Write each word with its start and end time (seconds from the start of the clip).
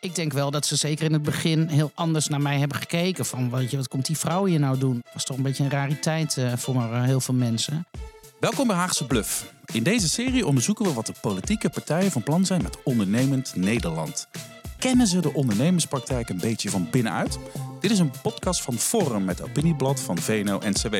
ik 0.00 0.14
denk 0.14 0.32
wel 0.32 0.50
dat 0.50 0.66
ze 0.66 0.76
zeker 0.76 1.04
in 1.04 1.12
het 1.12 1.22
begin 1.22 1.68
heel 1.68 1.90
anders 1.94 2.28
naar 2.28 2.40
mij 2.40 2.58
hebben 2.58 2.76
gekeken. 2.76 3.26
Van, 3.26 3.50
weet 3.50 3.70
je, 3.70 3.76
wat 3.76 3.88
komt 3.88 4.06
die 4.06 4.18
vrouw 4.18 4.44
hier 4.44 4.60
nou 4.60 4.78
doen? 4.78 5.00
Dat 5.04 5.12
was 5.12 5.24
toch 5.24 5.36
een 5.36 5.42
beetje 5.42 5.64
een 5.64 5.70
rariteit 5.70 6.36
uh, 6.36 6.52
voor 6.56 6.74
uh, 6.74 7.02
heel 7.02 7.20
veel 7.20 7.34
mensen. 7.34 7.86
Welkom 8.40 8.66
bij 8.66 8.76
Haagse 8.76 9.06
Bluff. 9.06 9.52
In 9.72 9.82
deze 9.82 10.08
serie 10.08 10.46
onderzoeken 10.46 10.84
we 10.84 10.92
wat 10.92 11.06
de 11.06 11.14
politieke 11.20 11.70
partijen 11.70 12.10
van 12.10 12.22
plan 12.22 12.46
zijn 12.46 12.62
met 12.62 12.82
ondernemend 12.82 13.52
Nederland. 13.56 14.28
Kennen 14.78 15.06
ze 15.06 15.20
de 15.20 15.34
ondernemerspraktijk 15.34 16.28
een 16.28 16.40
beetje 16.40 16.70
van 16.70 16.88
binnenuit? 16.90 17.38
Dit 17.80 17.90
is 17.90 17.98
een 17.98 18.12
podcast 18.22 18.62
van 18.62 18.74
Forum 18.74 19.24
met 19.24 19.42
opinieblad 19.42 20.00
van 20.00 20.18
VNO-NCW. 20.18 20.94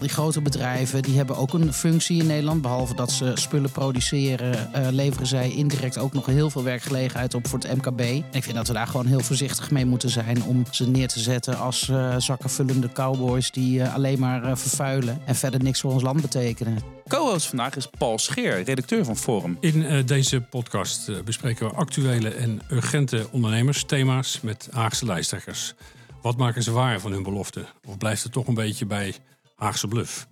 Die 0.00 0.08
grote 0.08 0.40
bedrijven 0.40 1.02
die 1.02 1.16
hebben 1.16 1.36
ook 1.36 1.52
een 1.52 1.72
functie 1.72 2.20
in 2.20 2.26
Nederland. 2.26 2.62
Behalve 2.62 2.94
dat 2.94 3.12
ze 3.12 3.32
spullen 3.34 3.70
produceren, 3.70 4.70
uh, 4.76 4.88
leveren 4.90 5.26
zij 5.26 5.50
indirect 5.50 5.98
ook 5.98 6.12
nog 6.12 6.26
heel 6.26 6.50
veel 6.50 6.62
werkgelegenheid 6.62 7.34
op 7.34 7.48
voor 7.48 7.58
het 7.58 7.76
MKB. 7.76 8.00
En 8.00 8.24
ik 8.32 8.42
vind 8.42 8.54
dat 8.54 8.66
we 8.66 8.72
daar 8.72 8.86
gewoon 8.86 9.06
heel 9.06 9.20
voorzichtig 9.20 9.70
mee 9.70 9.86
moeten 9.86 10.10
zijn 10.10 10.42
om 10.42 10.64
ze 10.70 10.88
neer 10.88 11.08
te 11.08 11.20
zetten 11.20 11.58
als 11.58 11.88
uh, 11.88 12.14
zakkenvullende 12.18 12.92
cowboys 12.92 13.50
die 13.50 13.78
uh, 13.78 13.94
alleen 13.94 14.18
maar 14.18 14.58
vervuilen 14.58 15.20
en 15.24 15.34
verder 15.34 15.62
niks 15.62 15.80
voor 15.80 15.92
ons 15.92 16.02
land 16.02 16.20
betekenen. 16.20 16.78
Co-host 17.08 17.46
vandaag 17.46 17.76
is 17.76 17.88
Paul 17.98 18.18
Scheer, 18.18 18.62
redacteur 18.62 19.04
van 19.04 19.16
Forum. 19.16 19.56
In 19.60 20.06
deze 20.06 20.40
podcast 20.40 21.24
bespreken 21.24 21.68
we 21.68 21.74
actuele 21.74 22.28
en 22.28 22.62
urgente 22.70 23.26
ondernemersthema's 23.30 24.40
met 24.40 24.68
Haagse 24.70 25.06
lijsttrekkers. 25.06 25.74
Wat 26.22 26.36
maken 26.36 26.62
ze 26.62 26.72
waar 26.72 27.00
van 27.00 27.12
hun 27.12 27.22
belofte? 27.22 27.66
Of 27.86 27.98
blijft 27.98 28.22
het 28.22 28.32
toch 28.32 28.46
een 28.46 28.54
beetje 28.54 28.86
bij 28.86 29.14
Haagse 29.56 29.88
bluff? 29.88 30.26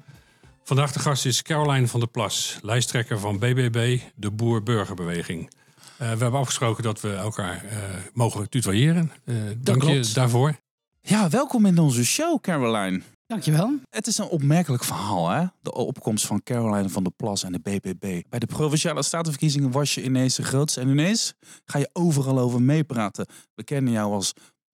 Vandaag 0.63 0.93
de 0.93 0.99
gast 0.99 1.27
is 1.27 1.43
Caroline 1.43 1.89
van 1.89 2.01
der 2.01 2.09
Plas, 2.09 2.59
lijsttrekker 2.63 3.19
van 3.19 3.39
BBB, 3.39 4.01
de 4.15 4.31
Boer-Burgerbeweging. 4.31 5.41
Uh, 5.43 5.51
we 5.99 6.05
hebben 6.05 6.33
afgesproken 6.33 6.83
dat 6.83 7.01
we 7.01 7.15
elkaar 7.15 7.65
uh, 7.65 7.73
mogen 8.13 8.49
tutoyeren. 8.49 9.13
Uh, 9.25 9.37
dank 9.59 9.83
je 9.83 10.11
daarvoor. 10.15 10.57
Ja, 11.01 11.29
welkom 11.29 11.67
in 11.67 11.79
onze 11.79 12.05
show, 12.05 12.41
Caroline. 12.41 13.01
Dankjewel. 13.27 13.79
Het 13.89 14.07
is 14.07 14.19
een 14.19 14.29
opmerkelijk 14.29 14.85
verhaal, 14.85 15.29
hè? 15.29 15.45
De 15.61 15.75
opkomst 15.75 16.27
van 16.27 16.43
Caroline 16.43 16.89
van 16.89 17.03
der 17.03 17.13
Plas 17.13 17.43
en 17.43 17.53
de 17.53 17.61
BBB. 17.61 18.23
Bij 18.29 18.39
de 18.39 18.47
provinciale 18.47 19.03
statenverkiezingen 19.03 19.71
was 19.71 19.95
je 19.95 20.03
ineens 20.03 20.35
de 20.35 20.43
grootste. 20.43 20.81
En 20.81 20.89
ineens 20.89 21.35
ga 21.65 21.79
je 21.79 21.91
overal 21.93 22.39
over 22.39 22.63
meepraten. 22.63 23.27
We 23.55 23.65
kennen 23.65 23.93
jou 23.93 24.13
als 24.13 24.33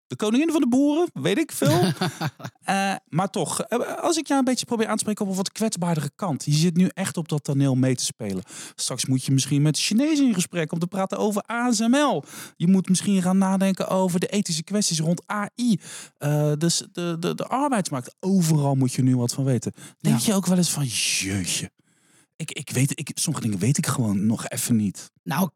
de 0.08 0.16
koningin 0.16 0.52
van 0.52 0.62
de 0.62 0.68
boeren, 0.68 1.10
weet 1.14 1.38
ik 1.38 1.52
veel. 1.52 1.84
uh, 2.70 2.96
maar 3.18 3.30
toch, 3.30 3.62
eh, 3.62 4.04
als 4.04 4.18
ik 4.18 4.28
jou 4.28 4.40
een 4.40 4.46
beetje 4.46 4.66
probeer 4.66 4.88
aan 4.88 4.96
te 4.96 5.00
spreken 5.00 5.26
op 5.26 5.32
een 5.32 5.38
wat 5.38 5.52
kwetsbaardere 5.52 6.10
kant. 6.16 6.46
Je 6.46 6.52
zit 6.52 6.78
nu 6.78 6.90
echt 6.94 7.18
op 7.18 7.30
dat 7.30 7.44
toneel 7.44 7.76
mee 7.76 7.96
te 7.96 8.04
spelen. 8.04 8.44
Straks 8.76 9.06
moet 9.06 9.24
je 9.24 9.32
misschien 9.32 9.62
met 9.62 9.78
Chinezen 9.78 10.26
in 10.26 10.34
gesprek 10.34 10.72
om 10.72 10.80
te 10.80 10.88
praten 10.88 11.18
over 11.18 11.42
ASML. 11.42 12.24
Je 12.56 12.68
moet 12.68 12.90
misschien 12.90 13.22
gaan 13.22 13.38
nadenken 13.38 13.88
over 13.88 14.20
de 14.20 14.28
ethische 14.28 14.64
kwesties 14.64 15.00
rond 15.00 15.24
AI. 15.26 15.50
Uh, 16.20 16.52
eh, 16.52 16.58
dus 16.58 16.84
de, 16.92 17.18
de, 17.20 17.36
de 17.36 17.48
arbeidsmarkt. 17.48 18.16
Overal 18.20 18.76
moet 18.76 18.94
je 18.94 19.04
nu 19.04 19.18
wat 19.18 19.34
van 19.34 19.44
weten. 19.44 19.74
Denk 20.00 20.20
je 20.20 20.34
ook 20.34 20.46
wel 20.46 20.58
eens 20.58 20.72
van, 20.72 20.86
jeetje. 20.86 21.72
Ik, 22.36 22.52
ik 22.52 22.70
weet, 22.70 23.00
ik, 23.00 23.12
sommige 23.14 23.46
dingen 23.46 23.60
weet 23.60 23.78
ik 23.78 23.88
gewoon 23.88 24.26
nog 24.26 24.48
even 24.48 24.76
niet. 24.76 25.12
Nou, 25.24 25.50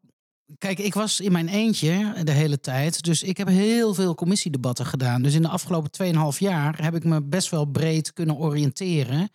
Kijk, 0.58 0.78
ik 0.78 0.94
was 0.94 1.20
in 1.20 1.32
mijn 1.32 1.48
eentje 1.48 2.14
de 2.24 2.32
hele 2.32 2.60
tijd. 2.60 3.02
Dus 3.02 3.22
ik 3.22 3.36
heb 3.36 3.48
heel 3.48 3.94
veel 3.94 4.14
commissiedebatten 4.14 4.86
gedaan. 4.86 5.22
Dus 5.22 5.34
in 5.34 5.42
de 5.42 5.48
afgelopen 5.48 5.90
2,5 6.34 6.38
jaar 6.38 6.82
heb 6.82 6.94
ik 6.94 7.04
me 7.04 7.22
best 7.22 7.50
wel 7.50 7.64
breed 7.64 8.12
kunnen 8.12 8.36
oriënteren. 8.36 9.30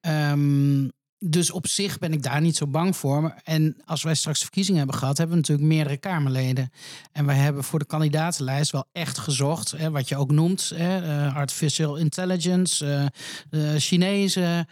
Um, 0.00 0.90
dus 1.24 1.50
op 1.50 1.66
zich 1.66 1.98
ben 1.98 2.12
ik 2.12 2.22
daar 2.22 2.40
niet 2.40 2.56
zo 2.56 2.66
bang 2.66 2.96
voor. 2.96 3.34
En 3.44 3.76
als 3.84 4.02
wij 4.02 4.14
straks 4.14 4.40
verkiezingen 4.40 4.78
hebben 4.78 4.98
gehad, 4.98 5.18
hebben 5.18 5.36
we 5.36 5.42
natuurlijk 5.42 5.68
meerdere 5.68 5.96
Kamerleden. 5.96 6.70
En 7.12 7.26
wij 7.26 7.36
hebben 7.36 7.64
voor 7.64 7.78
de 7.78 7.84
kandidatenlijst 7.84 8.70
wel 8.70 8.84
echt 8.92 9.18
gezocht, 9.18 9.70
hè, 9.70 9.90
wat 9.90 10.08
je 10.08 10.16
ook 10.16 10.30
noemt, 10.30 10.72
hè, 10.74 11.02
uh, 11.26 11.36
artificial 11.36 11.96
intelligence, 11.96 13.10
uh, 13.50 13.70
Chinezen. 13.76 14.66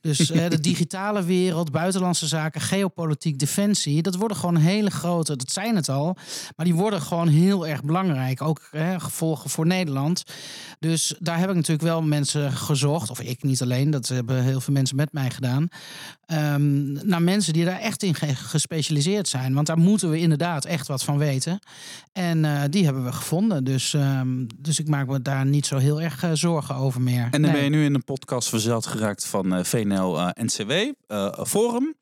Dus 0.00 0.18
de 0.18 0.60
digitale 0.60 1.24
wereld, 1.24 1.70
buitenlandse 1.70 2.26
zaken, 2.26 2.60
geopolitiek, 2.60 3.38
defensie. 3.38 4.02
Dat 4.02 4.14
worden 4.14 4.36
gewoon 4.36 4.56
hele 4.56 4.90
grote, 4.90 5.36
dat 5.36 5.50
zijn 5.50 5.76
het 5.76 5.88
al. 5.88 6.16
Maar 6.56 6.66
die 6.66 6.74
worden 6.74 7.02
gewoon 7.02 7.28
heel 7.28 7.66
erg 7.66 7.82
belangrijk. 7.82 8.42
Ook 8.42 8.68
hè, 8.70 9.00
gevolgen 9.00 9.50
voor 9.50 9.66
Nederland. 9.66 10.22
Dus 10.78 11.14
daar 11.18 11.38
heb 11.38 11.48
ik 11.48 11.54
natuurlijk 11.54 11.88
wel 11.88 12.02
mensen 12.02 12.52
gezocht. 12.52 13.10
Of 13.10 13.20
ik 13.20 13.42
niet 13.42 13.62
alleen, 13.62 13.90
dat 13.90 14.08
hebben 14.08 14.42
heel 14.42 14.60
veel 14.60 14.74
mensen 14.74 14.96
met 14.96 15.12
mij 15.12 15.30
gedaan. 15.30 15.68
Um, 16.32 16.92
naar 17.02 17.22
mensen 17.22 17.52
die 17.52 17.64
daar 17.64 17.80
echt 17.80 18.02
in 18.02 18.14
gespecialiseerd 18.34 19.28
zijn. 19.28 19.54
Want 19.54 19.66
daar 19.66 19.78
moeten 19.78 20.10
we 20.10 20.18
inderdaad 20.18 20.64
echt 20.64 20.86
wat 20.86 21.04
van 21.04 21.18
weten. 21.18 21.58
En 22.12 22.44
uh, 22.44 22.62
die 22.70 22.84
hebben 22.84 23.04
we 23.04 23.12
gevonden. 23.12 23.64
Dus, 23.64 23.92
um, 23.92 24.46
dus 24.56 24.78
ik 24.78 24.88
maak 24.88 25.06
me 25.06 25.22
daar 25.22 25.46
niet 25.46 25.66
zo 25.66 25.76
heel 25.76 26.00
erg 26.00 26.24
uh, 26.24 26.30
zorgen 26.32 26.74
over 26.74 27.00
meer. 27.00 27.22
En 27.22 27.30
dan 27.30 27.40
nee. 27.40 27.52
ben 27.52 27.62
je 27.62 27.70
nu 27.70 27.84
in 27.84 27.94
een 27.94 28.04
podcast 28.04 28.48
verzeld 28.48 28.86
geraakt 28.86 29.26
van 29.26 29.54
uh, 29.54 29.64
VNL-NCW, 29.88 30.92
Forum. 31.46 31.94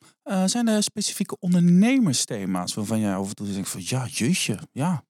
zijn 0.45 0.69
er 0.69 0.83
specifieke 0.83 1.37
ondernemersthema's 1.39 2.75
waarvan 2.75 3.01
jij 3.01 3.17
over 3.17 3.35
toe 3.35 3.53
denkt 3.53 3.69
van 3.69 3.81
ja, 3.85 4.07
jeetje, 4.07 4.59
ja, 4.73 5.05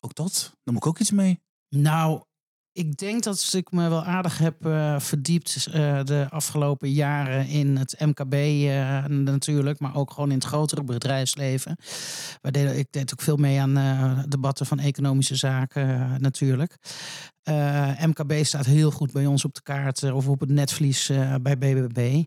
ook 0.00 0.14
dat, 0.14 0.50
daar 0.62 0.74
moet 0.74 0.84
ik 0.84 0.86
ook 0.88 0.98
iets 0.98 1.10
mee. 1.10 1.40
Nou, 1.68 2.22
ik 2.72 2.96
denk 2.96 3.22
dat 3.22 3.52
ik 3.52 3.72
me 3.72 3.88
wel 3.88 4.04
aardig 4.04 4.38
heb 4.38 4.66
uh, 4.66 4.98
verdiept 4.98 5.66
uh, 5.68 6.02
de 6.04 6.26
afgelopen 6.30 6.90
jaren 6.90 7.46
in 7.46 7.76
het 7.76 7.96
MKB 7.98 8.34
uh, 8.34 9.04
natuurlijk, 9.06 9.78
maar 9.78 9.96
ook 9.96 10.10
gewoon 10.10 10.28
in 10.28 10.34
het 10.34 10.44
grotere 10.44 10.84
bedrijfsleven. 10.84 11.76
Deden, 12.40 12.78
ik 12.78 12.86
deed 12.90 13.12
ook 13.12 13.20
veel 13.20 13.36
mee 13.36 13.60
aan 13.60 14.24
debatten 14.28 14.66
van 14.66 14.78
economische 14.78 15.36
zaken 15.36 16.16
natuurlijk. 16.20 16.76
MKB 18.06 18.44
staat 18.44 18.66
heel 18.66 18.90
goed 18.90 19.12
bij 19.12 19.26
ons 19.26 19.44
op 19.44 19.54
de 19.54 19.62
kaart 19.62 20.12
of 20.12 20.28
op 20.28 20.40
het 20.40 20.50
netvlies 20.50 21.10
bij 21.42 21.58
BBB. 21.58 22.24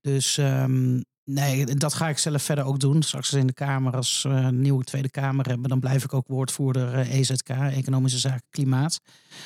Dus 0.00 0.36
um, 0.36 1.04
Nee, 1.30 1.64
dat 1.64 1.94
ga 1.94 2.08
ik 2.08 2.18
zelf 2.18 2.42
verder 2.42 2.64
ook 2.64 2.78
doen. 2.78 3.02
Straks 3.02 3.32
in 3.32 3.46
de 3.46 3.52
Kamer, 3.52 3.96
als 3.96 4.22
we 4.22 4.28
een 4.28 4.60
nieuwe 4.60 4.84
Tweede 4.84 5.10
Kamer 5.10 5.46
hebben, 5.48 5.68
dan 5.68 5.80
blijf 5.80 6.04
ik 6.04 6.14
ook 6.14 6.28
woordvoerder 6.28 6.98
EZK, 6.98 7.48
Economische 7.48 8.18
Zaken 8.18 8.46
Klimaat. 8.50 9.00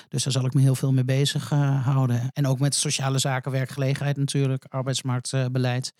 Dus 0.09 0.23
daar 0.23 0.33
zal 0.33 0.45
ik 0.45 0.55
me 0.55 0.61
heel 0.61 0.75
veel 0.75 0.93
mee 0.93 1.05
bezig 1.05 1.53
uh, 1.53 1.85
houden. 1.85 2.31
En 2.33 2.47
ook 2.47 2.59
met 2.59 2.75
sociale 2.75 3.19
zaken, 3.19 3.51
werkgelegenheid 3.51 4.17
natuurlijk, 4.17 4.65
arbeidsmarktbeleid. 4.69 5.93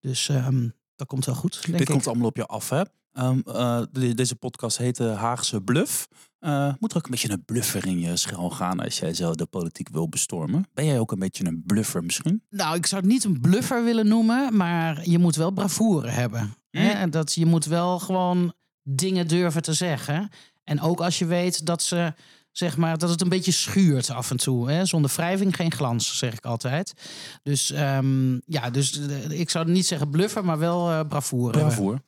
Dus 0.00 0.28
um, 0.28 0.74
dat 0.96 1.06
komt 1.06 1.24
wel 1.24 1.34
goed. 1.34 1.52
Denk 1.62 1.78
Dit 1.78 1.80
ik. 1.80 1.94
komt 1.94 2.06
allemaal 2.06 2.28
op 2.28 2.36
je 2.36 2.46
af, 2.46 2.68
hè? 2.68 2.82
Um, 3.18 3.42
uh, 3.46 3.82
de, 3.92 4.14
deze 4.14 4.36
podcast 4.36 4.78
heet 4.78 4.96
de 4.96 5.08
Haagse 5.08 5.60
Bluff. 5.60 6.08
Uh, 6.40 6.72
moet 6.78 6.90
er 6.90 6.96
ook 6.96 7.04
een 7.04 7.10
beetje 7.10 7.30
een 7.30 7.44
bluffer 7.44 7.86
in 7.86 7.98
je 7.98 8.16
schel 8.16 8.50
gaan 8.50 8.80
als 8.80 8.98
jij 8.98 9.14
zo 9.14 9.32
de 9.32 9.46
politiek 9.46 9.88
wil 9.88 10.08
bestormen? 10.08 10.68
Ben 10.74 10.84
jij 10.84 10.98
ook 10.98 11.12
een 11.12 11.18
beetje 11.18 11.44
een 11.44 11.62
bluffer 11.66 12.04
misschien? 12.04 12.42
Nou, 12.50 12.76
ik 12.76 12.86
zou 12.86 13.00
het 13.00 13.10
niet 13.10 13.24
een 13.24 13.40
bluffer 13.40 13.84
willen 13.84 14.08
noemen, 14.08 14.56
maar 14.56 15.08
je 15.08 15.18
moet 15.18 15.36
wel 15.36 15.50
bravoure 15.50 16.08
hebben. 16.08 16.54
Mm. 16.70 16.80
Hè? 16.80 17.08
Dat 17.08 17.34
je 17.34 17.46
moet 17.46 17.64
wel 17.64 17.98
gewoon 17.98 18.52
dingen 18.82 19.28
durven 19.28 19.62
te 19.62 19.72
zeggen. 19.72 20.30
En 20.64 20.80
ook 20.80 21.00
als 21.00 21.18
je 21.18 21.26
weet 21.26 21.66
dat 21.66 21.82
ze 21.82 22.14
zeg 22.50 22.76
maar, 22.76 22.98
dat 22.98 23.10
het 23.10 23.20
een 23.20 23.28
beetje 23.28 23.52
schuurt 23.52 24.10
af 24.10 24.30
en 24.30 24.36
toe. 24.36 24.70
Hè? 24.70 24.84
Zonder 24.84 25.12
wrijving 25.14 25.56
geen 25.56 25.72
glans, 25.72 26.18
zeg 26.18 26.32
ik 26.32 26.44
altijd. 26.44 26.94
Dus 27.42 27.70
um, 27.70 28.42
ja, 28.46 28.70
dus 28.70 28.98
ik 29.28 29.50
zou 29.50 29.70
niet 29.70 29.86
zeggen 29.86 30.10
bluffer, 30.10 30.44
maar 30.44 30.58
wel 30.58 30.90
uh, 30.90 31.00
bravoure. 31.08 31.58
Bravoure. 31.58 32.02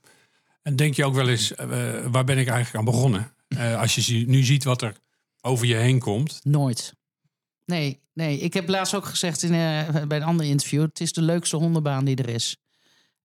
En 0.66 0.76
denk 0.76 0.94
je 0.94 1.04
ook 1.04 1.14
wel 1.14 1.28
eens, 1.28 1.52
uh, 1.52 2.06
waar 2.06 2.24
ben 2.24 2.38
ik 2.38 2.48
eigenlijk 2.48 2.76
aan 2.76 2.92
begonnen? 2.92 3.32
Uh, 3.48 3.80
als 3.80 3.96
je 3.96 4.26
nu 4.26 4.42
ziet 4.42 4.64
wat 4.64 4.82
er 4.82 4.96
over 5.40 5.66
je 5.66 5.74
heen 5.74 5.98
komt. 5.98 6.40
Nooit. 6.42 6.94
Nee, 7.64 8.00
nee. 8.12 8.38
Ik 8.38 8.54
heb 8.54 8.68
laatst 8.68 8.94
ook 8.94 9.04
gezegd 9.04 9.42
in, 9.42 9.52
uh, 9.52 10.04
bij 10.06 10.16
een 10.16 10.22
ander 10.22 10.46
interview: 10.46 10.82
het 10.82 11.00
is 11.00 11.12
de 11.12 11.22
leukste 11.22 11.56
hondenbaan 11.56 12.04
die 12.04 12.16
er 12.16 12.28
is. 12.28 12.56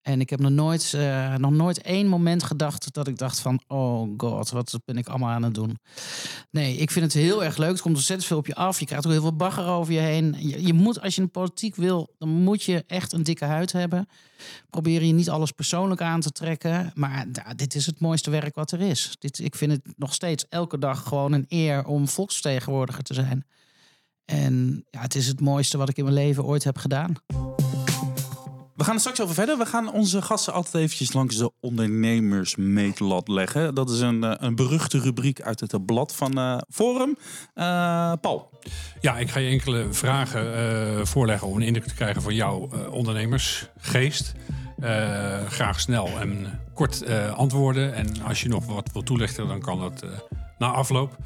En 0.02 0.20
ik 0.20 0.30
heb 0.30 0.40
nog 0.40 0.50
nooit, 0.50 0.92
uh, 0.96 1.34
nog 1.34 1.50
nooit 1.50 1.82
één 1.82 2.06
moment 2.06 2.42
gedacht 2.42 2.94
dat 2.94 3.08
ik 3.08 3.18
dacht 3.18 3.40
van... 3.40 3.60
oh 3.66 4.14
god, 4.16 4.50
wat 4.50 4.78
ben 4.84 4.96
ik 4.96 5.08
allemaal 5.08 5.30
aan 5.30 5.42
het 5.42 5.54
doen. 5.54 5.78
Nee, 6.50 6.76
ik 6.76 6.90
vind 6.90 7.04
het 7.04 7.22
heel 7.22 7.44
erg 7.44 7.56
leuk. 7.56 7.70
Het 7.70 7.80
komt 7.80 7.94
ontzettend 7.94 8.28
veel 8.28 8.38
op 8.38 8.46
je 8.46 8.54
af. 8.54 8.78
Je 8.78 8.86
krijgt 8.86 9.06
ook 9.06 9.12
heel 9.12 9.20
veel 9.20 9.36
bagger 9.36 9.66
over 9.66 9.92
je 9.92 9.98
heen. 9.98 10.36
Je, 10.38 10.66
je 10.66 10.72
moet, 10.72 11.00
als 11.00 11.14
je 11.14 11.22
een 11.22 11.30
politiek 11.30 11.76
wil, 11.76 12.14
dan 12.18 12.28
moet 12.28 12.62
je 12.62 12.84
echt 12.86 13.12
een 13.12 13.22
dikke 13.22 13.44
huid 13.44 13.72
hebben. 13.72 14.08
Probeer 14.70 15.02
je 15.04 15.12
niet 15.12 15.30
alles 15.30 15.50
persoonlijk 15.50 16.00
aan 16.00 16.20
te 16.20 16.30
trekken. 16.30 16.90
Maar 16.94 17.26
dit 17.56 17.74
is 17.74 17.86
het 17.86 18.00
mooiste 18.00 18.30
werk 18.30 18.54
wat 18.54 18.70
er 18.70 18.80
is. 18.80 19.16
Dit, 19.18 19.38
ik 19.38 19.54
vind 19.54 19.72
het 19.72 19.82
nog 19.96 20.14
steeds 20.14 20.46
elke 20.48 20.78
dag 20.78 21.02
gewoon 21.02 21.32
een 21.32 21.46
eer 21.48 21.84
om 21.84 22.08
volksvertegenwoordiger 22.08 23.02
te 23.02 23.14
zijn. 23.14 23.46
En 24.24 24.84
ja, 24.90 25.00
het 25.00 25.14
is 25.14 25.26
het 25.26 25.40
mooiste 25.40 25.78
wat 25.78 25.88
ik 25.88 25.96
in 25.96 26.04
mijn 26.04 26.16
leven 26.16 26.44
ooit 26.44 26.64
heb 26.64 26.78
gedaan. 26.78 27.14
We 28.82 28.88
gaan 28.88 29.00
straks 29.00 29.20
over 29.20 29.34
verder. 29.34 29.58
We 29.58 29.66
gaan 29.66 29.92
onze 29.92 30.22
gasten 30.22 30.52
altijd 30.52 30.74
eventjes 30.74 31.12
langs 31.12 31.36
de 31.36 31.52
ondernemersmeetlat 31.60 33.28
leggen. 33.28 33.74
Dat 33.74 33.90
is 33.90 34.00
een, 34.00 34.44
een 34.44 34.54
beruchte 34.54 34.98
rubriek 34.98 35.42
uit 35.42 35.60
het 35.60 35.86
blad 35.86 36.14
van 36.14 36.38
uh, 36.38 36.58
Forum. 36.70 37.08
Uh, 37.54 38.12
Paul. 38.20 38.50
Ja, 39.00 39.18
ik 39.18 39.30
ga 39.30 39.40
je 39.40 39.50
enkele 39.50 39.86
vragen 39.90 41.06
voorleggen 41.06 41.48
om 41.48 41.56
een 41.56 41.62
indruk 41.62 41.86
te 41.86 41.94
krijgen 41.94 42.22
van 42.22 42.34
jouw 42.34 42.68
ondernemersgeest. 42.90 44.32
graag 45.48 45.80
snel 45.80 46.08
en 46.20 46.60
kort 46.74 47.06
antwoorden. 47.34 47.94
En 47.94 48.22
als 48.22 48.42
je 48.42 48.48
nog 48.48 48.66
wat 48.66 48.90
wil 48.92 49.02
toelichten, 49.02 49.48
dan 49.48 49.60
kan 49.60 49.78
dat 49.78 50.04
na 50.58 50.66
afloop. 50.66 51.16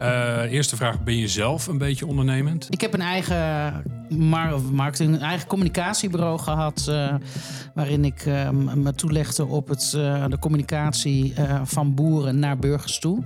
Uh, 0.00 0.52
eerste 0.52 0.76
vraag, 0.76 1.02
ben 1.02 1.16
je 1.16 1.28
zelf 1.28 1.66
een 1.66 1.78
beetje 1.78 2.06
ondernemend? 2.06 2.66
Ik 2.70 2.80
heb 2.80 2.94
een 2.94 3.00
eigen 3.00 3.82
mar 4.08 4.62
marketing, 4.62 5.14
een 5.14 5.20
eigen 5.20 5.48
communicatiebureau 5.48 6.38
gehad... 6.38 6.86
Uh, 6.88 7.14
waarin 7.74 8.04
ik 8.04 8.26
uh, 8.26 8.50
me 8.50 8.94
toelegde 8.94 9.46
op 9.46 9.68
het, 9.68 9.90
de 10.28 10.36
communicatie 10.40 11.34
van 11.64 11.94
boeren 11.94 12.38
naar 12.38 12.58
burgers 12.58 12.98
toe. 12.98 13.24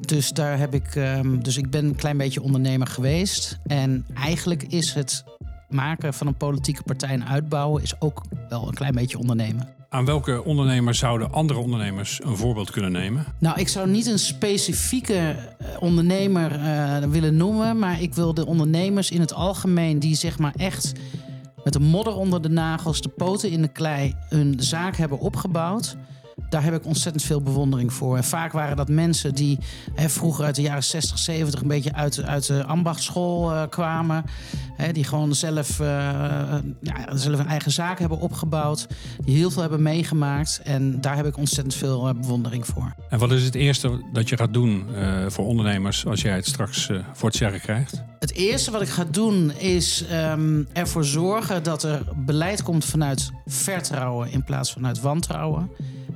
Dus 0.00 0.30
daar 0.30 0.58
heb 0.58 0.74
ik. 0.74 0.94
Um, 0.94 1.42
dus 1.42 1.56
ik 1.56 1.70
ben 1.70 1.84
een 1.84 1.94
klein 1.94 2.16
beetje 2.16 2.42
ondernemer 2.42 2.86
geweest. 2.86 3.58
En 3.66 4.06
eigenlijk 4.14 4.62
is 4.62 4.94
het 4.94 5.24
maken 5.68 6.14
van 6.14 6.26
een 6.26 6.36
politieke 6.36 6.82
partij 6.82 7.08
en 7.08 7.26
uitbouwen 7.26 7.82
is 7.82 8.00
ook 8.00 8.22
wel 8.48 8.68
een 8.68 8.74
klein 8.74 8.94
beetje 8.94 9.18
ondernemen. 9.18 9.68
Aan 9.94 10.04
welke 10.04 10.44
ondernemers 10.44 10.98
zouden 10.98 11.32
andere 11.32 11.58
ondernemers 11.58 12.20
een 12.24 12.36
voorbeeld 12.36 12.70
kunnen 12.70 12.92
nemen? 12.92 13.26
Nou, 13.38 13.60
ik 13.60 13.68
zou 13.68 13.88
niet 13.88 14.06
een 14.06 14.18
specifieke 14.18 15.16
eh, 15.16 15.66
ondernemer 15.80 16.58
uh, 16.60 16.98
willen 16.98 17.36
noemen, 17.36 17.78
maar 17.78 18.02
ik 18.02 18.14
wil 18.14 18.34
de 18.34 18.46
ondernemers 18.46 19.10
in 19.10 19.20
het 19.20 19.34
algemeen 19.34 19.98
die 19.98 20.14
zeg 20.14 20.38
maar 20.38 20.52
echt 20.56 20.92
met 21.64 21.72
de 21.72 21.80
modder 21.80 22.14
onder 22.14 22.42
de 22.42 22.48
nagels, 22.48 23.00
de 23.00 23.08
poten 23.08 23.50
in 23.50 23.62
de 23.62 23.68
klei, 23.68 24.14
hun 24.28 24.54
zaak 24.58 24.96
hebben 24.96 25.18
opgebouwd 25.18 25.96
daar 26.48 26.62
heb 26.62 26.74
ik 26.74 26.86
ontzettend 26.86 27.24
veel 27.24 27.42
bewondering 27.42 27.92
voor. 27.92 28.16
En 28.16 28.24
vaak 28.24 28.52
waren 28.52 28.76
dat 28.76 28.88
mensen 28.88 29.34
die 29.34 29.58
hè, 29.94 30.08
vroeger 30.08 30.44
uit 30.44 30.54
de 30.54 30.62
jaren 30.62 30.84
60, 30.84 31.18
70 31.18 31.60
een 31.60 31.68
beetje 31.68 31.92
uit, 31.92 32.22
uit 32.22 32.46
de 32.46 32.64
ambachtschool 32.64 33.52
uh, 33.52 33.62
kwamen. 33.68 34.24
Hè, 34.76 34.92
die 34.92 35.04
gewoon 35.04 35.34
zelf, 35.34 35.80
uh, 35.80 35.86
ja, 36.80 37.16
zelf 37.16 37.38
een 37.38 37.46
eigen 37.46 37.72
zaak 37.72 37.98
hebben 37.98 38.18
opgebouwd. 38.18 38.86
Die 39.24 39.36
heel 39.36 39.50
veel 39.50 39.60
hebben 39.60 39.82
meegemaakt. 39.82 40.60
En 40.64 41.00
daar 41.00 41.16
heb 41.16 41.26
ik 41.26 41.36
ontzettend 41.36 41.74
veel 41.74 42.08
uh, 42.08 42.14
bewondering 42.14 42.66
voor. 42.66 42.94
En 43.08 43.18
wat 43.18 43.32
is 43.32 43.44
het 43.44 43.54
eerste 43.54 44.02
dat 44.12 44.28
je 44.28 44.36
gaat 44.36 44.52
doen 44.52 44.86
voor 45.28 45.46
ondernemers 45.46 46.06
als 46.06 46.22
jij 46.22 46.34
het 46.34 46.46
straks 46.46 46.90
voor 47.12 47.28
het 47.28 47.38
zeggen 47.38 47.60
krijgt? 47.60 48.02
Het 48.18 48.34
eerste 48.34 48.70
wat 48.70 48.82
ik 48.82 48.88
ga 48.88 49.04
doen 49.10 49.52
is 49.52 50.04
um, 50.12 50.68
ervoor 50.72 51.04
zorgen 51.04 51.62
dat 51.62 51.82
er 51.82 52.02
beleid 52.16 52.62
komt 52.62 52.84
vanuit 52.84 53.30
vertrouwen 53.46 54.30
in 54.30 54.44
plaats 54.44 54.72
van 54.72 54.86
uit 54.86 55.00
wantrouwen. 55.00 55.70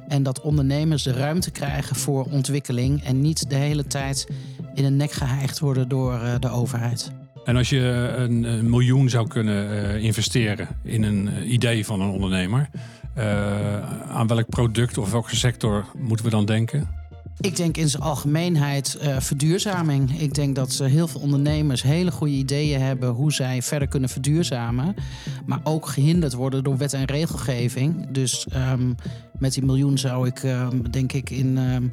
En 0.09 0.23
dat 0.23 0.41
ondernemers 0.41 1.03
de 1.03 1.13
ruimte 1.13 1.51
krijgen 1.51 1.97
voor 1.97 2.27
ontwikkeling 2.31 3.05
en 3.05 3.21
niet 3.21 3.51
de 3.51 3.55
hele 3.55 3.87
tijd 3.87 4.29
in 4.75 4.85
een 4.85 4.97
nek 4.97 5.13
geheigd 5.13 5.59
worden 5.59 5.89
door 5.89 6.13
uh, 6.13 6.35
de 6.39 6.49
overheid. 6.49 7.13
En 7.45 7.57
als 7.57 7.69
je 7.69 7.81
een, 8.17 8.45
een 8.45 8.71
miljoen 8.71 9.09
zou 9.09 9.29
kunnen 9.29 9.71
uh, 9.71 10.05
investeren 10.05 10.69
in 10.85 11.03
een 11.03 11.53
idee 11.53 11.87
van 11.87 12.01
een 12.01 12.11
ondernemer, 12.11 12.71
aan 14.09 14.27
welk 14.27 14.49
product 14.49 14.99
of 14.99 15.11
welke 15.11 15.37
sector 15.37 15.85
moeten 15.99 16.25
we 16.25 16.31
dan 16.31 16.45
denken? 16.45 16.89
Ik 17.41 17.57
denk 17.57 17.77
in 17.77 17.89
zijn 17.89 18.03
algemeenheid 18.03 18.99
uh, 19.03 19.21
verduurzaming. 19.21 20.21
Ik 20.21 20.35
denk 20.35 20.55
dat 20.55 20.79
heel 20.79 21.09
veel 21.09 21.21
ondernemers 21.21 21.83
hele 21.83 22.11
goede 22.11 22.33
ideeën 22.33 22.81
hebben 22.81 23.09
hoe 23.09 23.33
zij 23.33 23.63
verder 23.63 23.89
kunnen 23.89 24.09
verduurzamen. 24.09 24.95
Maar 25.47 25.61
ook 25.65 25.87
gehinderd 25.87 26.33
worden 26.33 26.65
door 26.65 26.77
wet 26.77 26.93
en 26.93 27.05
regelgeving. 27.05 28.11
Dus 28.11 28.47
um, 28.73 28.95
met 29.39 29.53
die 29.53 29.65
miljoen 29.65 29.99
zou 29.99 30.27
ik, 30.27 30.43
um, 30.43 30.91
denk 30.91 31.13
ik, 31.13 31.31
in 31.31 31.57
um, 31.57 31.93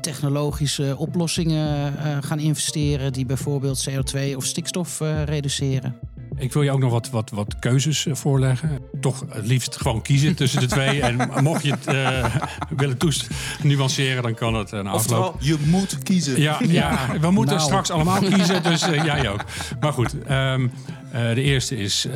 technologische 0.00 0.94
oplossingen 0.98 1.92
uh, 1.92 2.16
gaan 2.20 2.38
investeren. 2.38 3.12
die 3.12 3.26
bijvoorbeeld 3.26 3.88
CO2 3.90 4.36
of 4.36 4.44
stikstof 4.44 5.00
uh, 5.00 5.22
reduceren. 5.22 5.96
Ik 6.36 6.52
wil 6.52 6.62
je 6.62 6.70
ook 6.70 6.80
nog 6.80 6.90
wat, 6.90 7.10
wat, 7.10 7.30
wat 7.30 7.58
keuzes 7.58 8.06
eh, 8.06 8.14
voorleggen. 8.14 8.78
Toch 9.04 9.24
het 9.28 9.46
liefst 9.46 9.76
gewoon 9.76 10.02
kiezen 10.02 10.34
tussen 10.34 10.60
de 10.60 10.66
twee. 10.66 11.00
En 11.00 11.42
mocht 11.42 11.62
je 11.64 11.70
het 11.70 11.94
uh, 11.94 12.34
willen 12.76 12.96
toest 12.96 13.26
nuanceren, 13.62 14.22
dan 14.22 14.34
kan 14.34 14.54
het 14.54 14.72
een 14.72 14.86
afloop. 14.86 15.34
Oftewel, 15.34 15.58
je 15.58 15.66
moet 15.66 15.98
kiezen. 16.02 16.40
Ja, 16.40 16.58
ja 16.68 17.18
we 17.20 17.30
moeten 17.30 17.56
nou. 17.56 17.66
straks 17.66 17.90
allemaal 17.90 18.20
kiezen, 18.22 18.62
dus 18.62 18.88
uh, 18.88 19.04
jij 19.04 19.28
ook. 19.28 19.44
Maar 19.80 19.92
goed, 19.92 20.14
um, 20.30 20.62
uh, 20.62 21.34
de 21.34 21.42
eerste 21.42 21.76
is 21.76 22.06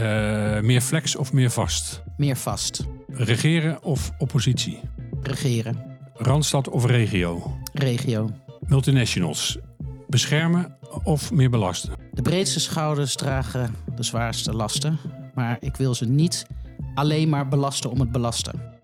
meer 0.63 0.81
flex 0.81 1.17
of 1.17 1.33
meer 1.33 1.51
vast? 1.51 2.03
Meer 2.17 2.37
vast. 2.37 2.87
Regeren 3.09 3.83
of 3.83 4.11
oppositie? 4.19 4.81
Regeren. 5.23 5.83
Randstad 6.15 6.69
of 6.69 6.85
regio? 6.85 7.57
Regio. 7.73 8.31
Multinationals. 8.61 9.59
Beschermen 10.07 10.77
of 11.03 11.31
meer 11.33 11.51
belasten? 11.51 11.93
De 12.13 12.23
breedste 12.23 12.61
schouders 12.61 13.15
dragen 13.15 13.75
de 13.97 14.03
zwaarste 14.03 14.53
lasten. 14.53 14.99
Maar 15.35 15.57
ik 15.61 15.77
wil 15.77 15.95
ze 15.95 16.05
niet 16.05 16.47
alleen 16.95 17.29
maar 17.29 17.49
belasten 17.49 17.91
om 17.91 18.01
het 18.01 18.13
belasten. 18.13 18.77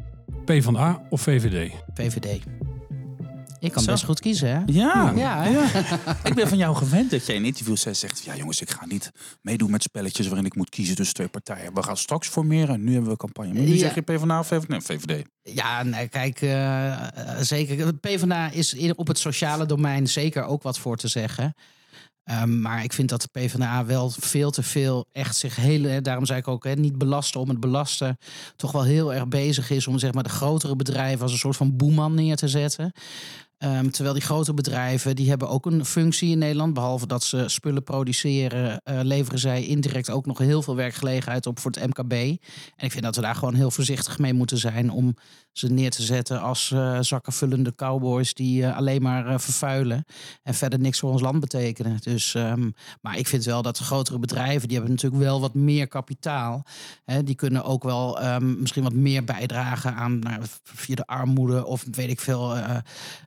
PvdA 0.45 1.03
of 1.11 1.21
VVD? 1.21 1.73
VVD. 1.95 2.43
Ik 3.65 3.73
kan 3.73 3.83
Zo. 3.83 3.91
best 3.91 4.05
goed 4.05 4.21
kiezen, 4.21 4.49
hè? 4.49 4.63
Ja. 4.67 5.13
ja, 5.17 5.45
ja. 5.45 5.65
ik 6.29 6.35
ben 6.35 6.49
van 6.49 6.59
jou 6.59 6.77
gewend 6.77 7.11
dat 7.11 7.27
jij 7.27 7.35
in 7.35 7.45
interviews 7.45 7.81
zegt... 7.81 8.23
ja 8.25 8.37
jongens, 8.37 8.61
ik 8.61 8.71
ga 8.71 8.87
niet 8.87 9.11
meedoen 9.41 9.71
met 9.71 9.83
spelletjes 9.83 10.27
waarin 10.27 10.47
ik 10.47 10.55
moet 10.55 10.69
kiezen 10.69 10.97
tussen 10.97 11.15
twee 11.15 11.29
partijen. 11.29 11.75
We 11.75 11.83
gaan 11.83 11.97
straks 11.97 12.29
formeren 12.29 12.85
nu 12.85 12.93
hebben 12.93 13.11
we 13.11 13.17
campagne. 13.17 13.53
Maar 13.53 13.63
nu 13.63 13.73
ja. 13.73 13.79
zeg 13.79 13.95
je 13.95 14.01
PvdA 14.01 14.39
of 14.39 14.47
VVD? 14.47 14.69
Nee, 14.69 14.81
VVD. 14.81 15.27
Ja, 15.43 15.83
nee, 15.83 16.09
kijk, 16.09 16.41
uh, 16.41 17.07
zeker. 17.41 17.95
PvdA 17.95 18.51
is 18.51 18.77
op 18.95 19.07
het 19.07 19.19
sociale 19.19 19.67
domein 19.67 20.09
zeker 20.09 20.45
ook 20.45 20.63
wat 20.63 20.79
voor 20.79 20.97
te 20.97 21.09
zeggen. 21.09 21.55
Um, 22.31 22.61
maar 22.61 22.85
ik 22.85 22.93
vind 22.93 23.09
dat 23.09 23.23
de 23.23 23.29
PvdA 23.33 23.85
wel 23.85 24.11
veel 24.11 24.51
te 24.51 24.63
veel 24.63 25.07
echt 25.13 25.37
zich 25.37 25.57
hele, 25.57 26.01
daarom 26.01 26.27
zei 26.27 26.39
ik 26.39 26.49
ook, 26.49 26.75
niet 26.75 26.99
belasten 26.99 27.41
om 27.41 27.49
het 27.49 27.61
belasten, 27.61 28.19
toch 28.57 28.73
wel 28.73 28.85
heel 28.85 29.15
erg 29.15 29.29
bezig 29.29 29.71
is 29.71 29.87
om 29.87 29.99
zeg 29.99 30.13
maar 30.13 30.23
de 30.23 30.29
grotere 30.29 30.77
bedrijven 30.77 31.23
als 31.23 31.33
een 31.33 31.39
soort 31.39 31.57
van 31.57 31.77
boeman 31.77 32.15
neer 32.15 32.37
te 32.37 32.49
zetten. 32.49 32.93
Um, 33.65 33.91
terwijl 33.91 34.15
die 34.15 34.25
grote 34.25 34.55
bedrijven, 34.55 35.17
die 35.17 35.29
hebben 35.29 35.49
ook 35.49 35.67
een 35.67 35.85
functie 35.85 36.31
in 36.31 36.39
Nederland. 36.39 36.75
Behalve 36.75 37.07
dat 37.07 37.25
ze 37.25 37.45
spullen 37.49 37.83
produceren, 37.83 38.81
uh, 38.85 39.01
leveren 39.03 39.39
zij 39.39 39.67
indirect 39.67 40.11
ook 40.11 40.27
nog 40.27 40.39
heel 40.39 40.63
veel 40.63 40.77
werkgelegenheid 40.77 41.47
op 41.47 41.59
voor 41.59 41.71
het 41.71 41.87
MKB. 41.87 42.13
En 42.77 42.85
ik 42.85 42.93
vind 42.93 43.05
dat 43.05 43.17
we 43.17 43.23
daar 43.23 43.35
gewoon 43.35 43.55
heel 43.55 43.71
voorzichtig 43.71 44.19
mee 44.19 44.35
moeten 44.35 44.59
zijn 44.59 44.91
om 44.91 45.17
ze 45.53 45.69
neer 45.69 45.91
te 45.91 46.03
zetten 46.03 46.41
als 46.41 46.71
uh, 46.71 46.99
zakkenvullende 47.01 47.75
cowboys 47.75 48.35
die 48.35 48.63
uh, 48.63 48.77
alleen 48.77 49.03
maar 49.03 49.41
vervuilen 49.41 50.05
en 50.43 50.55
verder 50.55 50.79
niks 50.79 50.99
voor 50.99 51.11
ons 51.11 51.21
land 51.21 51.41
betekenen. 51.41 51.97
Dus, 52.01 52.35
um, 52.35 52.75
maar 53.01 53.19
ik 53.19 53.27
vind 53.27 53.45
wel 53.45 53.63
dat 53.63 53.79
grotere 53.79 54.19
bedrijven, 54.19 54.69
die 54.69 54.77
hebben 54.77 54.95
natuurlijk 54.95 55.23
wel 55.23 55.41
wat 55.41 55.55
meer 55.55 55.89
kapitaal. 55.89 56.65
Hè, 57.05 57.23
die 57.23 57.35
kunnen 57.35 57.65
ook 57.65 57.83
wel 57.83 58.25
um, 58.25 58.61
misschien 58.61 58.83
wat 58.83 58.93
meer 58.93 59.25
bijdragen 59.25 59.95
aan 59.95 60.19
nou, 60.19 60.43
via 60.63 60.95
de 60.95 61.07
armoede 61.07 61.67
of 61.67 61.85
weet 61.91 62.11
ik 62.11 62.21
veel. 62.21 62.55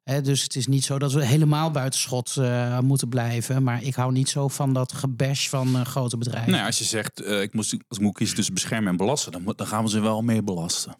Hè, 0.04 0.22
dus 0.28 0.42
het 0.44 0.56
is 0.56 0.68
niet 0.68 0.84
zo 0.84 1.00
dat 1.00 1.14
we 1.14 1.26
helemaal 1.26 1.72
buitenschot 1.72 2.36
moeten 2.82 3.10
blijven. 3.10 3.64
Maar 3.64 3.84
ik 3.84 3.96
hou 3.96 4.12
niet 4.12 4.30
zo 4.30 4.48
van 4.48 4.74
dat 4.74 4.94
gebash 4.94 5.48
van 5.48 5.86
grote 5.86 6.18
bedrijven. 6.18 6.52
Nou, 6.52 6.66
als 6.66 6.78
je 6.78 6.84
zegt, 6.84 7.26
ik, 7.26 7.54
moest, 7.54 7.72
als 7.88 7.98
ik 7.98 8.04
moet 8.04 8.16
kiezen 8.16 8.36
tussen 8.36 8.54
beschermen 8.54 8.90
en 8.90 8.98
belasten, 8.98 9.32
dan, 9.32 9.54
dan 9.56 9.68
gaan 9.68 9.84
we 9.84 9.90
ze 9.90 10.00
wel 10.00 10.22
meer 10.22 10.44
belasten. 10.44 10.96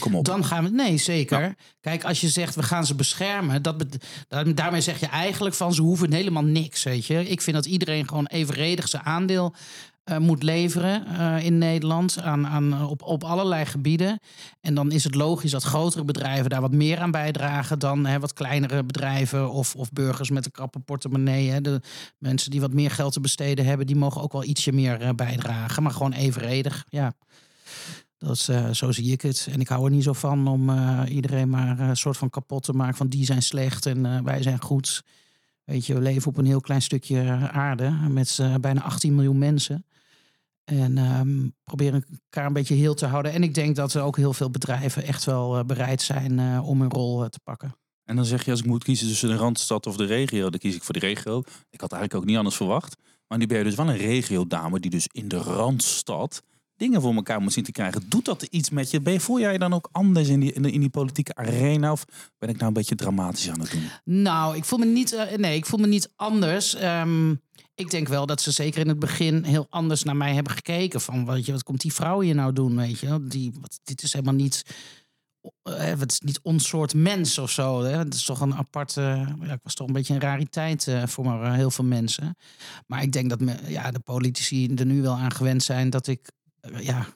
Kom 0.00 0.14
op. 0.14 0.24
Dan 0.24 0.44
gaan 0.44 0.64
we. 0.64 0.70
Nee, 0.70 0.96
zeker. 0.96 1.54
Kijk, 1.80 2.04
als 2.04 2.20
je 2.20 2.28
zegt 2.28 2.54
we 2.54 2.62
gaan 2.62 2.86
ze 2.86 2.94
beschermen, 2.94 3.62
dat, 3.62 3.84
daarmee 4.54 4.80
zeg 4.80 5.00
je 5.00 5.06
eigenlijk 5.06 5.54
van 5.54 5.74
ze 5.74 5.82
hoeven 5.82 6.12
helemaal 6.12 6.44
niks. 6.44 6.82
Weet 6.82 7.06
je, 7.06 7.28
ik 7.28 7.40
vind 7.40 7.56
dat 7.56 7.66
iedereen 7.66 8.08
gewoon 8.08 8.26
evenredig 8.26 8.88
zijn 8.88 9.02
aandeel 9.02 9.54
uh, 10.10 10.18
moet 10.18 10.42
leveren 10.42 11.04
uh, 11.08 11.44
in 11.44 11.58
Nederland 11.58 12.20
aan, 12.20 12.46
aan, 12.46 12.86
op, 12.86 13.02
op 13.02 13.24
allerlei 13.24 13.64
gebieden. 13.64 14.18
En 14.60 14.74
dan 14.74 14.92
is 14.92 15.04
het 15.04 15.14
logisch 15.14 15.50
dat 15.50 15.62
grotere 15.62 16.04
bedrijven 16.04 16.50
daar 16.50 16.60
wat 16.60 16.72
meer 16.72 16.98
aan 16.98 17.10
bijdragen 17.10 17.78
dan 17.78 18.06
hè, 18.06 18.18
wat 18.18 18.32
kleinere 18.32 18.84
bedrijven 18.84 19.50
of, 19.50 19.74
of 19.76 19.92
burgers 19.92 20.30
met 20.30 20.44
een 20.44 20.50
krappe 20.50 20.78
portemonnee. 20.78 21.50
Hè. 21.50 21.60
De 21.60 21.80
mensen 22.18 22.50
die 22.50 22.60
wat 22.60 22.72
meer 22.72 22.90
geld 22.90 23.12
te 23.12 23.20
besteden 23.20 23.64
hebben, 23.64 23.86
die 23.86 23.96
mogen 23.96 24.22
ook 24.22 24.32
wel 24.32 24.44
ietsje 24.44 24.72
meer 24.72 25.02
uh, 25.02 25.10
bijdragen, 25.10 25.82
maar 25.82 25.92
gewoon 25.92 26.12
evenredig. 26.12 26.84
Ja. 26.88 27.14
Dat, 28.18 28.48
uh, 28.50 28.70
zo 28.70 28.92
zie 28.92 29.12
ik 29.12 29.20
het. 29.20 29.48
En 29.50 29.60
ik 29.60 29.68
hou 29.68 29.84
er 29.84 29.90
niet 29.90 30.04
zo 30.04 30.12
van 30.12 30.48
om 30.48 30.70
iedereen 31.04 31.48
maar 31.48 31.80
een 31.80 31.96
soort 31.96 32.16
van 32.16 32.30
kapot 32.30 32.62
te 32.62 32.72
maken 32.72 32.96
van 32.96 33.08
die 33.08 33.24
zijn 33.24 33.42
slecht 33.42 33.86
en 33.86 34.24
wij 34.24 34.42
zijn 34.42 34.62
goed. 34.62 35.02
Weet 35.64 35.86
je, 35.86 35.94
we 35.94 36.00
leven 36.00 36.28
op 36.28 36.36
een 36.36 36.46
heel 36.46 36.60
klein 36.60 36.82
stukje 36.82 37.20
aarde 37.52 37.90
met 37.90 38.40
bijna 38.60 38.82
18 38.82 39.14
miljoen 39.14 39.38
mensen. 39.38 39.86
En 40.64 40.98
um, 40.98 41.54
proberen 41.64 42.04
elkaar 42.10 42.46
een 42.46 42.52
beetje 42.52 42.74
heel 42.74 42.94
te 42.94 43.06
houden. 43.06 43.32
En 43.32 43.42
ik 43.42 43.54
denk 43.54 43.76
dat 43.76 43.94
er 43.94 44.02
ook 44.02 44.16
heel 44.16 44.32
veel 44.32 44.50
bedrijven 44.50 45.04
echt 45.04 45.24
wel 45.24 45.64
bereid 45.64 46.02
zijn 46.02 46.60
om 46.60 46.80
hun 46.80 46.90
rol 46.90 47.28
te 47.28 47.40
pakken. 47.44 47.74
En 48.04 48.16
dan 48.16 48.24
zeg 48.24 48.44
je, 48.44 48.50
als 48.50 48.60
ik 48.60 48.66
moet 48.66 48.84
kiezen 48.84 49.08
tussen 49.08 49.28
de 49.28 49.36
Randstad 49.36 49.86
of 49.86 49.96
de 49.96 50.04
regio, 50.04 50.50
dan 50.50 50.58
kies 50.58 50.74
ik 50.74 50.82
voor 50.82 50.94
de 50.94 51.00
regio. 51.00 51.42
Ik 51.70 51.80
had 51.80 51.92
eigenlijk 51.92 52.22
ook 52.22 52.28
niet 52.28 52.36
anders 52.36 52.56
verwacht. 52.56 52.96
Maar 53.26 53.38
nu 53.38 53.46
ben 53.46 53.58
je 53.58 53.64
dus 53.64 53.74
wel 53.74 53.88
een 53.88 53.96
regiodame 53.96 54.80
die 54.80 54.90
dus 54.90 55.08
in 55.12 55.28
de 55.28 55.36
Randstad 55.36 56.42
dingen 56.82 57.00
voor 57.00 57.14
elkaar 57.14 57.40
moet 57.40 57.52
zien 57.52 57.64
te 57.64 57.72
krijgen. 57.72 58.02
Doet 58.08 58.24
dat 58.24 58.42
iets 58.42 58.70
met 58.70 58.90
je? 58.90 59.00
Ben 59.00 59.12
je, 59.12 59.20
voel 59.20 59.40
jij 59.40 59.52
je 59.52 59.58
dan 59.58 59.74
ook 59.74 59.88
anders 59.92 60.28
in 60.28 60.40
die, 60.40 60.52
in, 60.52 60.80
die, 60.80 60.90
politieke 60.90 61.34
arena? 61.34 61.92
Of 61.92 62.04
ben 62.38 62.48
ik 62.48 62.54
nou 62.54 62.66
een 62.66 62.72
beetje 62.72 62.94
dramatisch 62.94 63.50
aan 63.50 63.60
het 63.60 63.70
doen? 63.70 63.88
Nou, 64.22 64.56
ik 64.56 64.64
voel 64.64 64.78
me 64.78 64.84
niet, 64.84 65.12
uh, 65.12 65.32
nee, 65.36 65.56
ik 65.56 65.66
voel 65.66 65.80
me 65.80 65.86
niet 65.86 66.12
anders. 66.16 66.82
Um, 66.82 67.40
ik 67.74 67.90
denk 67.90 68.08
wel 68.08 68.26
dat 68.26 68.40
ze 68.40 68.50
zeker 68.50 68.80
in 68.80 68.88
het 68.88 68.98
begin 68.98 69.44
heel 69.44 69.66
anders 69.70 70.02
naar 70.02 70.16
mij 70.16 70.34
hebben 70.34 70.52
gekeken. 70.52 71.00
Van, 71.00 71.26
weet 71.26 71.46
je, 71.46 71.52
wat 71.52 71.62
komt 71.62 71.80
die 71.80 71.92
vrouw 71.92 72.20
hier 72.20 72.34
nou 72.34 72.52
doen? 72.52 72.76
Weet 72.76 72.98
je, 72.98 73.26
die, 73.26 73.52
wat, 73.60 73.80
dit 73.82 74.02
is 74.02 74.12
helemaal 74.12 74.34
niet 74.34 74.64
eh, 75.62 75.98
het 75.98 76.12
is 76.12 76.20
niet 76.20 76.40
ons 76.42 76.68
soort 76.68 76.94
mens 76.94 77.38
of 77.38 77.50
zo. 77.50 77.82
Hè? 77.82 77.96
Het 77.98 78.14
is 78.14 78.24
toch 78.24 78.40
een 78.40 78.54
aparte. 78.54 79.00
Ja, 79.40 79.52
ik 79.52 79.60
was 79.62 79.74
toch 79.74 79.86
een 79.86 79.92
beetje 79.92 80.14
een 80.14 80.20
rariteit 80.20 80.88
eh, 80.88 81.06
voor 81.06 81.24
maar, 81.24 81.42
eh, 81.42 81.52
heel 81.52 81.70
veel 81.70 81.84
mensen. 81.84 82.36
Maar 82.86 83.02
ik 83.02 83.12
denk 83.12 83.28
dat 83.30 83.40
me, 83.40 83.56
ja, 83.66 83.90
de 83.90 83.98
politici 83.98 84.74
er 84.74 84.86
nu 84.86 85.02
wel 85.02 85.14
aan 85.14 85.32
gewend 85.32 85.62
zijn 85.62 85.90
dat 85.90 86.06
ik 86.06 86.20
eh, 86.26 86.41
ja, 86.80 87.06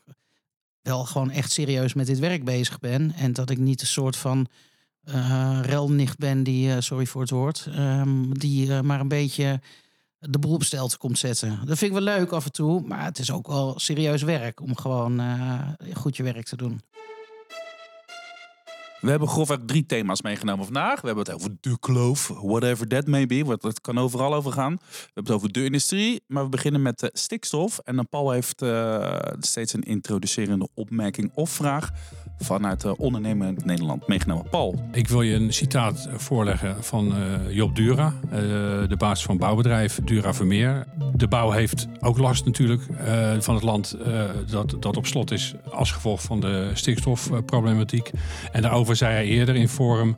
wel 0.83 1.05
gewoon 1.05 1.31
echt 1.31 1.53
serieus 1.53 1.95
met 1.95 2.07
dit 2.07 2.19
werk 2.19 2.45
bezig 2.45 2.79
ben. 2.79 3.13
En 3.13 3.33
dat 3.33 3.51
ik 3.51 3.59
niet 3.59 3.81
een 3.81 3.87
soort 3.87 4.17
van 4.17 4.49
eh 5.07 5.59
relnicht 5.63 6.19
ben 6.19 6.43
die, 6.43 6.73
eh, 6.73 6.81
sorry 6.81 7.07
voor 7.07 7.21
het 7.21 7.31
woord, 7.31 7.67
ehm, 7.71 8.33
die 8.33 8.73
eh, 8.73 8.81
maar 8.81 9.01
een 9.01 9.09
beetje 9.09 9.61
de 10.19 10.39
boel 10.39 10.55
op 10.55 10.63
stelte 10.63 10.99
komt 10.99 11.19
zetten. 11.19 11.59
Dat 11.65 11.79
vind 11.79 11.81
ik 11.81 12.05
wel 12.05 12.15
leuk 12.17 12.33
af 12.33 12.45
en 12.45 12.53
toe, 12.53 12.81
maar 12.81 13.05
het 13.05 13.19
is 13.19 13.31
ook 13.31 13.47
wel 13.47 13.79
serieus 13.79 14.23
werk 14.23 14.61
om 14.61 14.77
gewoon 14.77 15.21
eh, 15.21 15.69
goed 15.95 16.17
je 16.17 16.23
werk 16.23 16.47
te 16.47 16.57
doen. 16.57 16.81
We 19.07 19.13
hebben 19.13 19.31
grofweg 19.31 19.59
drie 19.67 19.87
thema's 19.87 20.23
meegenomen 20.23 20.65
vandaag. 20.65 21.01
We 21.01 21.07
hebben 21.07 21.25
het 21.25 21.35
over 21.35 21.51
de 21.61 21.79
kloof, 21.81 22.29
whatever 22.29 22.89
that 22.89 23.07
may 23.07 23.27
be. 23.27 23.45
want 23.45 23.63
Het 23.63 23.81
kan 23.81 23.99
overal 23.99 24.35
over 24.35 24.53
gaan. 24.53 24.77
We 24.81 24.97
hebben 25.05 25.25
het 25.25 25.33
over 25.33 25.53
de 25.53 25.65
industrie, 25.65 26.23
maar 26.27 26.43
we 26.43 26.49
beginnen 26.49 26.83
met 26.83 26.99
de 26.99 27.11
stikstof. 27.13 27.79
En 27.79 27.97
dan 27.97 28.09
Paul 28.09 28.31
heeft 28.31 28.63
eh, 28.63 29.19
steeds 29.41 29.73
een 29.73 29.83
introducerende 29.83 30.69
opmerking 30.75 31.31
of 31.35 31.51
vraag 31.51 31.91
vanuit 32.39 32.81
de 32.81 32.97
ondernemer 32.97 33.47
in 33.47 33.59
Nederland 33.65 34.07
meegenomen. 34.07 34.49
Paul, 34.51 34.89
Ik 34.93 35.09
wil 35.09 35.23
je 35.23 35.35
een 35.35 35.53
citaat 35.53 36.09
voorleggen 36.17 36.85
van 36.85 37.17
eh, 37.17 37.55
Job 37.55 37.77
Dura, 37.77 38.15
eh, 38.31 38.39
de 38.89 38.97
baas 38.99 39.23
van 39.23 39.37
bouwbedrijf 39.37 40.01
Dura 40.05 40.35
Vermeer. 40.35 40.87
De 41.15 41.29
bouw 41.29 41.51
heeft 41.51 41.87
ook 42.01 42.19
last 42.19 42.45
natuurlijk 42.45 42.83
eh, 42.87 43.33
van 43.39 43.55
het 43.55 43.65
land 43.65 43.93
eh, 43.93 44.23
dat, 44.51 44.77
dat 44.81 44.97
op 44.97 45.07
slot 45.07 45.31
is 45.31 45.55
als 45.71 45.93
gevolg 45.93 46.23
van 46.23 46.41
de 46.41 46.71
stikstofproblematiek. 46.75 48.11
En 48.53 48.63
daarover 48.63 48.97
zei 48.97 49.13
hij 49.13 49.25
eerder 49.25 49.57
in 49.57 49.69
Forum, 49.69 50.17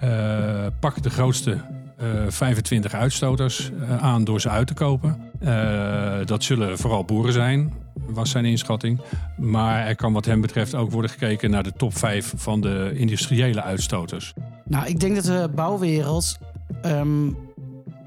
eh, 0.00 0.66
pak 0.80 1.02
de 1.02 1.10
grootste 1.10 1.58
eh, 1.96 2.06
25 2.28 2.94
uitstoters 2.94 3.70
eh, 3.80 3.96
aan 3.96 4.24
door 4.24 4.40
ze 4.40 4.48
uit 4.48 4.66
te 4.66 4.74
kopen. 4.74 5.29
Eh, 5.40 6.26
dat 6.26 6.44
zullen 6.44 6.78
vooral 6.78 7.04
boeren 7.04 7.32
zijn, 7.32 7.72
was 7.94 8.30
zijn 8.30 8.44
inschatting. 8.44 9.00
Maar 9.36 9.86
er 9.86 9.96
kan 9.96 10.12
wat 10.12 10.24
hem 10.24 10.40
betreft 10.40 10.74
ook 10.74 10.90
worden 10.90 11.10
gekeken 11.10 11.50
naar 11.50 11.62
de 11.62 11.72
top 11.72 11.96
5 11.96 12.32
van 12.36 12.60
de 12.60 12.92
industriële 12.94 13.62
uitstoters. 13.62 14.32
Nou, 14.64 14.86
ik 14.86 15.00
denk 15.00 15.14
dat 15.14 15.24
de 15.24 15.50
bouwwereld 15.54 16.38
ehm, 16.82 17.32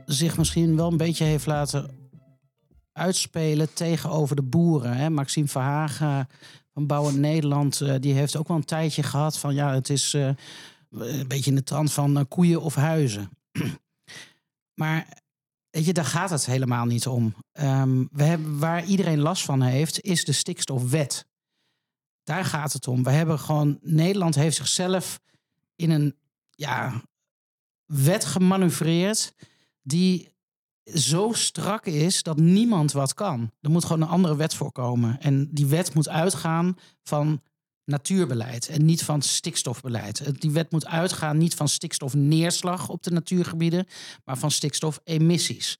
zich 0.06 0.38
misschien 0.38 0.76
wel 0.76 0.92
een 0.92 0.98
beetje 0.98 1.24
heeft 1.24 1.46
laten 1.46 1.90
uitspelen 2.92 3.74
tegenover 3.74 4.36
de 4.36 4.44
boeren. 4.44 4.94
Hè? 4.96 5.10
Maxime 5.10 5.48
Verhagen 5.48 6.28
van 6.74 6.88
Bouwen 6.88 7.20
Nederland, 7.20 7.82
eh, 7.82 7.96
die 8.00 8.14
heeft 8.14 8.38
ook 8.38 8.48
wel 8.48 8.58
een 8.58 8.66
tijdje 8.66 9.04
gehad 9.04 9.38
van 9.38 9.54
ja, 9.54 9.74
het 9.74 9.90
is 9.90 10.14
eh, 10.14 10.30
een 10.90 11.28
beetje 11.28 11.50
in 11.50 11.56
de 11.56 11.64
trant 11.64 11.92
van 11.92 12.28
koeien 12.28 12.62
of 12.62 12.76
huizen. 12.76 13.30
maar 14.82 15.23
weet 15.74 15.86
je, 15.86 15.94
daar 15.94 16.06
gaat 16.06 16.30
het 16.30 16.46
helemaal 16.46 16.86
niet 16.86 17.08
om. 17.08 17.36
Ehm, 17.52 18.06
we 18.12 18.24
hebben, 18.24 18.60
waar 18.60 18.86
iedereen 18.86 19.20
last 19.20 19.44
van 19.44 19.62
heeft, 19.62 20.02
is 20.02 20.26
de 20.26 20.32
stikstofwet. 20.32 21.26
Daar 22.24 22.46
gaat 22.46 22.74
het 22.74 22.88
om. 22.88 23.04
We 23.04 23.10
hebben 23.10 23.40
gewoon, 23.40 23.78
Nederland 23.82 24.36
heeft 24.36 24.56
zichzelf 24.56 25.20
in 25.76 25.90
een 25.90 26.16
ja, 26.50 27.02
wet 27.86 28.26
gemanoeuvreerd 28.26 29.34
die 29.82 30.32
zo 30.84 31.32
strak 31.32 31.86
is 31.86 32.24
dat 32.24 32.38
niemand 32.38 32.92
wat 32.92 33.14
kan. 33.14 33.52
Er 33.62 33.70
moet 33.70 33.86
gewoon 33.86 34.02
een 34.02 34.08
andere 34.08 34.36
wet 34.36 34.54
voorkomen. 34.54 35.20
En 35.20 35.50
die 35.54 35.66
wet 35.66 35.94
moet 35.94 36.10
uitgaan 36.10 36.78
van 37.04 37.42
natuurbeleid 37.86 38.68
en 38.68 38.86
niet 38.86 39.04
van 39.04 39.22
stikstofbeleid. 39.22 40.42
Die 40.42 40.52
wet 40.52 40.72
moet 40.72 40.86
uitgaan 40.86 41.38
niet 41.38 41.56
van 41.56 41.70
stikstofneerslag 41.70 42.90
op 42.90 43.04
de 43.04 43.12
natuurgebieden, 43.12 43.88
maar 44.24 44.38
van 44.38 44.52
stikstofemissies. 44.52 45.80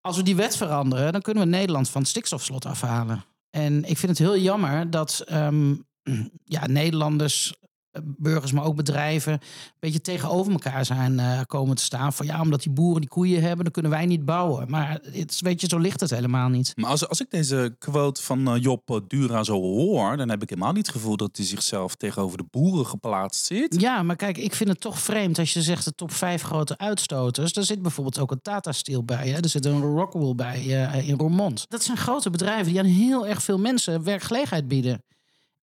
Als 0.00 0.16
we 0.16 0.22
die 0.22 0.36
wet 0.36 0.56
veranderen, 0.56 1.12
dan 1.12 1.20
kunnen 1.20 1.42
we 1.42 1.48
Nederland 1.48 1.88
van 1.88 2.04
stikstofslot 2.04 2.66
afhalen. 2.66 3.24
En 3.50 3.84
ik 3.84 3.98
vind 3.98 4.18
het 4.18 4.28
heel 4.28 4.38
jammer 4.38 4.90
dat 4.90 5.22
ehm, 5.26 5.74
ja, 6.44 6.66
Nederlanders, 6.66 7.54
burgers, 8.02 8.52
maar 8.52 8.64
ook 8.64 8.76
bedrijven, 8.76 9.32
een 9.32 9.40
beetje 9.78 10.00
tegenover 10.00 10.52
elkaar 10.52 10.84
zijn 10.84 11.18
eh, 11.18 11.40
komen 11.46 11.76
te 11.76 11.82
staan. 11.82 12.12
Van 12.12 12.26
ja, 12.26 12.40
omdat 12.40 12.62
die 12.62 12.72
boeren 12.72 13.00
die 13.00 13.10
koeien 13.10 13.42
hebben, 13.42 13.64
dan 13.64 13.72
kunnen 13.72 13.90
wij 13.90 14.06
niet 14.06 14.24
bouwen. 14.24 14.70
Maar 14.70 15.00
het, 15.12 15.30
is- 15.30 15.40
weet 15.40 15.60
je, 15.60 15.66
zo 15.68 15.78
ligt 15.78 16.00
het 16.00 16.10
helemaal 16.10 16.48
niet. 16.48 16.72
maar 16.76 16.90
als, 16.90 17.08
als 17.08 17.20
ik 17.20 17.30
deze 17.30 17.74
quote 17.78 18.22
van 18.22 18.48
eh, 18.54 18.62
Job 18.62 18.90
eh, 18.90 18.96
Dura 19.08 19.44
zo 19.44 19.60
hoor, 19.60 20.16
dan 20.16 20.28
heb 20.28 20.42
ik 20.42 20.48
helemaal 20.50 20.72
niet 20.72 20.86
het 20.86 20.94
gevoel 20.96 21.16
dat 21.16 21.36
hij 21.36 21.46
zichzelf 21.46 21.94
tegenover 21.94 22.38
de 22.38 22.44
boeren 22.50 22.86
geplaatst 22.86 23.44
zit. 23.46 23.80
Ja, 23.80 24.02
maar 24.02 24.16
kijk, 24.16 24.38
ik 24.38 24.54
vind 24.54 24.68
het 24.70 24.80
toch 24.80 24.98
vreemd 24.98 25.38
als 25.38 25.52
je 25.52 25.62
zegt 25.62 25.84
de 25.84 25.94
top 25.94 26.12
vijf 26.12 26.42
grote 26.42 26.78
uitstoters. 26.78 27.52
Daar 27.52 27.64
zit 27.64 27.82
bijvoorbeeld 27.82 28.18
ook 28.18 28.30
een 28.30 28.42
Tata 28.42 28.72
Steel 28.72 29.04
bij. 29.04 29.28
Hè? 29.28 29.38
Er 29.40 29.48
zit 29.48 29.64
een 29.66 29.80
Rockwell 29.80 30.34
bij 30.34 30.86
eh, 30.90 31.08
in 31.08 31.18
Roermond. 31.18 31.64
Dat 31.68 31.82
zijn 31.82 31.96
grote 31.96 32.30
bedrijven 32.30 32.66
die 32.72 32.78
aan 32.80 32.86
heel 32.86 33.26
erg 33.26 33.42
veel 33.42 33.58
mensen 33.58 34.02
werkgelegenheid 34.04 34.68
bieden. 34.68 35.02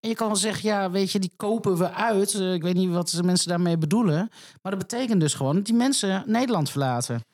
En 0.00 0.08
je 0.08 0.14
kan 0.14 0.26
wel 0.26 0.36
zeggen, 0.36 0.68
ja, 0.68 0.90
weet 0.90 1.12
je, 1.12 1.18
die 1.18 1.32
kopen 1.36 1.78
we 1.78 1.92
uit. 1.92 2.34
Eh, 2.34 2.54
ik 2.54 2.62
weet 2.62 2.74
niet 2.74 2.90
wat 2.90 3.10
de 3.10 3.22
mensen 3.22 3.48
daarmee 3.48 3.78
bedoelen. 3.78 4.30
Maar 4.62 4.72
dat 4.72 4.88
betekent 4.88 5.20
dus 5.20 5.34
gewoon 5.34 5.54
dat 5.54 5.64
die 5.64 5.74
mensen 5.74 6.22
Nederland 6.26 6.70
verlaten. 6.70 7.24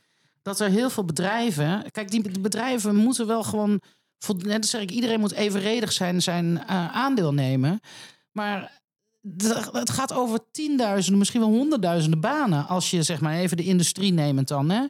Dat 0.42 0.60
er 0.60 0.70
heel 0.70 0.90
veel 0.90 1.04
bedrijven... 1.04 1.90
Kijk, 1.90 2.10
die 2.10 2.40
bedrijven 2.40 2.96
moeten 2.96 3.26
wel 3.26 3.42
gewoon... 3.42 3.80
Net 4.38 4.66
zeg 4.66 4.80
ik, 4.80 4.90
iedereen 4.90 5.20
moet 5.20 5.32
evenredig 5.32 5.92
zijn, 5.92 6.22
zijn 6.22 6.66
eh, 6.66 6.96
aandeel 6.96 7.34
nemen. 7.34 7.80
Maar 8.32 8.82
het 9.72 9.90
gaat 9.90 10.12
over 10.12 10.38
tienduizenden, 10.50 11.18
misschien 11.18 11.40
wel 11.40 11.50
honderdduizenden 11.50 12.20
banen. 12.20 12.66
Als 12.66 12.90
je 12.90 13.02
zeg 13.02 13.20
maar 13.20 13.34
even 13.34 13.56
de 13.56 13.64
industrie 13.64 14.12
neemt 14.12 14.48
dan, 14.48 14.70
hè. 14.70 14.86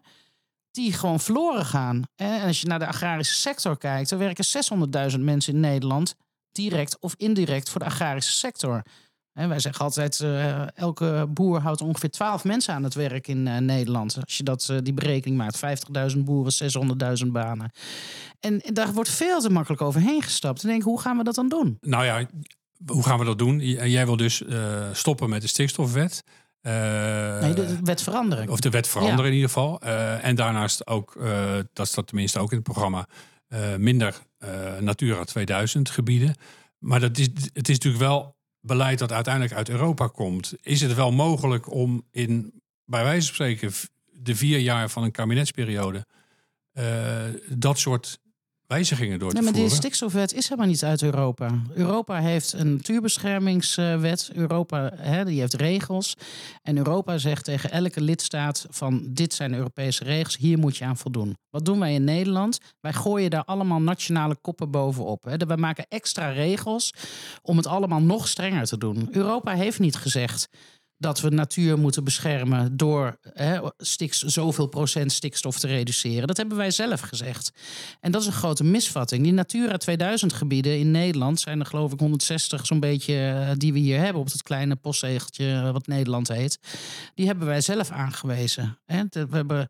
Die 0.70 0.92
gewoon 0.92 1.20
verloren 1.20 1.64
gaan. 1.64 2.02
En 2.16 2.42
als 2.42 2.60
je 2.60 2.66
naar 2.66 2.78
de 2.78 2.86
agrarische 2.86 3.34
sector 3.34 3.78
kijkt, 3.78 4.10
dan 4.10 4.18
werken 4.18 4.44
600.000 5.12 5.20
mensen 5.20 5.54
in 5.54 5.60
Nederland 5.60 6.14
direct 6.54 6.98
of 7.00 7.14
indirect 7.16 7.70
voor 7.70 7.80
de 7.80 7.86
agrarische 7.86 8.32
sector. 8.32 8.82
Hè, 9.34 9.46
wij 9.46 9.58
zeggen 9.58 9.84
altijd, 9.84 10.20
eh, 10.20 10.76
elke 10.76 11.26
boer 11.30 11.60
houdt 11.60 11.80
ongeveer 11.80 12.10
12 12.10 12.44
mensen 12.44 12.74
aan 12.74 12.82
het 12.82 12.94
werk 12.94 13.28
in 13.28 13.46
eh, 13.46 13.56
Nederland. 13.56 14.18
Als 14.24 14.36
je 14.36 14.42
dat, 14.42 14.68
eh, 14.70 14.76
die 14.82 14.92
berekening 14.92 15.38
maakt, 15.38 15.58
50.000 15.58 16.24
boeren, 16.24 16.52
600.000 16.52 17.32
banen. 17.32 17.70
En 18.40 18.62
daar 18.64 18.92
wordt 18.92 19.10
veel 19.10 19.40
te 19.40 19.50
makkelijk 19.50 19.82
overheen 19.82 20.22
gestapt. 20.22 20.62
En 20.62 20.68
denk, 20.68 20.82
hoe 20.82 21.00
gaan 21.00 21.16
we 21.16 21.24
dat 21.24 21.34
dan 21.34 21.48
doen? 21.48 21.78
Nou 21.80 22.04
ja, 22.04 22.26
hoe 22.86 23.02
gaan 23.02 23.18
we 23.18 23.24
dat 23.24 23.38
doen? 23.38 23.60
Jij 23.60 24.06
wil 24.06 24.16
dus 24.16 24.42
stoppen 24.92 25.30
met 25.30 25.42
de 25.42 25.48
stikstofwet. 25.48 26.24
Nee, 26.62 27.54
de, 27.54 27.78
wet 27.82 28.02
veranderen. 28.02 28.48
Of 28.48 28.60
de 28.60 28.70
wet 28.70 28.88
veranderen 28.88 29.26
in 29.26 29.32
ieder 29.32 29.48
geval. 29.48 29.80
En 30.20 30.34
daarnaast 30.34 30.86
ook, 30.86 31.18
dat 31.72 31.88
staat 31.88 32.06
tenminste 32.06 32.38
ook 32.38 32.50
in 32.50 32.56
het 32.56 32.66
programma, 32.66 33.06
minder 33.76 34.22
eh, 34.38 34.78
Natura 34.78 35.24
2000 35.24 35.90
gebieden. 35.90 36.34
Maar 36.78 37.00
dat 37.00 37.18
is, 37.18 37.26
het 37.52 37.68
is 37.68 37.74
natuurlijk 37.74 38.04
wel 38.04 38.36
beleid 38.60 38.98
dat 38.98 39.12
uiteindelijk 39.12 39.54
uit 39.54 39.68
Europa 39.68 40.06
komt. 40.06 40.54
Is 40.62 40.80
het 40.80 40.94
wel 40.94 41.12
mogelijk 41.12 41.72
om 41.72 42.06
in, 42.10 42.62
bij 42.84 43.02
wijze 43.02 43.26
van 43.26 43.34
spreken, 43.34 43.72
de 44.12 44.36
vier 44.36 44.58
jaar 44.58 44.90
van 44.90 45.02
een 45.02 45.10
kabinetsperiode 45.10 46.06
eh, 46.72 47.24
dat 47.48 47.78
soort 47.78 48.20
wijzigingen 48.66 49.18
door 49.18 49.28
te 49.28 49.34
Nee, 49.34 49.44
maar 49.44 49.52
die 49.52 49.60
voeren? 49.62 49.78
stikstofwet 49.78 50.32
is 50.32 50.48
helemaal 50.48 50.70
niet 50.70 50.84
uit 50.84 51.02
Europa. 51.02 51.62
Europa 51.74 52.20
heeft 52.20 52.52
een 52.52 52.72
natuurbeschermingswet. 52.72 54.30
Europa 54.34 54.92
hè, 54.96 55.24
die 55.24 55.40
heeft 55.40 55.54
regels. 55.54 56.14
En 56.62 56.76
Europa 56.76 57.18
zegt 57.18 57.44
tegen 57.44 57.70
elke 57.70 58.00
lidstaat 58.00 58.66
van 58.70 59.02
dit 59.10 59.34
zijn 59.34 59.54
Europese 59.54 60.04
regels, 60.04 60.36
hier 60.36 60.58
moet 60.58 60.76
je 60.76 60.84
aan 60.84 60.96
voldoen. 60.96 61.36
Wat 61.50 61.64
doen 61.64 61.78
wij 61.78 61.94
in 61.94 62.04
Nederland? 62.04 62.58
Wij 62.80 62.92
gooien 62.92 63.30
daar 63.30 63.44
allemaal 63.44 63.80
nationale 63.80 64.36
koppen 64.40 64.70
bovenop. 64.70 65.24
Hè. 65.24 65.36
Wij 65.36 65.56
maken 65.56 65.86
extra 65.88 66.28
regels 66.30 66.90
om 67.42 67.56
het 67.56 67.66
allemaal 67.66 68.00
nog 68.00 68.28
strenger 68.28 68.64
te 68.64 68.78
doen. 68.78 69.08
Europa 69.10 69.52
heeft 69.52 69.78
niet 69.78 69.96
gezegd 69.96 70.48
dat 70.98 71.20
we 71.20 71.28
natuur 71.28 71.78
moeten 71.78 72.04
beschermen 72.04 72.76
door 72.76 73.18
hè, 73.32 73.60
stiks, 73.78 74.18
zoveel 74.22 74.66
procent 74.66 75.12
stikstof 75.12 75.58
te 75.58 75.66
reduceren. 75.66 76.26
Dat 76.26 76.36
hebben 76.36 76.56
wij 76.56 76.70
zelf 76.70 77.00
gezegd. 77.00 77.52
En 78.00 78.12
dat 78.12 78.20
is 78.20 78.26
een 78.26 78.32
grote 78.32 78.64
misvatting. 78.64 79.22
Die 79.22 79.32
Natura 79.32 79.76
2000 79.76 80.32
gebieden 80.32 80.78
in 80.78 80.90
Nederland 80.90 81.40
zijn 81.40 81.60
er 81.60 81.66
geloof 81.66 81.92
ik 81.92 82.00
160 82.00 82.66
zo'n 82.66 82.80
beetje 82.80 83.14
eh, 83.14 83.50
die 83.56 83.72
we 83.72 83.78
hier 83.78 83.98
hebben 83.98 84.20
op 84.22 84.32
het 84.32 84.42
kleine 84.42 84.76
postzegeltje 84.76 85.52
eh, 85.52 85.70
wat 85.70 85.86
Nederland 85.86 86.28
heet. 86.28 86.58
Die 87.14 87.26
hebben 87.26 87.46
wij 87.46 87.60
zelf 87.60 87.90
aangewezen. 87.90 88.78
Hè. 88.86 89.02
We 89.10 89.26
hebben 89.36 89.68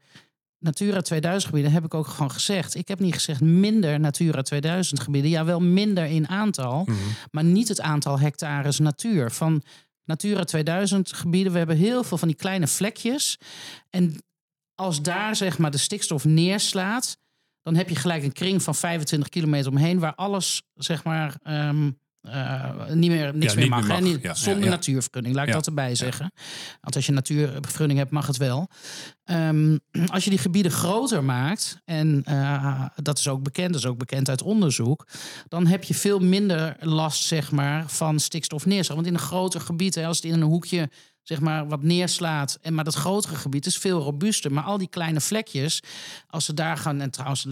Natura 0.58 1.00
2000 1.00 1.44
gebieden 1.50 1.72
heb 1.72 1.84
ik 1.84 1.94
ook 1.94 2.06
gewoon 2.06 2.30
gezegd. 2.30 2.74
Ik 2.74 2.88
heb 2.88 2.98
niet 3.00 3.14
gezegd 3.14 3.40
minder 3.40 4.00
Natura 4.00 4.42
2000 4.42 5.00
gebieden. 5.00 5.30
Ja, 5.30 5.44
wel 5.44 5.60
minder 5.60 6.04
in 6.04 6.28
aantal, 6.28 6.82
Mhm. 6.86 6.98
maar 7.30 7.44
niet 7.44 7.68
het 7.68 7.80
aantal 7.80 8.18
hectares 8.18 8.78
natuur. 8.78 9.30
Van 9.30 9.62
Natura 10.04 10.44
2000 10.44 11.12
gebieden, 11.12 11.52
we 11.52 11.58
hebben 11.58 11.76
heel 11.76 12.04
veel 12.04 12.18
van 12.18 12.28
die 12.28 12.36
kleine 12.36 12.66
vlekjes. 12.66 13.38
En 13.90 14.22
als 14.74 15.02
daar 15.02 15.36
zeg 15.36 15.58
maar 15.58 15.70
de 15.70 15.78
stikstof 15.78 16.24
neerslaat, 16.24 17.18
dan 17.62 17.74
heb 17.74 17.88
je 17.88 17.96
gelijk 17.96 18.22
een 18.22 18.32
kring 18.32 18.62
van 18.62 18.74
25 18.74 19.28
kilometer 19.28 19.70
omheen 19.70 19.98
waar 19.98 20.14
alles 20.14 20.62
zeg 20.74 21.04
maar 21.04 21.36
ehm, 21.42 21.90
eh, 22.24 22.86
niet 22.92 23.10
meer, 23.10 23.34
niks 23.34 23.52
Ja, 23.52 23.58
meer 23.58 23.68
mag. 23.68 23.80
meer 23.80 23.88
mag. 23.88 24.00
Niet- 24.00 24.22
Ja, 24.22 24.34
zonder 24.34 24.64
ja. 24.64 24.70
natuurvergunning, 24.70 25.34
laat 25.34 25.46
ik 25.46 25.52
dat 25.52 25.66
erbij 25.66 25.94
zeggen. 25.94 26.32
Want 26.80 26.96
als 26.96 27.06
je 27.06 27.12
natuurvergunning 27.12 27.98
hebt, 27.98 28.10
mag 28.10 28.26
het 28.26 28.36
wel. 28.36 28.68
Ehm, 29.24 29.76
als 30.06 30.24
je 30.24 30.30
die 30.30 30.38
gebieden 30.38 30.72
groter 30.72 31.24
maakt, 31.24 31.78
en 31.84 32.22
eh, 32.24 32.84
dat 33.02 33.18
is 33.18 33.28
ook 33.28 33.42
bekend, 33.42 33.68
dat 33.72 33.80
is 33.80 33.86
ook 33.86 33.98
bekend 33.98 34.28
uit 34.28 34.42
onderzoek, 34.42 35.06
dan 35.48 35.66
heb 35.66 35.84
je 35.84 35.94
veel 35.94 36.18
minder 36.18 36.76
last 36.80 37.24
zeg 37.24 37.50
maar, 37.52 37.84
van 37.90 38.20
stikstofneerslag. 38.20 38.96
Want 38.96 39.08
in 39.08 39.14
een 39.14 39.20
groter 39.20 39.60
gebied, 39.60 39.94
hè, 39.94 40.06
als 40.06 40.16
het 40.16 40.26
in 40.26 40.32
een 40.32 40.42
hoekje 40.42 40.90
zeg 41.24 41.40
maar, 41.40 41.68
wat 41.68 41.82
neerslaat, 41.82 42.58
en 42.62 42.74
maar 42.74 42.84
dat 42.84 42.94
grotere 42.94 43.34
gebied 43.34 43.66
is 43.66 43.78
veel 43.78 44.00
robuuster. 44.00 44.52
Maar 44.52 44.64
al 44.64 44.78
die 44.78 44.88
kleine 44.88 45.20
vlekjes, 45.20 45.82
als 46.30 46.44
ze 46.44 46.54
daar 46.54 46.76
gaan, 46.76 47.00
en 47.00 47.10
trouwens, 47.10 47.46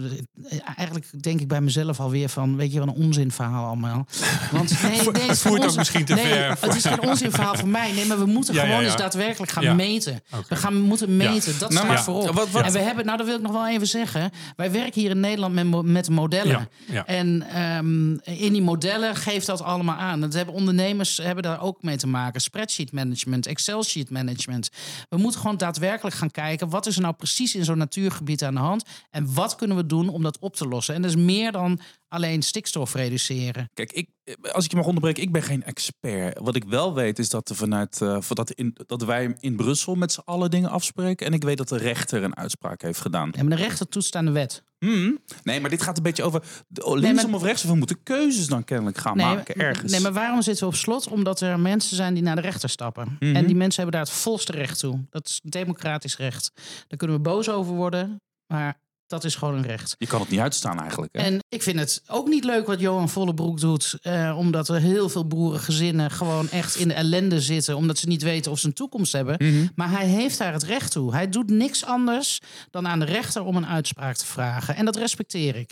eh, 0.49 0.57
eigenlijk 0.75 1.23
denk 1.23 1.39
ik 1.41 1.47
bij 1.47 1.61
mezelf 1.61 1.99
alweer 1.99 2.29
van, 2.29 2.55
weet 2.55 2.73
je, 2.73 2.79
wat 2.79 2.87
een 2.87 3.03
onzinverhaal 3.03 3.65
allemaal. 3.65 4.05
Want 4.51 4.81
nee, 4.81 5.09
nee, 5.11 5.27
het 5.27 5.39
voert 5.39 5.65
ook 5.65 5.75
misschien 5.75 6.05
te 6.05 6.13
nee, 6.13 6.25
ver 6.25 6.57
Het 6.59 6.75
is 6.75 6.85
geen 6.85 7.01
onzinverhaal 7.01 7.55
voor 7.55 7.67
mij. 7.67 7.91
Nee, 7.91 8.05
maar 8.05 8.19
we 8.19 8.25
moeten 8.25 8.53
Ja, 8.53 8.61
gewoon 8.61 8.79
ja. 8.79 8.85
eens 8.85 8.95
daadwerkelijk 8.95 9.51
gaan 9.51 9.75
meten. 9.75 10.21
We 10.47 10.55
gaan 10.55 10.81
moeten 10.81 11.17
meten. 11.17 11.59
Dat 11.59 11.71
Nou, 11.71 11.85
staat 11.85 12.03
voorop. 12.03 12.35
wat- 12.35 12.49
wat- 12.49 12.65
En 12.65 12.71
we 12.71 12.79
hebben, 12.79 13.05
nou, 13.05 13.17
dat 13.17 13.25
wil 13.27 13.35
ik 13.35 13.41
nog 13.41 13.51
wel 13.51 13.67
even 13.67 13.87
zeggen. 13.87 14.31
Wij 14.55 14.71
werken 14.71 15.01
hier 15.01 15.09
in 15.09 15.19
Nederland 15.19 15.53
met, 15.53 15.81
met 15.85 16.09
modellen. 16.09 16.69
En 17.05 17.45
ehm, 17.49 18.11
in 18.23 18.53
die 18.53 18.61
modellen 18.61 19.15
geeft 19.15 19.45
dat 19.45 19.61
allemaal 19.61 19.95
aan. 19.95 20.21
Dat 20.21 20.33
hebben 20.33 20.53
ondernemers 20.55 21.17
hebben 21.17 21.43
daar 21.43 21.61
ook 21.61 21.81
mee 21.83 21.97
te 21.97 22.07
maken. 22.07 22.41
Spreadsheet 22.41 22.91
management, 22.91 23.45
Excel 23.63 23.83
sheet 23.83 24.09
management. 24.09 24.69
We 25.09 25.17
moeten 25.17 25.39
gewoon 25.39 25.57
daadwerkelijk 25.57 26.15
gaan 26.15 26.31
kijken. 26.31 26.69
Wat 26.69 26.85
is 26.85 26.95
er 26.95 27.01
nou 27.01 27.13
precies 27.13 27.55
in 27.55 27.65
zo'n 27.65 27.77
natuurgebied 27.77 28.43
aan 28.43 28.53
de 28.53 28.59
hand? 28.59 28.83
En 29.09 29.33
wat 29.33 29.55
kunnen 29.55 29.77
we 29.77 29.85
doen 29.85 30.09
om 30.09 30.23
dat 30.23 30.39
op 30.39 30.55
te 30.55 30.67
lossen? 30.67 30.95
En 30.95 31.01
dat 31.01 31.11
is 31.11 31.17
meer 31.17 31.51
dan 31.51 31.79
alleen 32.07 32.41
stikstof 32.41 32.93
reduceren. 32.93 33.69
Kijk, 33.73 33.91
ik, 33.91 34.09
als 34.51 34.65
ik 34.65 34.71
je 34.71 34.77
mag 34.77 34.85
onderbreken, 34.85 35.23
ik 35.23 35.31
ben 35.31 35.43
geen 35.43 35.63
expert. 35.63 36.39
Wat 36.39 36.55
ik 36.55 36.63
wel 36.63 36.93
weet 36.93 37.19
is 37.19 37.29
dat, 37.29 37.49
er 37.49 37.55
vanuit, 37.55 37.97
voor 37.97 38.35
dat, 38.35 38.51
in, 38.51 38.77
dat 38.87 39.03
wij 39.03 39.35
in 39.39 39.55
Brussel 39.55 39.95
met 39.95 40.11
z'n 40.11 40.21
allen 40.25 40.51
dingen 40.51 40.69
afspreken. 40.69 41.25
En 41.25 41.33
ik 41.33 41.43
weet 41.43 41.57
dat 41.57 41.69
de 41.69 41.77
rechter 41.77 42.23
een 42.23 42.37
uitspraak 42.37 42.81
heeft 42.81 43.01
gedaan. 43.01 43.33
En 43.33 43.49
de 43.49 43.55
rechter 43.55 43.87
toetst 43.87 44.15
aan 44.15 44.25
de 44.25 44.31
wet. 44.31 44.63
Hmm. 44.83 45.19
Nee, 45.43 45.61
maar 45.61 45.69
dit 45.69 45.81
gaat 45.81 45.97
een 45.97 46.03
beetje 46.03 46.23
over 46.23 46.43
linksom 46.83 47.29
maar- 47.29 47.39
of 47.39 47.45
rechtsom. 47.45 47.69
We 47.71 47.77
moeten 47.77 48.03
keuzes 48.03 48.47
dan 48.47 48.63
kennelijk 48.63 48.97
gaan 48.97 49.17
maken 49.17 49.55
ergens. 49.55 49.91
Nee, 49.91 50.01
maar 50.01 50.13
waarom 50.13 50.41
zitten 50.41 50.63
we 50.63 50.73
op 50.73 50.77
slot? 50.79 51.07
Omdat 51.07 51.41
er 51.41 51.59
mensen 51.59 51.95
zijn 51.95 52.13
die 52.13 52.23
naar 52.23 52.35
de 52.35 52.41
rechter 52.41 52.69
stappen. 52.69 53.17
Mhm. 53.19 53.35
En 53.35 53.45
die 53.45 53.55
mensen 53.55 53.81
hebben 53.83 53.99
daar 53.99 54.09
het 54.09 54.19
volste 54.21 54.51
recht 54.51 54.79
toe. 54.79 54.99
Dat 55.09 55.27
is 55.27 55.39
democratisch 55.43 56.17
recht. 56.17 56.51
Daar 56.87 56.97
kunnen 56.97 57.17
we 57.17 57.21
boos 57.21 57.49
over 57.49 57.73
worden, 57.73 58.21
maar 58.47 58.77
dat 59.07 59.23
is 59.23 59.35
gewoon 59.35 59.55
een 59.55 59.65
recht. 59.65 59.95
Je 59.97 60.07
kan 60.07 60.19
het 60.19 60.29
niet 60.29 60.39
uitstaan 60.39 60.79
eigenlijk. 60.79 61.15
Hè? 61.17 61.23
En 61.23 61.39
ik 61.49 61.63
vind 61.63 61.79
het 61.79 62.01
ook 62.07 62.27
niet 62.27 62.43
leuk 62.43 62.67
wat 62.67 62.79
Johan 62.79 63.09
Vollebroek 63.09 63.59
doet. 63.59 63.97
eh, 64.01 64.35
omdat 64.37 64.69
er 64.69 64.79
heel 64.79 65.09
veel 65.09 65.27
boerengezinnen 65.27 66.11
gewoon 66.11 66.49
echt 66.49 66.75
in 66.75 66.87
de 66.87 66.93
ellende 66.93 67.41
zitten. 67.41 67.75
Omdat 67.75 67.97
ze 67.97 68.07
niet 68.07 68.21
weten 68.21 68.51
of 68.51 68.59
ze 68.59 68.67
een 68.67 68.73
toekomst 68.73 69.11
hebben. 69.11 69.35
Mhm. 69.39 69.67
Maar 69.75 69.91
hij 69.91 70.05
heeft 70.05 70.37
daar 70.37 70.53
het 70.53 70.63
recht 70.63 70.91
toe. 70.91 71.11
Hij 71.13 71.29
doet 71.29 71.49
niks 71.49 71.85
anders 71.85 72.39
dan 72.69 72.87
aan 72.87 72.99
de 72.99 73.05
rechter 73.05 73.43
om 73.43 73.55
een 73.55 73.67
uitspraak 73.67 74.15
te 74.15 74.25
vragen. 74.25 74.75
En 74.75 74.85
dat 74.85 74.95
respecteer 74.95 75.55
ik. 75.55 75.71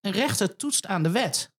Een 0.00 0.12
rechter 0.12 0.56
toetst 0.56 0.86
aan 0.86 1.02
de 1.02 1.10
wet. 1.10 1.50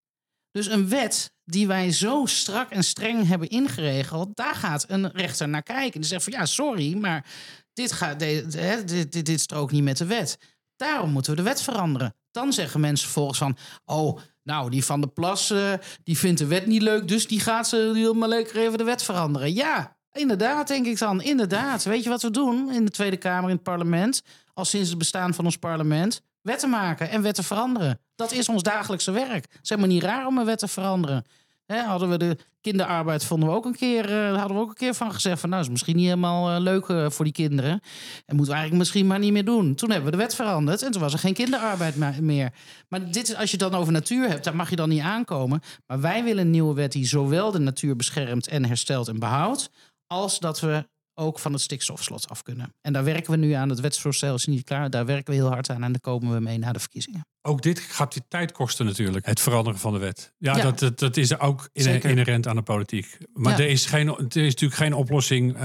Dus 0.51 0.67
een 0.67 0.89
wet 0.89 1.31
die 1.45 1.67
wij 1.67 1.91
zo 1.91 2.25
strak 2.25 2.69
en 2.71 2.83
streng 2.83 3.27
hebben 3.27 3.49
ingeregeld, 3.49 4.35
daar 4.35 4.55
gaat 4.55 4.85
een 4.87 5.11
rechter 5.11 5.49
naar 5.49 5.63
kijken. 5.63 5.99
Die 5.99 6.09
zegt 6.09 6.23
van 6.23 6.33
ja, 6.33 6.45
sorry, 6.45 6.97
maar 6.97 7.25
dit, 7.73 7.91
gaat, 7.91 8.21
hè, 8.21 8.83
dit, 8.83 9.11
dit, 9.11 9.25
dit 9.25 9.41
strookt 9.41 9.71
niet 9.71 9.83
met 9.83 9.97
de 9.97 10.05
wet. 10.05 10.37
Daarom 10.75 11.09
moeten 11.09 11.31
we 11.31 11.37
de 11.37 11.43
wet 11.43 11.61
veranderen. 11.61 12.15
Dan 12.31 12.53
zeggen 12.53 12.79
mensen 12.79 13.09
volgens 13.09 13.37
van, 13.37 13.57
oh, 13.85 14.19
nou, 14.43 14.69
die 14.69 14.85
van 14.85 15.01
de 15.01 15.07
Plas, 15.07 15.49
eh, 15.49 15.73
die 16.03 16.17
vindt 16.17 16.39
de 16.39 16.45
wet 16.45 16.65
niet 16.65 16.81
leuk, 16.81 17.07
dus 17.07 17.27
die 17.27 17.39
gaat 17.39 17.67
ze 17.67 17.91
helemaal 17.93 18.29
lekker 18.29 18.57
even 18.57 18.77
de 18.77 18.83
wet 18.83 19.03
veranderen. 19.03 19.53
Ja, 19.53 19.97
inderdaad, 20.11 20.67
denk 20.67 20.85
ik 20.85 20.97
dan. 20.97 21.21
Inderdaad. 21.21 21.83
Weet 21.83 22.03
je 22.03 22.09
wat 22.09 22.21
we 22.21 22.31
doen 22.31 22.71
in 22.71 22.85
de 22.85 22.91
Tweede 22.91 23.17
Kamer, 23.17 23.49
in 23.49 23.55
het 23.55 23.63
parlement, 23.63 24.21
al 24.53 24.65
sinds 24.65 24.89
het 24.89 24.97
bestaan 24.97 25.33
van 25.33 25.45
ons 25.45 25.57
parlement? 25.57 26.21
Wetten 26.41 26.69
maken 26.69 27.09
en 27.09 27.21
wetten 27.21 27.43
veranderen. 27.43 27.99
Dat 28.15 28.31
is 28.31 28.49
ons 28.49 28.63
dagelijkse 28.63 29.11
werk. 29.11 29.43
Het 29.43 29.59
is 29.61 29.69
helemaal 29.69 29.91
niet 29.91 30.03
raar 30.03 30.27
om 30.27 30.37
een 30.37 30.45
wet 30.45 30.59
te 30.59 30.67
veranderen. 30.67 31.25
Hè, 31.65 31.81
hadden 31.81 32.09
we 32.09 32.17
de 32.17 32.37
kinderarbeid 32.61 33.25
vonden 33.25 33.49
we 33.49 33.55
ook 33.55 33.65
een 33.65 33.75
keer, 33.75 34.09
eh, 34.09 34.37
hadden 34.37 34.57
we 34.57 34.63
ook 34.63 34.69
een 34.69 34.75
keer 34.75 34.93
van 34.93 35.13
gezegd 35.13 35.39
van 35.39 35.49
nou 35.49 35.61
is 35.61 35.69
misschien 35.69 35.95
niet 35.95 36.05
helemaal 36.05 36.49
eh, 36.49 36.61
leuk 36.61 36.87
eh, 36.87 37.09
voor 37.09 37.25
die 37.25 37.33
kinderen. 37.33 37.71
En 38.25 38.35
moeten 38.35 38.45
we 38.45 38.59
eigenlijk 38.59 38.73
misschien 38.73 39.07
maar 39.07 39.19
niet 39.19 39.31
meer 39.31 39.45
doen. 39.45 39.75
Toen 39.75 39.89
hebben 39.89 40.11
we 40.11 40.17
de 40.17 40.23
wet 40.23 40.35
veranderd 40.35 40.81
en 40.81 40.91
toen 40.91 41.01
was 41.01 41.13
er 41.13 41.19
geen 41.19 41.33
kinderarbeid 41.33 41.95
meer. 42.21 42.53
Maar 42.87 43.11
dit 43.11 43.29
is, 43.29 43.35
als 43.35 43.51
je 43.51 43.57
het 43.57 43.71
dan 43.71 43.79
over 43.79 43.93
natuur 43.93 44.29
hebt, 44.29 44.43
daar 44.43 44.55
mag 44.55 44.69
je 44.69 44.75
dan 44.75 44.89
niet 44.89 45.01
aankomen. 45.01 45.61
Maar 45.87 46.01
wij 46.01 46.23
willen 46.23 46.43
een 46.45 46.51
nieuwe 46.51 46.73
wet 46.73 46.91
die 46.91 47.05
zowel 47.05 47.51
de 47.51 47.59
natuur 47.59 47.95
beschermt 47.95 48.47
en 48.47 48.65
herstelt 48.65 49.07
en 49.07 49.19
behoudt, 49.19 49.69
als 50.07 50.39
dat 50.39 50.59
we 50.59 50.87
ook 51.15 51.39
van 51.39 51.51
het 51.53 51.61
stikstofslot 51.61 52.29
af 52.29 52.41
kunnen. 52.43 52.73
En 52.81 52.93
daar 52.93 53.03
werken 53.03 53.31
we 53.31 53.37
nu 53.37 53.51
aan. 53.51 53.69
Het 53.69 53.79
wetsvoorstel 53.79 54.35
is 54.35 54.45
niet 54.45 54.63
klaar. 54.63 54.89
Daar 54.89 55.05
werken 55.05 55.33
we 55.33 55.39
heel 55.39 55.49
hard 55.49 55.69
aan 55.69 55.83
en 55.83 55.91
daar 55.91 56.01
komen 56.01 56.33
we 56.33 56.39
mee 56.39 56.57
na 56.57 56.71
de 56.71 56.79
verkiezingen. 56.79 57.25
Ook 57.41 57.61
dit 57.61 57.79
gaat 57.79 58.13
die 58.13 58.23
tijd 58.27 58.51
kosten 58.51 58.85
natuurlijk. 58.85 59.25
Het 59.25 59.39
veranderen 59.39 59.79
van 59.79 59.93
de 59.93 59.99
wet. 59.99 60.33
Ja, 60.37 60.55
Ja. 60.57 60.63
Dat, 60.63 60.79
dat, 60.79 60.99
dat 60.99 61.17
is 61.17 61.39
ook 61.39 61.69
Zeker. 61.73 62.09
inherent 62.09 62.47
aan 62.47 62.55
de 62.55 62.61
politiek. 62.61 63.17
Maar 63.33 63.51
Ja. 63.57 63.63
er, 63.63 63.69
is 63.69 63.85
geen, 63.85 64.07
er 64.07 64.17
is 64.37 64.43
natuurlijk 64.53 64.73
geen 64.79 64.93
oplossing 64.93 65.55
eh, 65.55 65.61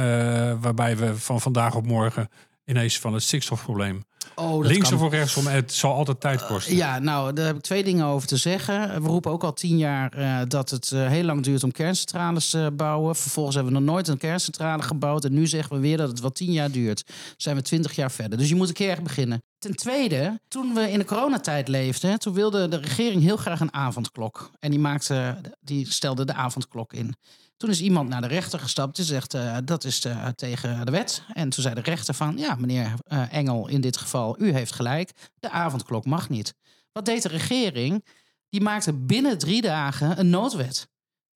waarbij 0.60 0.96
we 0.96 1.18
van 1.18 1.40
vandaag 1.40 1.74
op 1.74 1.86
morgen 1.86 2.28
ineens 2.64 2.98
van 2.98 3.12
het 3.14 3.22
stikstofprobleem. 3.22 4.04
Oh, 4.34 4.64
Links 4.64 4.92
of 4.92 5.10
rechtsom, 5.10 5.46
het 5.46 5.72
zal 5.72 5.94
altijd 5.94 6.20
tijd 6.20 6.46
kosten. 6.46 6.76
Ja, 6.76 6.98
nou, 6.98 7.32
daar 7.32 7.46
heb 7.46 7.56
ik 7.56 7.62
twee 7.62 7.84
dingen 7.84 8.04
over 8.04 8.28
te 8.28 8.36
zeggen. 8.36 9.02
We 9.02 9.08
roepen 9.08 9.30
ook 9.30 9.44
al 9.44 9.52
tien 9.52 9.78
jaar 9.78 10.12
eh, 10.12 10.40
dat 10.48 10.70
het 10.70 10.92
eh, 10.92 11.08
heel 11.08 11.24
lang 11.24 11.42
duurt 11.42 11.64
om 11.64 11.72
kerncentrales 11.72 12.50
te 12.50 12.70
bouwen. 12.76 13.16
Vervolgens 13.16 13.54
hebben 13.54 13.72
we 13.72 13.80
nog 13.80 13.88
nooit 13.88 14.08
een 14.08 14.18
kerncentrale 14.18 14.82
gebouwd. 14.82 15.24
En 15.24 15.32
nu 15.32 15.46
zeggen 15.46 15.74
we 15.74 15.80
weer 15.80 15.96
dat 15.96 16.08
het 16.08 16.20
wel 16.20 16.32
tien 16.32 16.52
jaar 16.52 16.70
duurt. 16.70 17.06
Dan 17.06 17.14
zijn 17.36 17.56
we 17.56 17.62
twintig 17.62 17.92
jaar 17.92 18.10
verder. 18.10 18.38
Dus 18.38 18.48
je 18.48 18.54
moet 18.54 18.68
een 18.68 18.74
keer 18.74 18.90
echt 18.90 19.02
beginnen. 19.02 19.42
Ten 19.58 19.76
tweede, 19.76 20.40
toen 20.48 20.74
we 20.74 20.90
in 20.90 20.98
de 20.98 21.04
coronatijd 21.04 21.68
leefden, 21.68 22.18
toen 22.18 22.34
wilde 22.34 22.68
de 22.68 22.76
regering 22.76 23.22
heel 23.22 23.36
graag 23.36 23.60
een 23.60 23.72
avondklok. 23.72 24.50
En 24.60 24.70
die, 24.70 24.80
maakte, 24.80 25.40
die 25.60 25.92
stelde 25.92 26.24
de 26.24 26.34
avondklok 26.34 26.92
in. 26.92 27.14
Toen 27.58 27.70
is 27.70 27.80
iemand 27.80 28.08
naar 28.08 28.20
de 28.20 28.26
rechter 28.26 28.58
gestapt 28.58 28.98
en 28.98 29.04
zegt 29.04 29.34
eh, 29.34 29.56
dat 29.64 29.84
is 29.84 30.04
eh, 30.04 30.26
tegen 30.26 30.86
de 30.86 30.90
wet. 30.90 31.22
En 31.32 31.48
toen 31.48 31.62
zei 31.62 31.74
de 31.74 31.80
rechter 31.80 32.14
van 32.14 32.36
ja, 32.36 32.54
meneer 32.54 32.94
eh, 33.04 33.32
Engel 33.32 33.68
in 33.68 33.80
dit 33.80 33.96
geval, 33.96 34.40
u 34.40 34.52
heeft 34.52 34.72
gelijk. 34.72 35.12
De 35.40 35.50
avondklok 35.50 36.04
mag 36.04 36.28
niet. 36.28 36.54
Wat 36.92 37.04
deed 37.04 37.22
de 37.22 37.28
regering? 37.28 38.04
Die 38.48 38.60
maakte 38.60 38.92
binnen 38.92 39.38
drie 39.38 39.62
dagen 39.62 40.18
een 40.18 40.30
noodwet. 40.30 40.88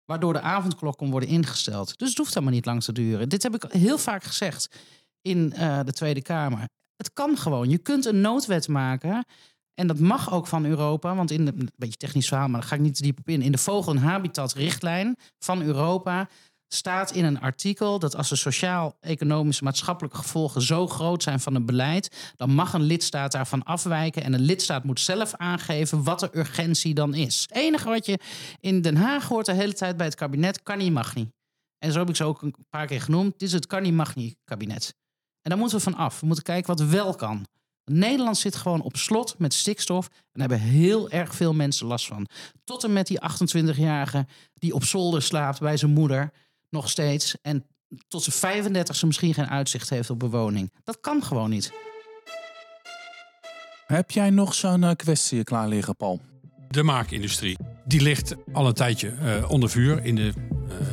Waardoor 0.05 0.33
de 0.33 0.41
avondklok 0.41 0.97
kon 0.97 1.11
worden 1.11 1.29
ingesteld. 1.29 1.99
Dus 1.99 2.09
het 2.09 2.19
hoeft 2.19 2.35
helemaal 2.35 2.55
niet 2.55 2.67
lang 2.67 2.83
te 2.83 2.93
duren. 2.93 3.29
Dit 3.29 3.43
heb 3.43 3.55
ik 3.55 3.65
heel 3.69 3.99
vaak 3.99 4.25
gezegd 4.25 4.69
in 5.21 5.49
de 5.85 5.93
Tweede 5.93 6.23
Kamer. 6.23 6.69
Het 6.97 7.13
kan 7.13 7.39
gewoon. 7.39 7.71
Je 7.71 7.79
kunt 7.79 8.05
een 8.05 8.21
noodwet 8.21 8.69
maken. 8.69 9.25
En 9.75 9.87
dat 9.87 9.99
mag 9.99 10.33
ook 10.33 10.47
van 10.47 10.65
Europa. 10.65 11.15
Want 11.15 11.31
in 11.31 11.45
de, 11.45 11.53
een 11.57 11.71
beetje 11.77 11.97
technisch 11.97 12.29
verhaal, 12.29 12.49
maar 12.49 12.61
daar 12.61 12.69
ga 12.69 12.75
ik 12.75 12.81
niet 12.81 12.95
te 12.95 13.03
diep 13.03 13.19
op 13.19 13.29
in. 13.29 13.43
In 13.43 13.53
de 13.53 13.59
vogel- 13.59 13.93
en 13.93 13.99
habitatrichtlijn 13.99 15.17
van 15.39 15.63
Europa 15.63 16.29
staat 16.75 17.11
in 17.11 17.25
een 17.25 17.41
artikel 17.41 17.99
dat 17.99 18.17
als 18.17 18.29
de 18.29 18.37
sociaal-economische 18.37 19.65
maatschappelijke 19.65 20.17
gevolgen 20.17 20.63
zo 20.63 20.87
groot 20.87 21.23
zijn 21.23 21.41
van 21.41 21.55
een 21.55 21.67
beleid, 21.67 22.33
dan 22.37 22.51
mag 22.51 22.73
een 22.73 22.83
lidstaat 22.83 23.33
daarvan 23.33 23.63
afwijken 23.63 24.23
en 24.23 24.33
een 24.33 24.41
lidstaat 24.41 24.85
moet 24.85 25.01
zelf 25.01 25.35
aangeven 25.35 26.03
wat 26.03 26.21
de 26.21 26.31
urgentie 26.33 26.95
dan 26.95 27.15
is. 27.15 27.47
Het 27.49 27.59
enige 27.59 27.89
wat 27.89 28.07
je 28.07 28.19
in 28.61 28.81
Den 28.81 28.97
Haag 28.97 29.29
hoort 29.29 29.47
de 29.47 29.53
hele 29.53 29.75
tijd 29.75 29.97
bij 29.97 30.07
het 30.07 30.15
kabinet, 30.15 30.63
kan 30.63 30.79
niet, 30.79 30.93
mag 30.93 31.15
niet. 31.15 31.31
En 31.79 31.93
zo 31.93 31.99
heb 31.99 32.09
ik 32.09 32.17
ze 32.17 32.25
ook 32.25 32.43
een 32.43 32.55
paar 32.71 32.87
keer 32.87 33.01
genoemd. 33.01 33.33
Dit 33.39 33.49
is 33.49 33.55
het 33.55 33.67
kan 33.67 33.83
niet, 33.83 33.95
mag 33.95 34.15
niet 34.15 34.37
kabinet. 34.45 34.95
En 35.43 35.51
daar 35.51 35.59
moeten 35.59 35.77
we 35.77 35.83
van 35.83 35.95
af. 35.95 36.21
We 36.21 36.27
moeten 36.27 36.45
kijken 36.45 36.77
wat 36.77 36.89
wel 36.89 37.15
kan. 37.15 37.47
Nederland 37.85 38.37
zit 38.37 38.57
gewoon 38.57 38.81
op 38.81 38.97
slot 38.97 39.35
met 39.39 39.55
stikstof. 39.55 40.07
En 40.07 40.13
daar 40.33 40.49
hebben 40.49 40.69
heel 40.69 41.11
erg 41.11 41.35
veel 41.35 41.55
mensen 41.55 41.87
last 41.87 42.07
van. 42.07 42.27
Tot 42.65 42.85
en 42.85 42.93
met 42.93 43.07
die 43.07 43.19
28-jarige 43.21 44.27
die 44.55 44.75
op 44.75 44.85
zolder 44.85 45.23
slaapt 45.23 45.61
bij 45.61 45.77
zijn 45.77 45.93
moeder. 45.93 46.33
Nog 46.69 46.91
steeds. 46.91 47.35
En 47.43 47.67
tot 48.09 48.23
zijn 48.23 48.65
35e 48.65 49.07
misschien 49.07 49.35
geen 49.35 49.49
uitzicht 49.49 49.91
heeft 49.91 50.11
op 50.11 50.19
bewoning. 50.19 50.73
Dat 50.85 51.01
kan 51.01 51.23
gewoon 51.23 51.51
niet. 51.51 51.73
Heb 53.87 54.11
jij 54.11 54.31
nog 54.31 54.55
zo'n 54.55 54.85
eh, 54.85 54.91
kwestie 54.97 55.45
klaar 55.45 55.69
liggen, 55.69 55.97
Paul? 55.97 56.21
De 56.69 56.83
maakindustrie. 56.83 57.57
Die 57.85 58.01
ligt 58.01 58.35
al 58.53 58.67
een 58.67 58.75
tijdje 58.75 59.11
eh, 59.11 59.51
onder 59.51 59.71
vuur 59.71 60.05
in 60.05 60.15
de 60.15 60.33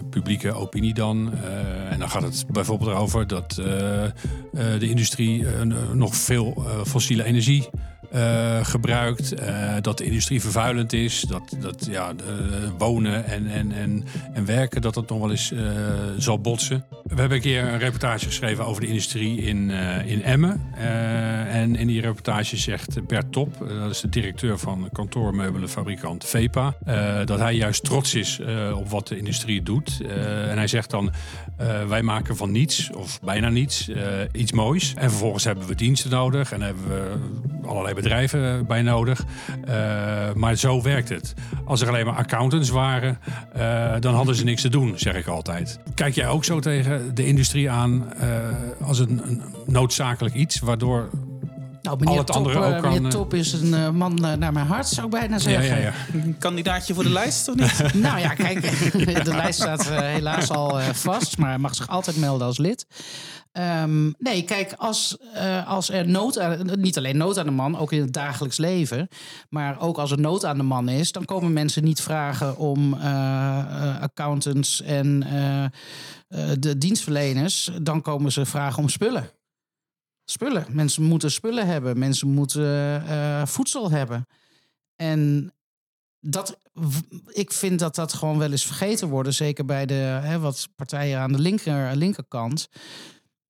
publieke 0.09 0.53
opinie 0.53 0.93
dan. 0.93 1.33
Eh, 1.33 1.91
en 1.91 1.99
dan 1.99 2.09
gaat 2.09 2.21
het 2.23 2.45
bijvoorbeeld 2.51 2.89
erover 2.89 3.27
dat 3.27 3.57
eh, 3.57 4.03
eh, 4.05 4.11
de 4.53 4.89
industrie 4.89 5.45
eh, 5.47 5.61
nog 5.93 6.15
veel 6.15 6.53
eh, 6.57 6.85
fossiele 6.85 7.23
energie 7.23 7.69
eh, 8.11 8.59
gebruikt. 8.65 9.33
eh, 9.33 9.75
dat 9.81 9.97
de 9.97 10.03
industrie 10.03 10.41
vervuilend 10.41 10.93
is. 10.93 11.21
Dat, 11.21 11.55
dat 11.59 11.87
ja, 11.91 12.09
eh, 12.09 12.69
wonen 12.77 13.25
en, 13.25 13.47
en, 13.47 13.71
en, 13.71 14.03
en 14.33 14.45
werken, 14.45 14.81
dat 14.81 14.93
dat 14.93 15.09
nog 15.09 15.19
wel 15.19 15.31
eens 15.31 15.51
eh, 15.51 15.61
zal 16.17 16.39
botsen. 16.39 16.85
We 17.09 17.19
hebben 17.19 17.37
een 17.37 17.43
keer 17.43 17.63
een 17.63 17.79
reportage 17.79 18.25
geschreven 18.25 18.65
over 18.65 18.81
de 18.81 18.87
industrie 18.87 19.41
in, 19.41 19.71
eh, 19.71 20.11
in 20.11 20.23
Emmen. 20.23 20.61
Eh, 20.75 21.55
en 21.55 21.75
in 21.75 21.87
die 21.87 22.01
reportage 22.01 22.57
zegt 22.57 23.07
Bert 23.07 23.31
Top, 23.31 23.61
eh, 23.61 23.79
dat 23.79 23.91
is 23.91 24.01
de 24.01 24.09
directeur 24.09 24.57
van 24.57 24.89
kantoormeubelenfabrikant 24.91 26.25
Vepa, 26.25 26.75
dat 27.25 27.39
hij 27.39 27.55
juist 27.55 27.83
trots 27.83 28.15
is 28.15 28.39
op 28.75 28.89
wat 28.89 29.07
de 29.07 29.17
industrie 29.17 29.63
doet. 29.63 30.01
En 30.49 30.57
hij 30.57 30.67
zegt 30.67 30.89
dan, 30.89 31.11
wij 31.87 32.01
maken 32.01 32.35
van 32.35 32.51
niets, 32.51 32.89
of 32.93 33.19
bijna 33.21 33.49
niets, 33.49 33.89
iets 34.31 34.51
moois. 34.51 34.93
En 34.95 35.09
vervolgens 35.09 35.43
hebben 35.43 35.67
we 35.67 35.75
diensten 35.75 36.09
nodig 36.09 36.51
en 36.51 36.61
hebben 36.61 36.87
we 36.87 37.67
allerlei 37.67 37.93
bedrijven 37.93 38.65
bij 38.67 38.81
nodig. 38.81 39.25
Maar 40.35 40.55
zo 40.55 40.81
werkt 40.81 41.09
het. 41.09 41.33
Als 41.65 41.81
er 41.81 41.87
alleen 41.87 42.05
maar 42.05 42.15
accountants 42.15 42.69
waren, 42.69 43.19
dan 43.99 44.13
hadden 44.13 44.35
ze 44.35 44.43
niks 44.43 44.61
te 44.61 44.69
doen, 44.69 44.93
zeg 44.99 45.15
ik 45.15 45.27
altijd. 45.27 45.79
Kijk 45.95 46.15
jij 46.15 46.27
ook 46.27 46.43
zo 46.43 46.59
tegen 46.59 46.98
de 47.13 47.25
industrie 47.25 47.69
aan 47.69 48.13
eh, 48.13 48.27
als 48.87 48.99
een, 48.99 49.21
een 49.25 49.41
noodzakelijk 49.65 50.35
iets, 50.35 50.59
waardoor 50.59 51.09
Nou, 51.81 51.97
meneer, 51.99 52.17
het 52.17 52.27
Top, 52.27 52.35
andere 52.35 52.59
eh, 52.65 52.75
ook 52.75 52.81
kan, 52.81 52.91
meneer 52.93 53.05
eh, 53.05 53.11
Top 53.17 53.33
is 53.33 53.53
een 53.53 53.73
eh, 53.73 53.89
man 53.89 54.25
eh, 54.25 54.33
naar 54.33 54.53
mijn 54.53 54.65
hart, 54.65 54.87
zou 54.87 55.05
ik 55.05 55.11
bijna 55.11 55.39
zeggen. 55.39 55.65
ja, 55.65 55.75
ja. 55.75 55.93
Een 56.13 56.35
kandidaatje 56.39 56.93
voor 56.93 57.03
de 57.03 57.09
lijst 57.09 57.47
of 57.49 57.55
niet? 57.55 57.93
Nou 58.05 58.19
ja, 58.19 58.33
kijk, 58.33 58.61
de 59.25 59.35
lijst 59.35 59.59
staat 59.59 59.87
eh, 59.89 59.99
helaas 59.99 60.49
al 60.49 60.79
eh, 60.79 60.87
vast, 60.93 61.37
maar 61.37 61.49
hij 61.49 61.57
mag 61.57 61.75
zich 61.75 61.87
altijd 61.87 62.17
melden 62.17 62.47
als 62.47 62.57
lid. 62.57 62.85
Ehm, 63.59 64.11
nee, 64.17 64.43
kijk, 64.43 64.73
als, 64.73 65.17
eh, 65.33 65.67
als 65.67 65.89
er 65.89 66.07
nood 66.07 66.39
aan, 66.39 66.79
niet 66.79 66.97
alleen 66.97 67.17
nood 67.17 67.37
aan 67.37 67.45
de 67.45 67.51
man, 67.51 67.77
ook 67.77 67.91
in 67.91 68.01
het 68.01 68.13
dagelijks 68.13 68.57
leven, 68.57 69.07
maar 69.49 69.81
ook 69.81 69.97
als 69.97 70.11
er 70.11 70.19
nood 70.19 70.45
aan 70.45 70.57
de 70.57 70.63
man 70.63 70.89
is, 70.89 71.11
dan 71.11 71.25
komen 71.25 71.53
mensen 71.53 71.83
niet 71.83 72.01
vragen 72.01 72.57
om 72.57 72.93
eh, 72.93 73.59
eh, 73.59 74.01
accountants 74.01 74.81
en 74.81 75.19
de 76.59 76.77
dienstverleners, 76.77 77.71
dan 77.81 78.01
komen 78.01 78.31
ze 78.31 78.45
vragen 78.45 78.83
om 78.83 78.89
spullen. 78.89 79.29
Spullen. 80.25 80.65
Mensen 80.69 81.03
moeten 81.03 81.31
spullen 81.31 81.67
hebben, 81.67 81.99
mensen 81.99 82.27
moeten 82.27 83.47
voedsel 83.47 83.91
hebben. 83.91 84.27
En 84.95 85.53
dat, 86.19 86.57
ik 87.27 87.53
vind 87.53 87.79
dat 87.79 87.95
dat 87.95 88.13
gewoon 88.13 88.37
wel 88.37 88.51
eens 88.51 88.65
vergeten 88.65 89.07
wordt. 89.07 89.33
Zeker 89.33 89.65
bij 89.65 89.85
de 89.85 89.93
hè, 90.23 90.39
wat 90.39 90.67
partijen 90.75 91.19
aan 91.19 91.31
de 91.31 91.39
linker, 91.39 91.95
linkerkant. 91.95 92.69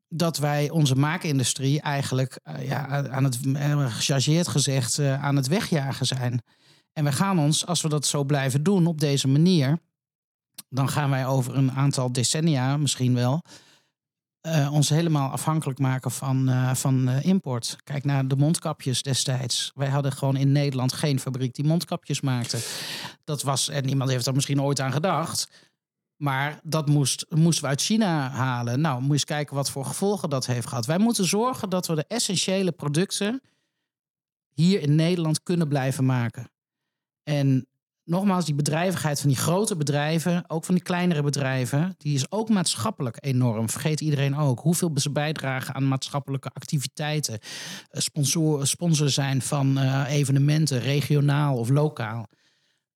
Dat 0.09 0.37
wij 0.37 0.69
onze 0.69 0.95
maakindustrie 0.95 1.81
eigenlijk 1.81 2.39
eh, 2.43 2.67
ja, 2.67 3.07
aan 3.09 3.23
het, 3.23 3.39
eh, 3.53 3.95
gechargeerd 3.95 4.47
gezegd, 4.47 4.99
eh, 4.99 5.23
aan 5.23 5.35
het 5.35 5.47
wegjagen 5.47 6.05
zijn. 6.05 6.41
En 6.93 7.03
we 7.03 7.11
gaan 7.11 7.39
ons, 7.39 7.65
als 7.65 7.81
we 7.81 7.89
dat 7.89 8.05
zo 8.05 8.23
blijven 8.23 8.63
doen 8.63 8.87
op 8.87 8.99
deze 8.99 9.27
manier, 9.27 9.79
dan 10.69 10.89
gaan 10.89 11.09
wij 11.09 11.27
over 11.27 11.55
een 11.55 11.71
aantal 11.71 12.11
decennia 12.11 12.77
misschien 12.77 13.13
wel 13.13 13.41
ons 14.71 14.89
helemaal 14.89 15.29
afhankelijk 15.29 15.79
maken 15.79 16.11
van, 16.11 16.49
van 16.75 17.09
import. 17.09 17.75
Kijk 17.83 18.03
naar 18.03 18.27
de 18.27 18.35
mondkapjes 18.35 19.01
destijds. 19.01 19.71
Wij 19.75 19.87
hadden 19.87 20.11
gewoon 20.11 20.35
in 20.35 20.51
Nederland 20.51 20.93
geen 20.93 21.19
fabriek 21.19 21.53
die 21.53 21.65
mondkapjes 21.65 22.21
maakte. 22.21 22.59
Dat 23.23 23.41
was, 23.41 23.69
en 23.69 23.89
iemand 23.89 24.09
heeft 24.09 24.27
er 24.27 24.33
misschien 24.33 24.61
ooit 24.61 24.79
aan 24.79 24.91
gedacht. 24.91 25.68
Maar 26.21 26.59
dat 26.63 26.87
moest, 26.87 27.25
moesten 27.29 27.63
we 27.63 27.69
uit 27.69 27.81
China 27.81 28.29
halen. 28.29 28.81
Nou, 28.81 28.97
moet 28.97 29.07
je 29.07 29.13
eens 29.13 29.23
kijken 29.23 29.55
wat 29.55 29.71
voor 29.71 29.85
gevolgen 29.85 30.29
dat 30.29 30.45
heeft 30.45 30.67
gehad. 30.67 30.85
Wij 30.85 30.97
moeten 30.97 31.25
zorgen 31.25 31.69
dat 31.69 31.87
we 31.87 31.95
de 31.95 32.05
essentiële 32.07 32.71
producten 32.71 33.41
hier 34.53 34.81
in 34.81 34.95
Nederland 34.95 35.43
kunnen 35.43 35.67
blijven 35.67 36.05
maken. 36.05 36.51
En 37.23 37.67
nogmaals, 38.03 38.45
die 38.45 38.55
bedrijvigheid 38.55 39.19
van 39.19 39.29
die 39.29 39.37
grote 39.37 39.75
bedrijven, 39.75 40.43
ook 40.47 40.65
van 40.65 40.75
die 40.75 40.83
kleinere 40.83 41.21
bedrijven, 41.21 41.95
die 41.97 42.13
is 42.13 42.31
ook 42.31 42.49
maatschappelijk 42.49 43.17
enorm. 43.19 43.69
Vergeet 43.69 44.01
iedereen 44.01 44.35
ook. 44.37 44.59
Hoeveel 44.59 44.91
ze 44.95 45.11
bijdragen 45.11 45.75
aan 45.75 45.87
maatschappelijke 45.87 46.49
activiteiten. 46.53 47.39
Eh, 47.89 48.01
Sponsor, 48.01 48.67
sponsor 48.67 49.09
zijn 49.09 49.41
van 49.41 49.77
eh, 49.77 50.05
evenementen, 50.09 50.79
regionaal 50.79 51.57
of 51.57 51.69
lokaal. 51.69 52.27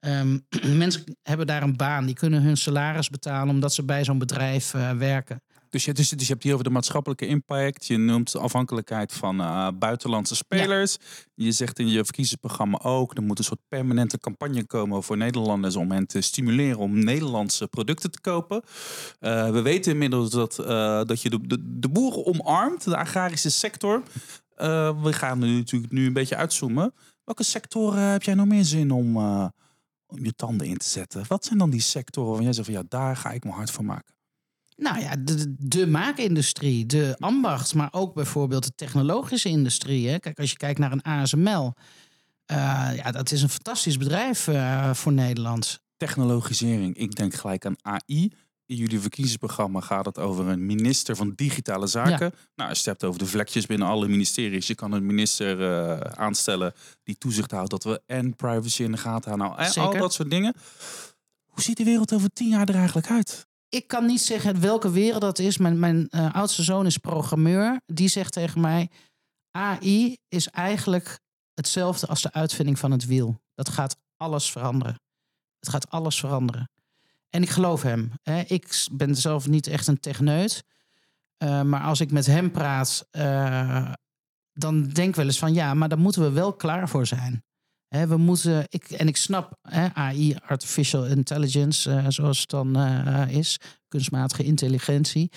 Ehm, 0.03 0.37
mensen 0.83 1.03
hebben 1.21 1.47
daar 1.47 1.63
een 1.63 1.77
baan, 1.77 2.05
die 2.05 2.15
kunnen 2.15 2.41
hun 2.41 2.57
salaris 2.57 3.09
betalen 3.09 3.53
omdat 3.53 3.73
ze 3.73 3.83
bij 3.83 4.03
zo'n 4.03 4.17
bedrijf 4.17 4.73
eh, 4.73 4.91
werken. 4.91 5.41
Dus 5.69 5.85
je, 5.85 5.93
dus, 5.93 6.09
dus 6.09 6.27
je 6.27 6.31
hebt 6.31 6.43
hier 6.43 6.53
over 6.53 6.65
de 6.65 6.71
maatschappelijke 6.71 7.25
impact. 7.25 7.87
Je 7.87 7.97
noemt 7.97 8.31
de 8.31 8.39
afhankelijkheid 8.39 9.13
van 9.13 9.41
eh, 9.41 9.67
buitenlandse 9.79 10.35
spelers. 10.35 10.97
Je 11.33 11.51
zegt 11.51 11.79
in 11.79 11.87
je 11.87 12.03
verkiezingsprogramma 12.03 12.79
ook... 12.81 13.17
er 13.17 13.23
moet 13.23 13.37
een 13.37 13.43
soort 13.43 13.59
permanente 13.69 14.19
campagne 14.19 14.65
komen 14.65 15.03
voor 15.03 15.17
Nederlanders... 15.17 15.75
om 15.75 15.91
hen 15.91 16.07
te 16.07 16.21
stimuleren 16.21 16.77
om 16.77 17.03
Nederlandse 17.03 17.67
producten 17.67 18.11
te 18.11 18.21
kopen. 18.21 18.61
Eh, 19.19 19.49
we 19.49 19.61
weten 19.61 19.91
inmiddels 19.91 20.29
dat, 20.29 20.55
dat 21.07 21.21
je 21.21 21.29
de, 21.29 21.47
de, 21.47 21.79
de 21.79 21.89
boeren 21.89 22.25
omarmt, 22.25 22.83
de 22.83 22.97
agrarische 22.97 23.51
sector. 23.51 24.03
We 25.01 25.13
gaan 25.13 25.39
nu 25.39 25.57
natuurlijk 25.57 25.93
nu 25.93 26.05
een 26.05 26.13
beetje 26.13 26.35
uitzoomen. 26.35 26.93
Welke 27.23 27.43
sectoren 27.43 28.01
heb 28.01 28.23
jij 28.23 28.33
nog 28.33 28.47
meer 28.47 28.63
zin 28.63 28.91
om, 28.91 29.17
om 30.13 30.25
je 30.25 30.33
tanden 30.35 30.67
in 30.67 30.77
te 30.77 30.87
zetten? 30.87 31.23
Wat 31.27 31.45
zijn 31.45 31.59
dan 31.59 31.69
die 31.69 31.81
sectoren 31.81 32.27
waarvan 32.27 32.45
jij 32.45 32.53
zegt 32.53 32.67
van... 32.67 32.75
ja, 32.75 32.85
daar 32.89 33.17
ga 33.17 33.31
ik 33.31 33.43
me 33.43 33.51
hard 33.51 33.71
voor 33.71 33.85
maken? 33.85 34.13
Nou 34.75 34.99
ja, 34.99 35.15
de, 35.19 35.55
de 35.59 35.87
maakindustrie, 35.87 36.85
de 36.85 37.15
ambacht, 37.19 37.73
maar 37.73 37.89
ook 37.91 38.13
bijvoorbeeld 38.13 38.63
de 38.63 38.75
technologische 38.75 39.49
industrie. 39.49 40.09
Hè. 40.09 40.19
Kijk, 40.19 40.39
als 40.39 40.51
je 40.51 40.57
kijkt 40.57 40.79
naar 40.79 40.91
een 40.91 41.01
ASML, 41.01 41.73
eh, 42.45 42.89
ja, 42.95 43.11
dat 43.11 43.31
is 43.31 43.41
een 43.41 43.49
fantastisch 43.49 43.97
bedrijf 43.97 44.47
eh, 44.47 44.93
voor 44.93 45.13
Nederland. 45.13 45.81
technologisering. 45.97 46.97
Ik 46.97 47.15
denk 47.15 47.33
gelijk 47.33 47.65
aan 47.65 47.75
AI. 47.81 48.31
In 48.65 48.75
jullie 48.75 48.99
verkiezingsprogramma 48.99 49.79
gaat 49.79 50.05
het 50.05 50.19
over 50.19 50.47
een 50.47 50.65
minister 50.65 51.15
van 51.15 51.33
Digitale 51.35 51.87
Zaken. 51.87 52.33
Nou, 52.55 52.69
als 52.69 52.83
je 52.83 52.89
het 52.89 52.99
hebt 52.99 53.03
over 53.03 53.19
de 53.19 53.25
vlekjes 53.25 53.65
binnen 53.65 53.87
alle 53.87 54.07
ministeries. 54.07 54.67
Je 54.67 54.75
kan 54.75 54.91
een 54.91 55.05
minister 55.05 55.61
eh, 55.61 55.99
aanstellen 55.99 56.73
die 57.03 57.17
toezicht 57.17 57.51
houdt 57.51 57.69
dat 57.69 57.83
we 57.83 58.01
en 58.05 58.35
privacy 58.35 58.83
in 58.83 58.91
de 58.91 58.97
gaten 58.97 59.39
houden. 59.39 59.57
Nou, 59.57 59.73
en 59.73 59.81
al 59.81 59.97
dat 59.97 60.13
soort 60.13 60.29
dingen. 60.29 60.55
Hoe 61.45 61.61
ziet 61.61 61.77
de 61.77 61.83
wereld 61.83 62.13
over 62.13 62.29
tien 62.29 62.49
jaar 62.49 62.69
er 62.69 62.75
eigenlijk 62.75 63.09
uit? 63.09 63.47
Ik 63.69 63.87
kan 63.87 64.05
niet 64.05 64.21
zeggen 64.21 64.59
welke 64.59 64.91
wereld 64.91 65.21
dat 65.21 65.39
is. 65.39 65.57
Mijn, 65.57 65.79
mijn 65.79 66.09
eh, 66.09 66.35
oudste 66.35 66.63
zoon 66.63 66.85
is 66.85 66.97
programmeur. 66.97 67.81
Die 67.85 68.07
zegt 68.07 68.33
tegen 68.33 68.61
mij: 68.61 68.89
AI 69.51 70.17
is 70.27 70.47
eigenlijk 70.47 71.19
hetzelfde 71.53 72.07
als 72.07 72.21
de 72.21 72.31
uitvinding 72.31 72.79
van 72.79 72.91
het 72.91 73.05
wiel. 73.05 73.41
Dat 73.55 73.69
gaat 73.69 73.97
alles 74.17 74.51
veranderen. 74.51 74.99
Het 75.59 75.69
gaat 75.69 75.89
alles 75.89 76.19
veranderen. 76.19 76.69
En 77.33 77.41
ik 77.41 77.49
geloof 77.49 77.81
hem. 77.81 78.11
Hè. 78.23 78.41
Ik 78.47 78.87
ben 78.91 79.15
zelf 79.15 79.47
niet 79.47 79.67
echt 79.67 79.87
een 79.87 79.99
techneut. 79.99 80.63
Eh, 81.37 81.61
maar 81.61 81.81
als 81.81 81.99
ik 81.99 82.11
met 82.11 82.25
hem 82.25 82.51
praat, 82.51 83.07
eh, 83.11 83.91
dan 84.53 84.87
denk 84.87 85.09
ik 85.09 85.15
wel 85.15 85.25
eens 85.25 85.39
van 85.39 85.53
ja, 85.53 85.73
maar 85.73 85.89
daar 85.89 85.99
moeten 85.99 86.21
we 86.21 86.31
wel 86.31 86.53
klaar 86.53 86.89
voor 86.89 87.07
zijn. 87.07 87.43
Hè, 87.87 88.07
we 88.07 88.17
moeten, 88.17 88.65
ik, 88.69 88.83
en 88.83 89.07
ik 89.07 89.17
snap 89.17 89.57
hè, 89.61 89.93
AI, 89.93 90.35
artificial 90.45 91.05
intelligence, 91.05 91.91
eh, 91.91 92.05
zoals 92.07 92.39
het 92.39 92.49
dan 92.49 92.77
is, 93.29 93.59
kunstmatige 93.87 94.43
intelligentie, 94.43 95.31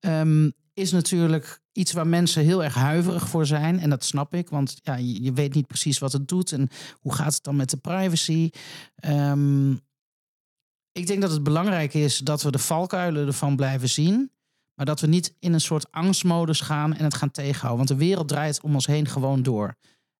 ehm, 0.00 0.50
is 0.74 0.92
natuurlijk 0.92 1.60
iets 1.72 1.92
waar 1.92 2.06
mensen 2.06 2.44
heel 2.44 2.64
erg 2.64 2.74
huiverig 2.74 3.28
voor 3.28 3.46
zijn. 3.46 3.80
En 3.80 3.90
dat 3.90 4.04
snap 4.04 4.34
ik, 4.34 4.48
want 4.48 4.78
ja, 4.82 4.96
je, 4.96 5.32
weet 5.32 5.54
niet 5.54 5.66
precies 5.66 5.98
wat 5.98 6.12
het 6.12 6.28
doet 6.28 6.52
en 6.52 6.68
hoe 7.00 7.14
gaat 7.14 7.34
het 7.34 7.42
dan 7.42 7.56
met 7.56 7.70
de 7.70 7.76
privacy. 7.76 8.50
Ehm, 8.94 9.74
ik 10.98 11.06
denk 11.06 11.20
dat 11.20 11.30
het 11.30 11.42
belangrijk 11.42 11.94
is 11.94 12.18
dat 12.18 12.42
we 12.42 12.50
de 12.50 12.58
valkuilen 12.58 13.26
ervan 13.26 13.56
blijven 13.56 13.88
zien. 13.88 14.30
Maar 14.74 14.86
dat 14.86 15.00
we 15.00 15.06
niet 15.06 15.34
in 15.38 15.52
een 15.52 15.60
soort 15.60 15.90
angstmodus 15.90 16.60
gaan 16.60 16.94
en 16.94 17.04
het 17.04 17.14
gaan 17.14 17.30
tegenhouden. 17.30 17.86
Want 17.86 18.00
de 18.00 18.06
wereld 18.06 18.28
draait 18.28 18.60
om 18.60 18.74
ons 18.74 18.86
heen 18.86 19.08
gewoon 19.08 19.42
door. 19.42 19.74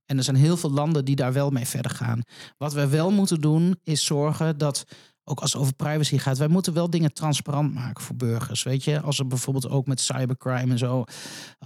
En 0.05 0.17
er 0.17 0.25
zijn 0.25 0.37
heel 0.37 0.57
veel 0.57 0.71
landen 0.71 1.05
die 1.05 1.17
daar 1.17 1.33
wel 1.33 1.51
mee 1.51 1.67
verder 1.67 1.91
gaan. 1.91 2.23
Wat 2.57 2.73
wij 2.73 2.89
wel 2.89 3.11
moeten 3.11 3.41
doen, 3.41 3.81
is 3.83 4.05
zorgen 4.05 4.59
dat, 4.59 4.85
ook 5.29 5.41
als 5.41 5.53
het 5.53 5.61
over 5.63 5.75
privacy 5.75 6.19
gaat, 6.19 6.39
wij 6.39 6.49
moeten 6.49 6.73
wel 6.73 6.91
dingen 6.91 7.13
transparant 7.13 7.75
maken 7.75 8.05
voor 8.05 8.17
burgers. 8.17 8.63
Weet 8.63 8.85
je, 8.85 9.01
als 9.01 9.19
er 9.19 9.27
bijvoorbeeld 9.27 9.69
ook 9.69 9.87
met 9.87 10.01
cybercrime 10.01 10.73
en 10.73 10.79
zo, 10.79 11.05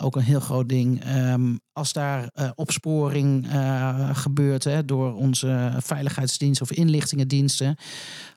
ook 0.00 0.16
een 0.16 0.22
heel 0.22 0.40
groot 0.40 0.68
ding. 0.68 1.04
ehm, 1.04 1.56
als 1.72 1.92
daar 1.92 2.28
eh, 2.32 2.50
opsporing 2.54 3.48
eh, 3.48 4.16
gebeurt 4.16 4.64
hè, 4.64 4.84
door 4.84 5.14
onze 5.14 5.72
veiligheidsdiensten 5.78 6.70
of 6.70 6.76
inlichtingendiensten, 6.76 7.76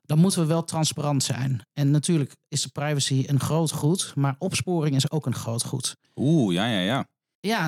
dan 0.02 0.20
moeten 0.20 0.40
we 0.40 0.46
wel 0.46 0.64
transparant 0.64 1.24
zijn. 1.24 1.68
En 1.74 1.92
natuurlijk 1.92 2.36
is 2.48 2.62
de 2.62 2.70
privacy 2.70 3.24
een 3.28 3.40
groot 3.40 3.72
goed, 3.72 4.12
maar 4.16 4.36
opsporing 4.38 4.96
is 4.96 5.12
ook 5.12 5.26
een 5.26 5.36
groot 5.36 5.64
goed. 5.64 5.96
Oeh, 6.16 6.54
ja, 6.54 6.68
ja, 6.68 6.80
ja. 6.80 7.06
Ja, 7.46 7.68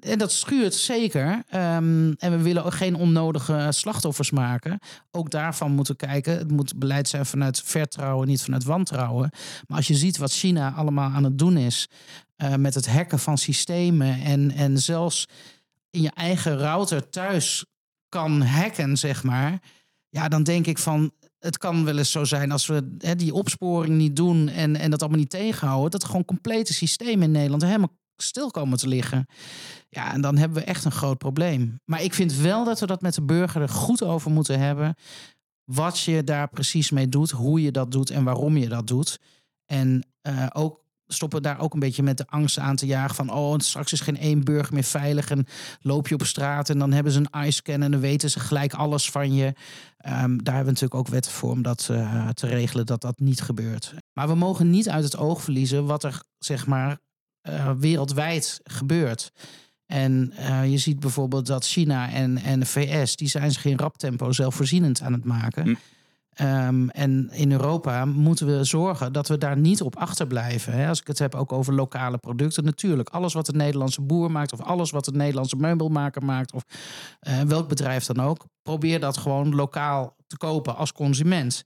en 0.00 0.18
dat 0.18 0.32
schuurt 0.32 0.74
zeker. 0.74 1.42
Ehm, 1.48 2.12
en 2.18 2.30
we 2.30 2.42
willen 2.42 2.64
ook 2.64 2.74
geen 2.74 2.94
onnodige 2.94 3.66
slachtoffers 3.70 4.30
maken. 4.30 4.78
Ook 5.10 5.30
daarvan 5.30 5.72
moeten 5.72 5.96
we 5.98 6.06
kijken. 6.06 6.38
Het 6.38 6.50
moet 6.50 6.78
beleid 6.78 7.08
zijn 7.08 7.26
vanuit 7.26 7.62
vertrouwen, 7.62 8.26
niet 8.28 8.42
vanuit 8.42 8.64
wantrouwen. 8.64 9.30
Maar 9.66 9.76
als 9.76 9.86
je 9.86 9.94
ziet 9.94 10.16
wat 10.18 10.32
China 10.32 10.72
allemaal 10.72 11.10
aan 11.10 11.24
het 11.24 11.38
doen 11.38 11.56
is. 11.56 11.88
eh, 12.36 12.54
met 12.54 12.74
het 12.74 12.86
hacken 12.88 13.18
van 13.18 13.38
systemen. 13.38 14.20
En, 14.20 14.50
en 14.50 14.78
zelfs 14.78 15.26
in 15.90 16.02
je 16.02 16.10
eigen 16.14 16.58
router 16.58 17.10
thuis 17.10 17.64
kan 18.08 18.42
hacken, 18.42 18.96
zeg 18.96 19.22
maar. 19.22 19.58
Ja, 20.08 20.28
dan 20.28 20.42
denk 20.42 20.66
ik 20.66 20.78
van, 20.78 21.12
het 21.38 21.58
kan 21.58 21.84
wel 21.84 21.98
eens 21.98 22.10
zo 22.10 22.24
zijn 22.24 22.52
als 22.52 22.66
we 22.66 22.96
die 23.16 23.34
opsporing 23.34 23.96
niet 23.96 24.16
doen 24.16 24.48
en, 24.48 24.76
en 24.76 24.90
dat 24.90 25.00
allemaal 25.00 25.18
niet 25.18 25.30
tegenhouden, 25.30 25.90
dat 25.90 26.04
gewoon 26.04 26.24
complete 26.24 26.72
systemen 26.72 27.22
in 27.22 27.30
Nederland 27.30 27.62
helemaal 27.62 27.98
stil 28.22 28.50
komen 28.50 28.78
te 28.78 28.88
liggen. 28.88 29.26
Ja, 29.88 30.12
en 30.12 30.20
dan 30.20 30.36
hebben 30.36 30.58
we 30.58 30.64
echt 30.64 30.84
een 30.84 30.92
groot 30.92 31.18
probleem. 31.18 31.80
Maar 31.84 32.02
ik 32.02 32.14
vind 32.14 32.34
wel 32.34 32.64
dat 32.64 32.80
we 32.80 32.86
dat 32.86 33.00
met 33.00 33.14
de 33.14 33.22
burger 33.22 33.62
er 33.62 33.68
goed 33.68 34.02
over 34.02 34.30
moeten 34.30 34.58
hebben. 34.58 34.94
Wat 35.64 36.00
je 36.00 36.24
daar 36.24 36.48
precies 36.48 36.90
mee 36.90 37.08
doet, 37.08 37.30
hoe 37.30 37.62
je 37.62 37.70
dat 37.70 37.92
doet 37.92 38.10
en 38.10 38.24
waarom 38.24 38.56
je 38.56 38.68
dat 38.68 38.86
doet. 38.86 39.18
En 39.66 40.06
uh, 40.28 40.46
ook 40.52 40.80
stoppen 41.12 41.42
daar 41.42 41.60
ook 41.60 41.74
een 41.74 41.80
beetje 41.80 42.02
met 42.02 42.16
de 42.16 42.26
angst 42.26 42.58
aan 42.58 42.76
te 42.76 42.86
jagen 42.86 43.14
van 43.14 43.32
oh, 43.32 43.58
straks 43.58 43.92
is 43.92 44.00
geen 44.00 44.18
één 44.18 44.44
burger 44.44 44.74
meer 44.74 44.84
veilig 44.84 45.30
en 45.30 45.46
loop 45.80 46.08
je 46.08 46.14
op 46.14 46.24
straat 46.24 46.70
en 46.70 46.78
dan 46.78 46.92
hebben 46.92 47.12
ze 47.12 47.18
een 47.18 47.30
eye-scan 47.30 47.82
en 47.82 47.90
dan 47.90 48.00
weten 48.00 48.30
ze 48.30 48.40
gelijk 48.40 48.74
alles 48.74 49.10
van 49.10 49.34
je. 49.34 49.46
Um, 49.46 49.54
daar 50.42 50.54
hebben 50.54 50.74
we 50.74 50.80
natuurlijk 50.80 50.94
ook 50.94 51.08
wetten 51.08 51.32
voor 51.32 51.50
om 51.50 51.62
dat 51.62 51.88
uh, 51.90 52.28
te 52.28 52.46
regelen 52.46 52.86
dat 52.86 53.00
dat 53.00 53.18
niet 53.18 53.40
gebeurt. 53.40 53.94
Maar 54.12 54.28
we 54.28 54.34
mogen 54.34 54.70
niet 54.70 54.88
uit 54.88 55.04
het 55.04 55.16
oog 55.16 55.42
verliezen 55.42 55.86
wat 55.86 56.04
er 56.04 56.22
zeg 56.38 56.66
maar 56.66 56.98
uh, 57.48 57.70
wereldwijd 57.78 58.60
gebeurt. 58.64 59.32
En 59.86 60.32
uh, 60.38 60.70
je 60.70 60.78
ziet 60.78 61.00
bijvoorbeeld 61.00 61.46
dat 61.46 61.66
China 61.66 62.10
en, 62.10 62.38
en 62.38 62.60
de 62.60 62.66
VS, 62.66 63.16
die 63.16 63.28
zijn 63.28 63.52
zich 63.52 63.64
in 63.64 63.78
rap 63.78 63.98
tempo 63.98 64.32
zelfvoorzienend 64.32 65.02
aan 65.02 65.12
het 65.12 65.24
maken. 65.24 65.64
Hm. 65.64 65.74
Um, 66.42 66.90
en 66.90 67.28
in 67.32 67.52
Europa 67.52 68.04
moeten 68.04 68.46
we 68.46 68.64
zorgen 68.64 69.12
dat 69.12 69.28
we 69.28 69.38
daar 69.38 69.56
niet 69.56 69.82
op 69.82 69.96
achterblijven. 69.96 70.72
Hè? 70.72 70.88
Als 70.88 71.00
ik 71.00 71.06
het 71.06 71.18
heb 71.18 71.34
ook 71.34 71.52
over 71.52 71.74
lokale 71.74 72.18
producten. 72.18 72.64
Natuurlijk, 72.64 73.08
alles 73.08 73.32
wat 73.32 73.46
de 73.46 73.52
Nederlandse 73.52 74.00
boer 74.00 74.30
maakt... 74.30 74.52
of 74.52 74.60
alles 74.60 74.90
wat 74.90 75.04
de 75.04 75.12
Nederlandse 75.12 75.56
meubelmaker 75.56 76.24
maakt... 76.24 76.52
of 76.52 76.64
uh, 77.28 77.40
welk 77.40 77.68
bedrijf 77.68 78.04
dan 78.04 78.20
ook... 78.20 78.44
probeer 78.62 79.00
dat 79.00 79.16
gewoon 79.16 79.54
lokaal 79.54 80.16
te 80.26 80.36
kopen 80.36 80.76
als 80.76 80.92
consument. 80.92 81.64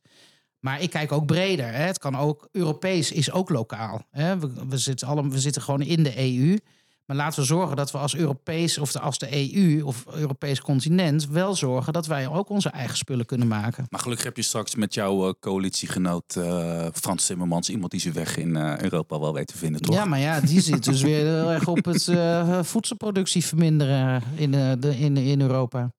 Maar 0.65 0.83
ik 0.83 0.91
kijk 0.91 1.13
ook 1.13 1.27
breder. 1.27 1.73
Hè? 1.73 1.83
Het 1.83 1.99
kan 1.99 2.17
ook 2.17 2.49
Europees, 2.53 3.13
is 3.13 3.31
ook 3.31 3.49
lokaal. 3.49 4.07
Hè? 4.11 4.39
We, 4.39 4.51
we, 4.69 4.79
zitten 4.79 5.09
alle, 5.09 5.29
we 5.29 5.39
zitten 5.39 5.63
gewoon 5.63 5.83
in 5.83 6.03
de 6.03 6.19
EU... 6.19 6.59
Maar 7.05 7.17
laten 7.17 7.41
we 7.41 7.47
zorgen 7.47 7.77
dat 7.77 7.91
we 7.91 7.99
als 7.99 8.15
Europees 8.17 8.79
of 8.79 8.97
als 8.97 9.19
de 9.19 9.57
EU 9.57 9.83
of 9.83 10.05
Europees 10.15 10.61
continent 10.61 11.29
wel 11.29 11.55
zorgen 11.55 11.93
dat 11.93 12.07
wij 12.07 12.29
ook 12.29 12.49
onze 12.49 12.69
eigen 12.69 12.97
spullen 12.97 13.27
kunnen 13.27 13.49
maken. 13.49 13.87
Maar 13.89 14.01
gelukkig 14.01 14.25
heb 14.25 14.37
je 14.37 14.43
straks 14.43 14.75
met 14.75 14.95
jouw 14.95 15.27
uh, 15.27 15.33
coalitiegenoot 15.41 16.35
uh, 16.39 16.87
Frans 16.93 17.27
Timmermans 17.27 17.71
iemand 17.71 17.91
die 17.91 18.01
zijn 18.01 18.15
weg 18.15 18.37
in 18.37 18.57
uh, 18.57 18.79
Europa 18.79 19.21
wel 19.21 19.33
weet 19.33 19.47
te 19.47 19.57
vinden, 19.57 19.81
toch? 19.81 19.95
Ja, 19.95 20.05
maar 20.05 20.19
ja, 20.19 20.41
die 20.41 20.61
zit 20.61 20.85
dus 20.85 21.03
weer 21.03 21.25
heel 21.25 21.51
erg 21.51 21.69
op 21.69 21.85
het 21.85 22.11
voedselproductie 22.67 23.45
verminderen 23.45 24.23
in, 24.35 24.51
de, 24.51 24.99
in, 24.99 25.17
in 25.17 25.41
Europa. 25.41 25.93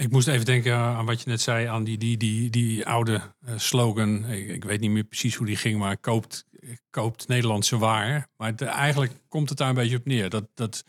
Ik 0.00 0.10
moest 0.10 0.28
even 0.28 0.44
denken 0.44 0.76
aan 0.76 1.06
wat 1.06 1.22
je 1.22 1.28
net 1.28 1.40
zei, 1.40 1.66
aan 1.66 1.84
die, 1.84 1.98
die, 1.98 2.16
die, 2.16 2.50
die 2.50 2.86
oude 2.86 3.20
slogan. 3.56 4.24
Ik, 4.24 4.48
ik, 4.48 4.64
weet 4.64 4.80
niet 4.80 4.90
meer 4.90 5.04
precies 5.04 5.34
hoe 5.34 5.46
die 5.46 5.56
ging, 5.56 5.78
maar 5.78 5.96
koopt, 5.96 6.44
koopt 6.90 7.28
Nederlandse 7.28 7.78
waar. 7.78 8.28
Maar 8.36 8.56
de, 8.56 8.64
eigenlijk 8.64 9.12
komt 9.28 9.48
het 9.48 9.58
daar 9.58 9.68
een 9.68 9.74
beetje 9.74 9.96
op 9.96 10.04
neer. 10.04 10.30
Dat, 10.30 10.44
dat, 10.54 10.84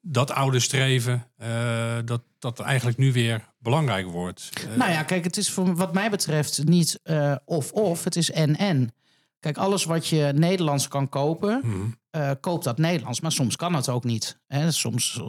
dat 0.00 0.30
oude 0.30 0.60
streven, 0.60 1.26
uh, 1.42 1.98
dat, 2.04 2.22
dat 2.38 2.60
eigenlijk 2.60 2.98
nu 2.98 3.12
weer 3.12 3.48
belangrijk 3.58 4.06
wordt. 4.06 4.50
Nou 4.76 4.90
ja, 4.90 5.02
kijk, 5.02 5.24
het 5.24 5.36
is 5.36 5.50
voor 5.50 5.74
wat 5.74 5.94
mij 5.94 6.10
betreft 6.10 6.64
niet 6.64 7.00
uh, 7.04 7.36
of-of, 7.44 8.04
het 8.04 8.16
is 8.16 8.30
en-en. 8.30 8.92
Kijk, 9.40 9.56
alles 9.56 9.84
wat 9.84 10.06
je 10.06 10.32
Nederlands 10.34 10.88
kan 10.88 11.08
kopen, 11.08 11.60
mm. 11.64 11.94
uh, 12.16 12.30
koop 12.40 12.64
dat 12.64 12.78
Nederlands. 12.78 13.20
Maar 13.20 13.32
soms 13.32 13.56
kan 13.56 13.74
het 13.74 13.88
ook 13.88 14.04
niet. 14.04 14.40
Hè? 14.46 14.70
Soms, 14.70 15.20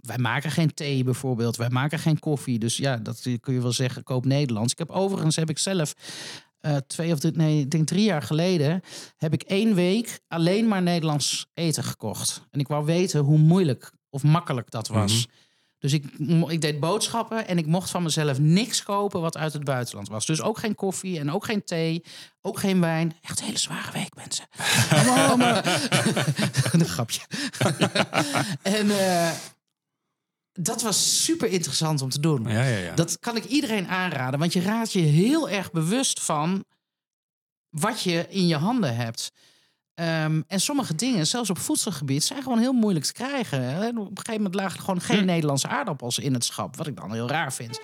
wij 0.00 0.18
maken 0.18 0.50
geen 0.50 0.74
thee 0.74 1.04
bijvoorbeeld, 1.04 1.56
wij 1.56 1.70
maken 1.70 1.98
geen 1.98 2.18
koffie. 2.18 2.58
Dus 2.58 2.76
ja, 2.76 2.96
dat 2.96 3.20
kun 3.40 3.54
je 3.54 3.60
wel 3.60 3.72
zeggen, 3.72 4.02
koop 4.02 4.24
Nederlands. 4.24 4.72
Ik 4.72 4.78
heb 4.78 4.90
overigens, 4.90 5.36
heb 5.36 5.50
ik 5.50 5.58
zelf 5.58 5.94
uh, 6.60 6.76
twee 6.76 7.12
of 7.12 7.18
drie, 7.18 7.32
nee, 7.32 7.60
ik 7.60 7.70
denk 7.70 7.86
drie 7.86 8.04
jaar 8.04 8.22
geleden, 8.22 8.80
heb 9.16 9.32
ik 9.32 9.42
één 9.42 9.74
week 9.74 10.20
alleen 10.28 10.68
maar 10.68 10.82
Nederlands 10.82 11.46
eten 11.54 11.84
gekocht. 11.84 12.42
En 12.50 12.60
ik 12.60 12.68
wou 12.68 12.84
weten 12.84 13.20
hoe 13.20 13.38
moeilijk 13.38 13.92
of 14.10 14.22
makkelijk 14.22 14.70
dat 14.70 14.88
was. 14.88 15.12
Mm 15.12 15.18
-hmm. 15.18 15.44
Dus 15.86 15.94
ik, 15.94 16.04
ik 16.48 16.60
deed 16.60 16.80
boodschappen 16.80 17.46
en 17.46 17.58
ik 17.58 17.66
mocht 17.66 17.90
van 17.90 18.02
mezelf 18.02 18.38
niks 18.38 18.82
kopen 18.82 19.20
wat 19.20 19.36
uit 19.36 19.52
het 19.52 19.64
buitenland 19.64 20.08
was. 20.08 20.26
Dus 20.26 20.42
ook 20.42 20.58
geen 20.58 20.74
koffie 20.74 21.18
en 21.18 21.32
ook 21.32 21.44
geen 21.44 21.64
thee, 21.64 22.04
ook 22.42 22.58
geen 22.58 22.80
wijn. 22.80 23.16
Echt 23.20 23.38
een 23.38 23.44
hele 23.44 23.58
zware 23.58 23.92
week, 23.92 24.14
mensen. 24.14 24.46
een 26.80 26.84
grapje. 26.84 27.20
en 28.78 28.86
uh, 28.86 29.30
dat 30.52 30.82
was 30.82 31.24
super 31.24 31.48
interessant 31.48 32.02
om 32.02 32.08
te 32.08 32.20
doen. 32.20 32.42
Ja, 32.48 32.62
ja, 32.62 32.78
ja. 32.78 32.94
Dat 32.94 33.18
kan 33.18 33.36
ik 33.36 33.44
iedereen 33.44 33.88
aanraden, 33.88 34.38
want 34.38 34.52
je 34.52 34.60
raadt 34.60 34.92
je 34.92 35.00
heel 35.00 35.50
erg 35.50 35.70
bewust 35.70 36.20
van 36.20 36.64
wat 37.68 38.02
je 38.02 38.26
in 38.28 38.46
je 38.46 38.56
handen 38.56 38.96
hebt. 38.96 39.32
Um, 40.00 40.44
en 40.48 40.60
sommige 40.60 40.94
dingen, 40.94 41.26
zelfs 41.26 41.50
op 41.50 41.58
voedselgebied, 41.58 42.24
zijn 42.24 42.42
gewoon 42.42 42.58
heel 42.58 42.72
moeilijk 42.72 43.04
te 43.04 43.12
krijgen. 43.12 43.60
En 43.60 43.98
op 43.98 44.10
een 44.10 44.16
gegeven 44.16 44.34
moment 44.34 44.54
lagen 44.54 44.76
er 44.76 44.84
gewoon 44.84 45.00
geen 45.00 45.18
hm. 45.18 45.24
Nederlandse 45.24 45.68
aardappels 45.68 46.18
in 46.18 46.34
het 46.34 46.44
schap, 46.44 46.76
wat 46.76 46.86
ik 46.86 46.96
dan 46.96 47.12
heel 47.12 47.28
raar 47.28 47.52
vind. 47.52 47.80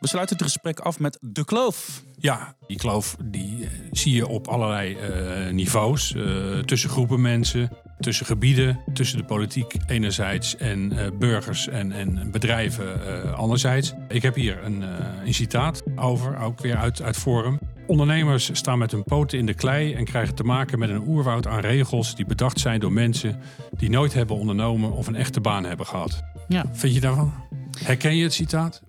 We 0.00 0.08
sluiten 0.08 0.36
het 0.36 0.44
gesprek 0.44 0.80
af 0.80 0.98
met 0.98 1.18
de 1.20 1.44
kloof. 1.44 2.02
Ja, 2.18 2.54
die 2.66 2.76
kloof 2.76 3.16
die 3.24 3.68
zie 3.90 4.14
je 4.14 4.26
op 4.26 4.48
allerlei 4.48 4.96
uh, 4.96 5.52
niveaus. 5.52 6.12
Uh, 6.12 6.58
tussen 6.58 6.90
groepen 6.90 7.20
mensen, 7.20 7.70
tussen 7.98 8.26
gebieden, 8.26 8.80
tussen 8.92 9.18
de 9.18 9.24
politiek 9.24 9.74
enerzijds 9.86 10.56
en 10.56 10.92
uh, 10.92 11.06
burgers 11.18 11.68
en, 11.68 11.92
en 11.92 12.30
bedrijven 12.30 13.36
anderzijds. 13.36 13.92
Ik 14.08 14.22
heb 14.22 14.34
hier 14.34 14.64
een, 14.64 14.82
een 15.26 15.34
citaat 15.34 15.82
over, 15.96 16.38
ook 16.38 16.60
weer 16.60 16.76
uit, 16.76 17.02
uit 17.02 17.16
Forum. 17.16 17.58
Ondernemers 17.90 18.50
staan 18.52 18.78
met 18.78 18.90
hun 18.90 19.04
poten 19.04 19.38
in 19.38 19.46
de 19.46 19.54
klei 19.54 19.94
en 19.94 20.04
krijgen 20.04 20.34
te 20.34 20.42
maken 20.42 20.78
met 20.78 20.90
een 20.90 21.08
oerwoud 21.08 21.46
aan 21.46 21.60
regels 21.60 22.14
die 22.14 22.26
bedacht 22.26 22.60
zijn 22.60 22.80
door 22.80 22.92
mensen 22.92 23.40
die 23.76 23.90
nooit 23.90 24.12
hebben 24.12 24.36
ondernomen 24.36 24.92
of 24.92 25.06
een 25.06 25.14
echte 25.14 25.40
baan 25.40 25.64
hebben 25.64 25.86
gehad. 25.86 26.22
Ja. 26.48 26.64
Vind 26.72 26.94
je 26.94 27.00
daarvan? 27.00 27.32
Herken 27.78 28.16
je 28.16 28.22
het 28.22 28.32
citaat? 28.32 28.82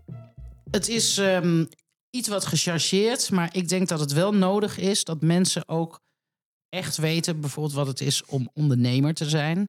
Het 0.71 0.87
is 0.87 1.17
um, 1.17 1.67
iets 2.09 2.27
wat 2.27 2.45
gechargeerd, 2.45 3.31
maar 3.31 3.49
ik 3.51 3.67
denk 3.67 3.87
dat 3.87 3.99
het 3.99 4.13
wel 4.13 4.33
nodig 4.33 4.77
is 4.77 5.03
dat 5.03 5.21
mensen 5.21 5.67
ook 5.67 5.99
echt 6.69 6.97
weten, 6.97 7.39
bijvoorbeeld 7.39 7.75
wat 7.75 7.87
het 7.87 8.01
is 8.01 8.25
om 8.25 8.49
ondernemer 8.53 9.13
te 9.13 9.29
zijn. 9.29 9.67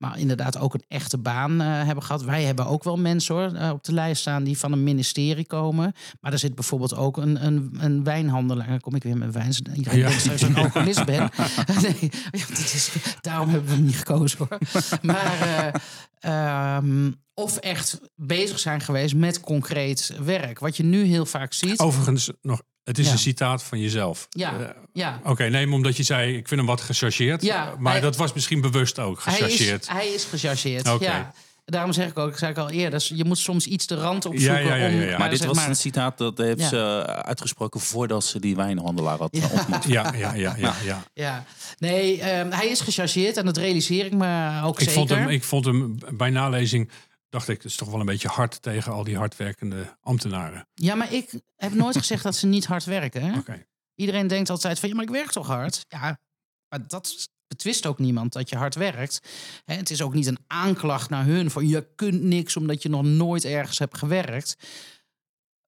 Maar 0.00 0.18
inderdaad 0.18 0.58
ook 0.58 0.74
een 0.74 0.84
echte 0.88 1.18
baan 1.18 1.62
uh, 1.62 1.66
hebben 1.84 2.04
gehad. 2.04 2.22
Wij 2.22 2.42
hebben 2.42 2.66
ook 2.66 2.84
wel 2.84 2.96
mensen 2.96 3.34
hoor, 3.34 3.52
uh, 3.52 3.70
op 3.70 3.84
de 3.84 3.92
lijst 3.92 4.20
staan 4.20 4.44
die 4.44 4.58
van 4.58 4.72
een 4.72 4.82
ministerie 4.82 5.46
komen. 5.46 5.92
Maar 6.20 6.32
er 6.32 6.38
zit 6.38 6.54
bijvoorbeeld 6.54 6.96
ook 6.96 7.16
een, 7.16 7.46
een, 7.46 7.76
een 7.78 8.04
wijnhandelaar. 8.04 8.68
Dan 8.68 8.80
kom 8.80 8.94
ik 8.94 9.02
weer 9.02 9.16
met 9.16 9.34
wijn. 9.34 9.52
Iedereen 9.74 9.98
ja. 9.98 10.08
denkt 10.08 10.24
dat 10.24 10.40
ik 10.40 10.48
een 10.48 10.56
alcoholist 10.56 11.04
ben. 11.04 11.30
nee, 11.82 12.10
dat 12.30 12.58
is, 12.58 12.92
daarom 13.20 13.48
hebben 13.48 13.68
we 13.68 13.74
hem 13.74 13.84
niet 13.84 13.96
gekozen 13.96 14.38
hoor. 14.38 14.58
maar 15.02 15.82
uh, 16.24 16.76
um, 16.76 17.14
of 17.34 17.56
echt 17.56 18.00
bezig 18.14 18.58
zijn 18.58 18.80
geweest 18.80 19.14
met 19.14 19.40
concreet 19.40 20.16
werk. 20.24 20.58
Wat 20.58 20.76
je 20.76 20.82
nu 20.82 21.02
heel 21.02 21.26
vaak 21.26 21.52
ziet. 21.52 21.78
Overigens 21.78 22.30
nog 22.42 22.62
het 22.84 22.98
is 22.98 23.06
ja. 23.06 23.12
een 23.12 23.18
citaat 23.18 23.62
van 23.62 23.80
jezelf. 23.80 24.26
Ja, 24.30 24.58
uh, 24.60 24.66
ja. 24.92 25.16
Oké, 25.20 25.30
okay, 25.30 25.48
nee, 25.48 25.72
omdat 25.72 25.96
je 25.96 26.02
zei, 26.02 26.36
ik 26.36 26.48
vind 26.48 26.60
hem 26.60 26.68
wat 26.68 26.80
gechargeerd. 26.80 27.42
Ja, 27.42 27.74
maar 27.78 27.92
hij, 27.92 28.00
dat 28.00 28.16
was 28.16 28.32
misschien 28.32 28.60
bewust 28.60 28.98
ook 28.98 29.20
gechargeerd. 29.20 29.88
Hij 29.88 29.98
is, 29.98 30.04
hij 30.04 30.14
is 30.14 30.24
gechargeerd, 30.24 30.88
okay. 30.88 31.08
ja. 31.08 31.32
Daarom 31.64 31.92
zeg 31.92 32.08
ik 32.08 32.18
ook, 32.18 32.38
zei 32.38 32.50
ik 32.50 32.58
al 32.58 32.70
eerder, 32.70 33.10
je 33.14 33.24
moet 33.24 33.38
soms 33.38 33.66
iets 33.66 33.86
de 33.86 33.94
rand 33.94 34.26
opzoeken. 34.26 34.64
Ja, 34.64 34.76
ja, 34.76 34.86
ja, 34.86 35.12
om, 35.12 35.18
maar 35.18 35.30
dit 35.30 35.44
was 35.44 35.56
maar, 35.56 35.68
een 35.68 35.76
citaat 35.76 36.18
dat 36.18 36.38
heeft 36.38 36.62
ze 36.62 37.06
uitgesproken 37.06 37.80
voordat 37.80 38.24
ze 38.24 38.40
die 38.40 38.56
wijnhandelaar 38.56 39.18
had 39.18 39.36
ja. 39.36 39.48
ontmoet. 39.52 39.84
Ja, 39.84 40.14
ja, 40.16 40.34
ja, 40.34 40.54
ja, 40.56 40.74
ja. 40.84 41.02
ja. 41.24 41.44
Nee, 41.78 42.38
um, 42.38 42.50
hij 42.50 42.68
is 42.68 42.80
gechargeerd 42.80 43.36
en 43.36 43.44
dat 43.44 43.56
realiseer 43.56 44.04
ik 44.04 44.12
me 44.12 44.60
ook 44.64 44.74
ik 44.74 44.78
zeker. 44.78 44.92
Vond 44.94 45.08
hem, 45.08 45.28
ik 45.28 45.44
vond 45.44 45.64
hem 45.64 45.98
bij 46.10 46.30
nalezing 46.30 46.90
dacht 47.30 47.48
ik, 47.48 47.56
het 47.56 47.70
is 47.70 47.76
toch 47.76 47.90
wel 47.90 48.00
een 48.00 48.06
beetje 48.06 48.28
hard 48.28 48.62
tegen 48.62 48.92
al 48.92 49.04
die 49.04 49.16
hardwerkende 49.16 49.96
ambtenaren. 50.00 50.68
Ja, 50.74 50.94
maar 50.94 51.12
ik 51.12 51.40
heb 51.56 51.72
nooit 51.72 51.96
gezegd 51.96 52.22
dat 52.22 52.36
ze 52.36 52.46
niet 52.46 52.66
hard 52.66 52.84
werken. 52.84 53.34
Okay. 53.38 53.66
Iedereen 53.94 54.26
denkt 54.26 54.50
altijd 54.50 54.78
van, 54.78 54.88
ja, 54.88 54.94
maar 54.94 55.04
ik 55.04 55.10
werk 55.10 55.30
toch 55.30 55.46
hard? 55.46 55.84
Ja, 55.88 56.20
maar 56.68 56.86
dat 56.86 57.28
betwist 57.46 57.86
ook 57.86 57.98
niemand 57.98 58.32
dat 58.32 58.48
je 58.48 58.56
hard 58.56 58.74
werkt. 58.74 59.20
Hè, 59.64 59.74
het 59.74 59.90
is 59.90 60.02
ook 60.02 60.14
niet 60.14 60.26
een 60.26 60.44
aanklacht 60.46 61.10
naar 61.10 61.24
hun 61.24 61.50
van, 61.50 61.68
je 61.68 61.88
kunt 61.94 62.22
niks 62.22 62.56
omdat 62.56 62.82
je 62.82 62.88
nog 62.88 63.02
nooit 63.02 63.44
ergens 63.44 63.78
hebt 63.78 63.98
gewerkt. 63.98 64.56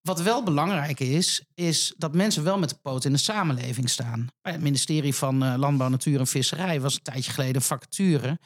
Wat 0.01 0.21
wel 0.21 0.43
belangrijk 0.43 0.99
is, 0.99 1.43
is 1.53 1.93
dat 1.97 2.13
mensen 2.13 2.43
wel 2.43 2.59
met 2.59 2.69
de 2.69 2.77
poot 2.81 3.05
in 3.05 3.11
de 3.11 3.17
samenleving 3.17 3.89
staan. 3.89 4.27
Bij 4.41 4.51
het 4.51 4.61
ministerie 4.61 5.15
van 5.15 5.43
uh, 5.43 5.53
Landbouw, 5.57 5.89
Natuur 5.89 6.19
en 6.19 6.27
Visserij 6.27 6.81
was 6.81 6.95
een 6.95 7.01
tijdje 7.01 7.31
geleden 7.31 7.55
een 7.55 7.61
vacature 7.61 8.39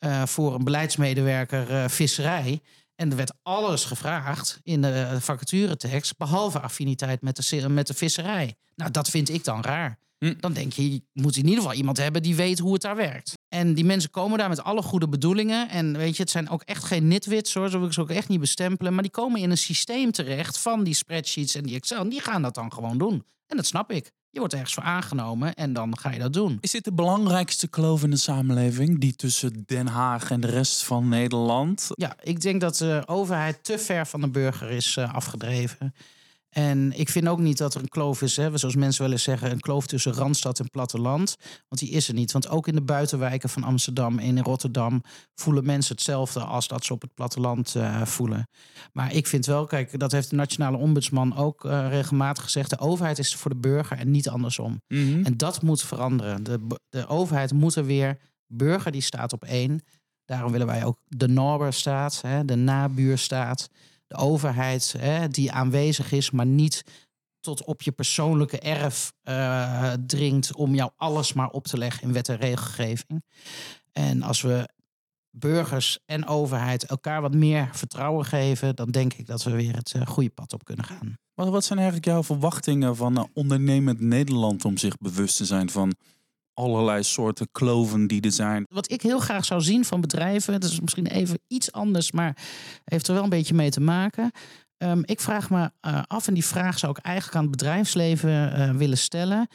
uh, 0.00 0.26
voor 0.26 0.54
een 0.54 0.64
beleidsmedewerker 0.64 1.70
uh, 1.70 1.88
visserij. 1.88 2.60
En 2.94 3.10
er 3.10 3.16
werd 3.16 3.32
alles 3.42 3.84
gevraagd 3.84 4.60
in 4.62 4.82
de 4.82 5.16
vacaturetekst, 5.20 6.16
behalve 6.16 6.60
affiniteit 6.60 7.22
met 7.22 7.36
de, 7.36 7.68
met 7.68 7.86
de 7.86 7.94
visserij. 7.94 8.54
Nou, 8.74 8.90
dat 8.90 9.08
vind 9.08 9.28
ik 9.28 9.44
dan 9.44 9.62
raar. 9.62 9.98
Hm. 10.18 10.34
Dan 10.40 10.52
denk 10.52 10.72
je, 10.72 10.92
je 10.92 11.02
moet 11.12 11.36
in 11.36 11.44
ieder 11.44 11.58
geval 11.58 11.76
iemand 11.76 11.96
hebben 11.96 12.22
die 12.22 12.34
weet 12.34 12.58
hoe 12.58 12.72
het 12.72 12.82
daar 12.82 12.96
werkt. 12.96 13.32
En 13.48 13.74
die 13.74 13.84
mensen 13.84 14.10
komen 14.10 14.38
daar 14.38 14.48
met 14.48 14.62
alle 14.62 14.82
goede 14.82 15.08
bedoelingen. 15.08 15.68
En 15.68 15.96
weet 15.96 16.16
je, 16.16 16.22
het 16.22 16.30
zijn 16.30 16.48
ook 16.48 16.62
echt 16.62 16.84
geen 16.84 17.08
nitwits 17.08 17.54
hoor, 17.54 17.70
zo 17.70 17.78
wil 17.78 17.86
ik 17.86 17.92
ze 17.92 18.00
ook 18.00 18.10
echt 18.10 18.28
niet 18.28 18.40
bestempelen. 18.40 18.94
Maar 18.94 19.02
die 19.02 19.12
komen 19.12 19.40
in 19.40 19.50
een 19.50 19.58
systeem 19.58 20.10
terecht 20.10 20.58
van 20.58 20.84
die 20.84 20.94
spreadsheets 20.94 21.54
en 21.54 21.62
die 21.62 21.76
Excel. 21.76 22.00
En 22.00 22.08
die 22.08 22.20
gaan 22.20 22.42
dat 22.42 22.54
dan 22.54 22.72
gewoon 22.72 22.98
doen. 22.98 23.24
En 23.46 23.56
dat 23.56 23.66
snap 23.66 23.90
ik. 23.90 24.12
Je 24.30 24.38
wordt 24.38 24.54
ergens 24.54 24.74
voor 24.74 24.82
aangenomen 24.82 25.54
en 25.54 25.72
dan 25.72 25.98
ga 25.98 26.10
je 26.10 26.18
dat 26.18 26.32
doen. 26.32 26.58
Is 26.60 26.70
dit 26.70 26.84
de 26.84 26.92
belangrijkste 26.92 27.68
kloof 27.68 28.02
in 28.02 28.10
de 28.10 28.16
samenleving? 28.16 29.00
Die 29.00 29.16
tussen 29.16 29.62
Den 29.66 29.86
Haag 29.86 30.30
en 30.30 30.40
de 30.40 30.46
rest 30.46 30.84
van 30.84 31.08
Nederland? 31.08 31.88
Ja, 31.94 32.16
ik 32.22 32.40
denk 32.40 32.60
dat 32.60 32.76
de 32.76 33.02
overheid 33.06 33.64
te 33.64 33.78
ver 33.78 34.06
van 34.06 34.20
de 34.20 34.28
burger 34.28 34.70
is 34.70 34.96
eh, 34.96 35.14
afgedreven. 35.14 35.94
En 36.48 36.98
ik 36.98 37.08
vind 37.08 37.28
ook 37.28 37.38
niet 37.38 37.58
dat 37.58 37.74
er 37.74 37.80
een 37.80 37.88
kloof 37.88 38.22
is, 38.22 38.36
hè, 38.36 38.56
zoals 38.58 38.74
mensen 38.76 39.02
wel 39.02 39.12
eens 39.12 39.22
zeggen, 39.22 39.50
een 39.50 39.60
kloof 39.60 39.86
tussen 39.86 40.12
Randstad 40.12 40.60
en 40.60 40.70
platteland. 40.70 41.36
Want 41.68 41.80
die 41.80 41.90
is 41.90 42.08
er 42.08 42.14
niet. 42.14 42.32
Want 42.32 42.48
ook 42.48 42.68
in 42.68 42.74
de 42.74 42.82
buitenwijken 42.82 43.48
van 43.48 43.64
Amsterdam 43.64 44.18
en 44.18 44.36
in 44.36 44.44
Rotterdam 44.44 45.02
voelen 45.34 45.64
mensen 45.64 45.94
hetzelfde 45.94 46.40
als 46.40 46.68
dat 46.68 46.84
ze 46.84 46.92
op 46.92 47.02
het 47.02 47.14
platteland 47.14 47.74
eh, 47.74 48.02
voelen. 48.02 48.48
Maar 48.92 49.12
ik 49.12 49.26
vind 49.26 49.46
wel, 49.46 49.66
kijk, 49.66 49.98
dat 49.98 50.12
heeft 50.12 50.30
de 50.30 50.36
Nationale 50.36 50.76
Ombudsman 50.76 51.36
ook 51.36 51.64
eh, 51.64 51.88
regelmatig 51.88 52.44
gezegd. 52.44 52.70
De 52.70 52.78
overheid 52.78 53.18
is 53.18 53.34
voor 53.34 53.50
de 53.50 53.56
burger 53.56 53.98
en 53.98 54.10
niet 54.10 54.28
andersom. 54.28 54.82
Mhm. 54.88 55.24
En 55.24 55.36
dat 55.36 55.62
moet 55.62 55.82
veranderen. 55.82 56.42
De, 56.42 56.66
de 56.88 57.06
overheid 57.06 57.52
moet 57.52 57.74
er 57.74 57.84
weer, 57.84 58.18
burger 58.46 58.92
die 58.92 59.00
staat 59.00 59.32
op 59.32 59.44
één. 59.44 59.80
Daarom 60.24 60.52
willen 60.52 60.66
wij 60.66 60.84
ook 60.84 60.98
de 61.06 61.28
Norberstaat, 61.28 62.20
hè, 62.20 62.44
de 62.44 62.56
nabuurstaat. 62.56 63.68
De 64.08 64.16
overheid 64.16 64.94
hè, 64.98 65.28
die 65.28 65.52
aanwezig 65.52 66.12
is, 66.12 66.30
maar 66.30 66.46
niet 66.46 66.84
tot 67.40 67.64
op 67.64 67.82
je 67.82 67.92
persoonlijke 67.92 68.58
erf 68.58 69.12
eh, 69.22 69.92
dringt 70.06 70.54
om 70.54 70.74
jou 70.74 70.90
alles 70.96 71.32
maar 71.32 71.50
op 71.50 71.66
te 71.66 71.78
leggen 71.78 72.02
in 72.02 72.12
wet 72.12 72.28
en 72.28 72.36
regelgeving. 72.36 73.24
En 73.92 74.22
als 74.22 74.40
we 74.40 74.68
burgers 75.30 75.98
en 76.06 76.26
overheid 76.26 76.84
elkaar 76.84 77.20
wat 77.20 77.34
meer 77.34 77.68
vertrouwen 77.72 78.24
geven, 78.24 78.76
dan 78.76 78.90
denk 78.90 79.14
ik 79.14 79.26
dat 79.26 79.42
we 79.42 79.50
weer 79.50 79.76
het 79.76 79.92
eh, 79.92 80.06
goede 80.06 80.30
pad 80.30 80.52
op 80.52 80.64
kunnen 80.64 80.84
gaan. 80.84 81.16
Wat, 81.34 81.64
zijn 81.64 81.78
eigenlijk 81.78 82.08
jouw 82.08 82.22
verwachtingen 82.22 82.96
van 82.96 83.16
eh, 83.16 83.24
ondernemend 83.32 84.00
Nederland 84.00 84.64
om 84.64 84.76
zich 84.76 84.98
bewust 84.98 85.36
te 85.36 85.44
zijn 85.44 85.70
van 85.70 85.94
allerlei 86.58 87.02
soorten 87.02 87.48
kloven 87.52 88.06
die 88.06 88.20
er 88.20 88.32
zijn? 88.32 88.66
Wat 88.68 88.90
ik 88.90 89.02
heel 89.02 89.18
graag 89.18 89.44
zou 89.44 89.60
zien 89.60 89.84
van 89.84 90.00
bedrijven, 90.00 90.60
dat 90.60 90.70
is 90.70 90.80
misschien 90.80 91.06
even 91.06 91.38
iets 91.46 91.72
anders, 91.72 92.12
maar 92.12 92.36
heeft 92.84 93.08
er 93.08 93.14
wel 93.14 93.22
een 93.22 93.28
beetje 93.28 93.54
mee 93.54 93.70
te 93.70 93.80
maken. 93.80 94.30
Ehm, 94.76 95.02
ik 95.04 95.20
vraag 95.20 95.50
me 95.50 95.70
eh, 95.80 96.02
af, 96.06 96.26
en 96.26 96.34
die 96.34 96.44
vraag 96.44 96.78
zou 96.78 96.92
ik 96.98 97.04
eigenlijk 97.04 97.36
aan 97.36 97.42
het 97.42 97.50
bedrijfsleven 97.50 98.52
eh, 98.52 98.70
willen 98.70 98.98
stellen. 98.98 99.48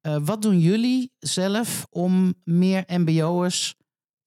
Eh, 0.00 0.16
wat 0.20 0.42
doen 0.42 0.60
jullie 0.60 1.12
zelf 1.18 1.86
om 1.90 2.34
meer 2.44 2.84
MBO'ers 2.86 3.74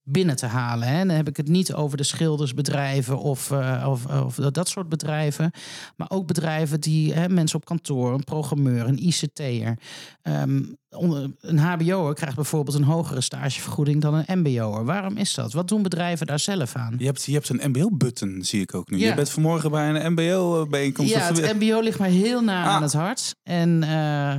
binnen 0.04 0.36
te 0.36 0.46
halen? 0.46 0.88
Hè? 0.88 1.06
Dan 1.06 1.16
heb 1.16 1.28
ik 1.28 1.38
het 1.38 1.48
niet 1.48 1.74
over 1.74 1.98
de 1.98 2.04
schildersbedrijven 2.04 3.18
of, 3.20 3.52
eh, 3.52 3.86
of, 3.90 4.06
of 4.06 4.36
dat 4.36 4.68
soort 4.70 4.90
bedrijven. 4.90 5.52
Maar 5.96 6.10
ook 6.10 6.28
bedrijven 6.28 6.80
die 6.82 7.14
hè, 7.14 7.30
mensen 7.30 7.58
op 7.60 7.66
kantoor, 7.66 8.14
een 8.14 8.24
programmeur, 8.24 8.88
een 8.88 9.08
ICT'er. 9.08 9.78
Ehm, 10.22 10.62
onder- 10.90 11.32
een 11.40 11.58
HBO'er 11.60 12.14
krijgt 12.14 12.36
bijvoorbeeld 12.36 12.76
een 12.78 12.84
hogere 12.84 13.22
stagevergoeding 13.22 14.02
dan 14.02 14.14
een 14.26 14.40
MBO'er. 14.40 14.86
Waarom 14.86 15.18
is 15.18 15.34
dat? 15.34 15.54
Wat 15.54 15.68
doen 15.68 15.82
bedrijven 15.84 16.28
daar 16.28 16.40
zelf 16.40 16.76
aan? 16.76 16.96
Je 16.98 17.06
hebt, 17.06 17.24
je 17.24 17.34
hebt 17.34 17.50
een 17.50 17.70
MBO-button, 17.72 18.40
zie 18.44 18.62
ik 18.62 18.74
ook 18.76 18.90
nu. 18.90 18.98
Ja. 19.00 19.10
Je 19.10 19.16
bent 19.16 19.30
vanmorgen 19.30 19.72
bij 19.72 19.90
een 19.90 20.12
MBO-bijeenkomst. 20.12 21.14
Ja, 21.14 21.34
het 21.34 21.60
MBO 21.60 21.80
ligt 21.80 22.00
mij 22.00 22.12
heel 22.12 22.42
na 22.44 22.64
Ah. 22.64 22.70
aan 22.70 22.82
het 22.82 22.94
hart. 22.94 23.36
En, 23.44 23.84
eh, 23.84 24.36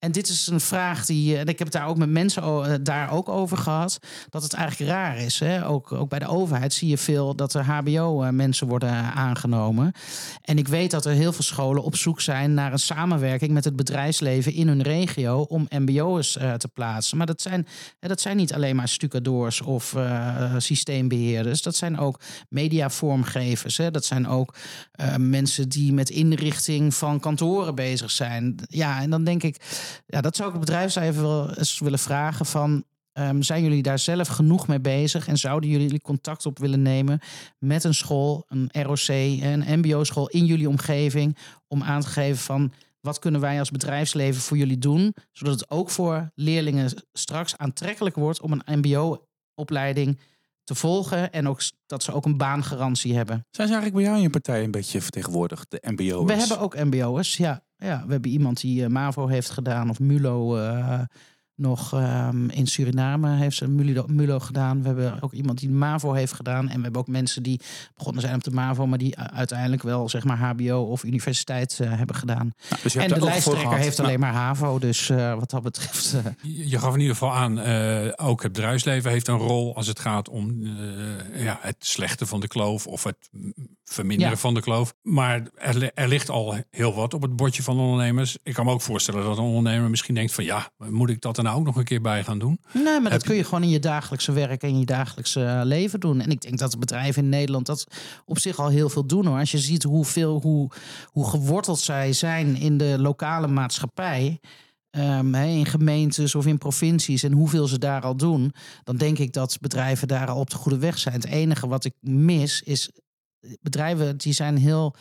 en 0.00 0.12
dit 0.12 0.28
is 0.28 0.46
een 0.46 0.60
vraag 0.60 1.06
die. 1.06 1.36
En 1.36 1.46
ik 1.46 1.58
heb 1.58 1.66
het 1.68 1.76
daar 1.76 1.86
ook 1.86 1.96
met 1.96 2.10
mensen 2.10 2.42
eh, 2.42 2.74
daar 2.82 3.12
ook 3.12 3.28
over 3.28 3.56
gehad. 3.56 3.98
Dat 4.30 4.42
het 4.42 4.52
eigenlijk 4.52 4.90
raar 4.90 5.18
is. 5.18 5.38
Hè? 5.38 5.66
Ook, 5.66 5.92
ook 5.92 6.08
bij 6.08 6.18
de 6.18 6.26
overheid 6.26 6.72
zie 6.72 6.88
je 6.88 6.98
veel 6.98 7.34
dat 7.34 7.54
er 7.54 7.64
HBO-mensen 7.64 8.66
worden 8.66 8.90
aangenomen. 9.14 9.92
En 10.42 10.58
ik 10.58 10.68
weet 10.68 10.90
dat 10.90 11.04
er 11.04 11.12
heel 11.12 11.32
veel 11.32 11.42
scholen 11.42 11.82
op 11.82 11.96
zoek 11.96 12.20
zijn 12.20 12.54
naar 12.54 12.72
een 12.72 12.78
samenwerking 12.78 13.52
met 13.52 13.64
het 13.64 13.76
bedrijfsleven 13.76 14.52
in 14.52 14.68
hun 14.68 14.82
regio 14.82 15.40
om 15.40 15.66
MBO's 15.68 16.36
eh, 16.36 16.52
te 16.52 16.68
plaatsen. 16.68 17.16
Maar 17.16 17.26
dat 17.26 17.42
zijn, 17.42 17.66
dat 17.98 18.20
zijn 18.20 18.36
niet 18.36 18.54
alleen 18.54 18.76
maar 18.76 18.88
stucadoors 18.88 19.60
of 19.60 19.94
eh, 19.94 20.54
systeembeheerders. 20.58 21.62
Dat 21.62 21.76
zijn 21.76 21.98
ook 21.98 22.20
mediavormgevers. 22.48 23.76
Hè? 23.76 23.90
Dat 23.90 24.04
zijn 24.04 24.28
ook 24.28 24.54
eh, 24.92 25.16
mensen 25.16 25.68
die 25.68 25.92
met 25.92 26.10
inrichting 26.10 26.94
van 26.94 27.20
kantoren 27.20 27.74
bezig 27.74 28.10
zijn. 28.10 28.56
Ja, 28.68 29.00
en 29.00 29.10
dan 29.10 29.24
denk 29.24 29.42
ik, 29.42 29.56
ja, 30.06 30.20
dat 30.20 30.36
zou 30.36 30.48
ik 30.48 30.54
het 30.54 30.64
bedrijfsleven 30.64 31.22
wel 31.22 31.54
eens 31.54 31.78
willen 31.78 31.98
vragen 31.98 32.46
van. 32.46 32.84
ehm, 33.12 33.42
zijn 33.42 33.62
jullie 33.62 33.82
daar 33.82 33.98
zelf 33.98 34.28
genoeg 34.28 34.66
mee 34.68 34.80
bezig 34.80 35.28
en 35.28 35.36
zouden 35.36 35.70
jullie 35.70 36.00
contact 36.00 36.46
op 36.46 36.58
willen 36.58 36.82
nemen 36.82 37.20
met 37.58 37.84
een 37.84 37.94
school, 37.94 38.44
een 38.48 38.70
ROC, 38.72 39.08
een 39.08 39.78
MBO-school 39.78 40.28
in 40.28 40.44
jullie 40.46 40.68
omgeving 40.68 41.36
om 41.68 41.82
aan 41.82 42.00
te 42.00 42.06
geven 42.06 42.38
van 42.42 42.72
wat 43.00 43.18
kunnen 43.18 43.40
wij 43.40 43.58
als 43.58 43.70
bedrijfsleven 43.70 44.42
voor 44.42 44.56
jullie 44.56 44.78
doen, 44.78 45.14
zodat 45.32 45.60
het 45.60 45.70
ook 45.70 45.90
voor 45.90 46.30
leerlingen 46.34 46.90
straks 47.12 47.56
aantrekkelijk 47.56 48.16
wordt 48.16 48.40
om 48.40 48.52
een 48.52 48.78
MBO-opleiding 48.78 50.18
te 50.64 50.74
volgen 50.74 51.32
en 51.32 51.48
ook 51.48 51.60
dat 51.86 52.02
ze 52.02 52.12
ook 52.12 52.24
een 52.24 52.36
baangarantie 52.36 53.16
hebben. 53.16 53.46
Zijn 53.50 53.68
ze 53.68 53.74
eigenlijk 53.74 53.94
bij 53.94 54.02
jou 54.02 54.16
in 54.16 54.22
je 54.22 54.30
partij 54.30 54.64
een 54.64 54.70
beetje 54.70 55.00
vertegenwoordigd, 55.00 55.70
de 55.70 55.82
MBO'ers? 55.82 56.32
We 56.32 56.38
hebben 56.38 56.58
ook 56.60 56.76
MBO'ers, 56.76 57.36
ja. 57.36 57.62
Ja. 57.80 58.02
We 58.06 58.12
hebben 58.12 58.30
iemand 58.30 58.60
die 58.60 58.84
eh, 58.84 58.90
MAVO 58.90 59.26
heeft 59.26 59.50
gedaan 59.50 59.90
of 59.90 59.98
MULO 60.00 60.56
eh, 60.56 61.00
nog 61.54 61.92
ehm, 61.94 62.48
in 62.48 62.66
Suriname 62.66 63.36
heeft 63.36 63.56
ze 63.56 63.68
MULO, 63.68 64.04
MULO 64.06 64.38
gedaan. 64.38 64.80
We 64.80 64.86
hebben 64.86 65.22
ook 65.22 65.32
iemand 65.32 65.58
die 65.58 65.70
MAVO 65.70 66.12
heeft 66.12 66.32
gedaan. 66.32 66.68
En 66.68 66.76
we 66.76 66.82
hebben 66.82 67.00
ook 67.00 67.08
mensen 67.08 67.42
die 67.42 67.60
begonnen 67.96 68.22
zijn 68.22 68.34
op 68.34 68.44
de 68.44 68.50
MAVO, 68.50 68.86
maar 68.86 68.98
die 68.98 69.18
uiteindelijk 69.18 69.82
wel 69.82 70.08
zeg 70.08 70.24
maar 70.24 70.38
HBO 70.38 70.82
of 70.82 71.04
universiteit 71.04 71.80
eh, 71.80 71.96
hebben 71.96 72.16
gedaan. 72.16 72.52
Nou, 72.70 72.82
dus 72.82 72.92
je 72.92 72.98
En 73.00 73.04
hebt 73.08 73.20
de 73.20 73.26
er 73.26 73.32
lijsttrekker 73.32 73.78
heeft 73.78 73.96
Nou, 73.96 74.08
alleen 74.08 74.20
maar 74.20 74.32
HAVO. 74.32 74.78
Dus 74.78 75.10
eh, 75.10 75.34
wat 75.34 75.50
dat 75.50 75.62
betreft. 75.62 76.14
eh, 76.14 76.24
Je 76.42 76.68
je 76.68 76.78
gaf 76.78 76.94
in 76.94 77.00
ieder 77.00 77.14
geval 77.16 77.34
aan, 77.34 77.58
eh, 77.58 78.12
ook 78.16 78.42
het 78.42 78.52
bedrijfsleven 78.52 79.10
heeft 79.10 79.28
een 79.28 79.36
rol 79.36 79.76
als 79.76 79.86
het 79.86 79.98
gaat 79.98 80.28
om 80.28 80.62
eh, 80.62 81.42
ja, 81.44 81.58
het 81.60 81.76
slechten 81.78 82.26
van 82.26 82.40
de 82.40 82.48
kloof 82.48 82.86
of 82.86 83.04
het 83.04 83.30
verminderen 83.92 84.32
Ja. 84.32 84.38
van 84.38 84.54
de 84.54 84.60
kloof. 84.60 84.94
Maar 85.02 85.42
er, 85.54 85.90
er 85.94 86.08
ligt 86.08 86.30
al 86.30 86.56
heel 86.70 86.94
wat 86.94 87.14
op 87.14 87.22
het 87.22 87.36
bordje 87.36 87.62
van 87.62 87.78
ondernemers. 87.78 88.36
Ik 88.42 88.54
kan 88.54 88.64
me 88.64 88.72
ook 88.72 88.80
voorstellen 88.80 89.24
dat 89.24 89.38
een 89.38 89.44
ondernemer 89.44 89.90
misschien 89.90 90.14
denkt 90.14 90.32
van 90.32 90.44
ja, 90.44 90.70
moet 90.76 91.10
ik 91.10 91.20
dat 91.20 91.36
er 91.36 91.42
nou 91.42 91.58
ook 91.58 91.64
nog 91.64 91.76
een 91.76 91.84
keer 91.84 92.00
bij 92.00 92.24
gaan 92.24 92.38
doen? 92.38 92.60
Nee, 92.72 92.82
maar 92.84 93.02
Heb 93.02 93.10
dat 93.10 93.22
kun 93.22 93.36
je 93.36 93.44
gewoon 93.44 93.62
in 93.62 93.68
je 93.68 93.78
dagelijkse 93.78 94.32
werk 94.32 94.62
en 94.62 94.78
je 94.78 94.84
dagelijkse 94.86 95.44
eh, 95.44 95.60
leven 95.64 96.00
doen. 96.00 96.20
En 96.20 96.30
ik 96.30 96.40
denk 96.40 96.58
dat 96.58 96.70
de 96.70 96.78
bedrijven 96.78 97.22
in 97.22 97.28
Nederland 97.28 97.66
dat 97.66 97.86
op 98.24 98.38
zich 98.38 98.58
al 98.58 98.68
heel 98.68 98.88
veel 98.88 99.06
doen 99.06 99.26
hoor. 99.26 99.38
Als 99.38 99.50
je 99.50 99.58
ziet 99.58 99.82
hoeveel, 99.82 100.40
hoe, 100.42 100.70
hoe 101.06 101.28
geworteld 101.30 101.78
zij 101.78 102.12
zijn 102.12 102.56
in 102.56 102.78
de 102.78 102.96
lokale 102.98 103.46
maatschappij. 103.46 104.40
ehm, 104.90 105.34
in 105.34 105.66
gemeentes 105.66 106.34
of 106.34 106.46
in 106.46 106.58
provincies 106.58 107.22
en 107.22 107.32
hoeveel 107.32 107.66
ze 107.66 107.78
daar 107.78 108.02
al 108.02 108.16
doen, 108.16 108.52
dan 108.84 108.96
denk 108.96 109.18
ik 109.18 109.32
dat 109.32 109.58
bedrijven 109.60 110.08
daar 110.08 110.28
al 110.28 110.40
op 110.40 110.50
de 110.50 110.56
goede 110.56 110.78
weg 110.78 110.98
zijn. 110.98 111.14
Het 111.14 111.26
enige 111.26 111.68
wat 111.68 111.84
ik 111.84 111.94
mis 112.00 112.62
is 112.62 112.90
bedrijven 113.60 114.16
die 114.16 114.32
zijn 114.32 114.56
heel 114.56 114.94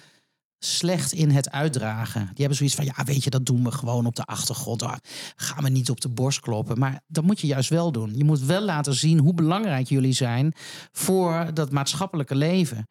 slecht 0.60 1.12
in 1.12 1.30
het 1.30 1.52
uitdragen. 1.52 2.22
Die 2.22 2.36
hebben 2.36 2.56
zoiets 2.56 2.76
van, 2.76 2.86
ja, 2.86 3.04
weet 3.04 3.24
je, 3.24 3.30
dat 3.30 3.46
doen 3.46 3.64
we 3.64 3.72
gewoon 3.72 4.06
op 4.06 4.16
de 4.16 4.24
achtergrond. 4.24 4.82
Ah, 4.82 4.96
gaan 5.36 5.64
we 5.64 5.70
niet 5.70 5.90
op 5.90 6.02
de 6.02 6.10
borst 6.10 6.40
kloppen. 6.40 6.80
Maar 6.80 7.02
dat 7.08 7.24
moet 7.24 7.40
je 7.40 7.48
juist 7.48 7.70
wel 7.70 7.92
doen. 7.92 8.18
Je 8.18 8.24
moet 8.24 8.40
wel 8.40 8.62
laten 8.62 8.94
zien 8.94 9.20
hoe 9.20 9.34
belangrijk 9.34 9.88
jullie 9.88 10.14
zijn 10.14 10.54
voor 10.92 11.50
dat 11.54 11.72
maatschappelijke 11.72 12.36
leven. 12.36 12.88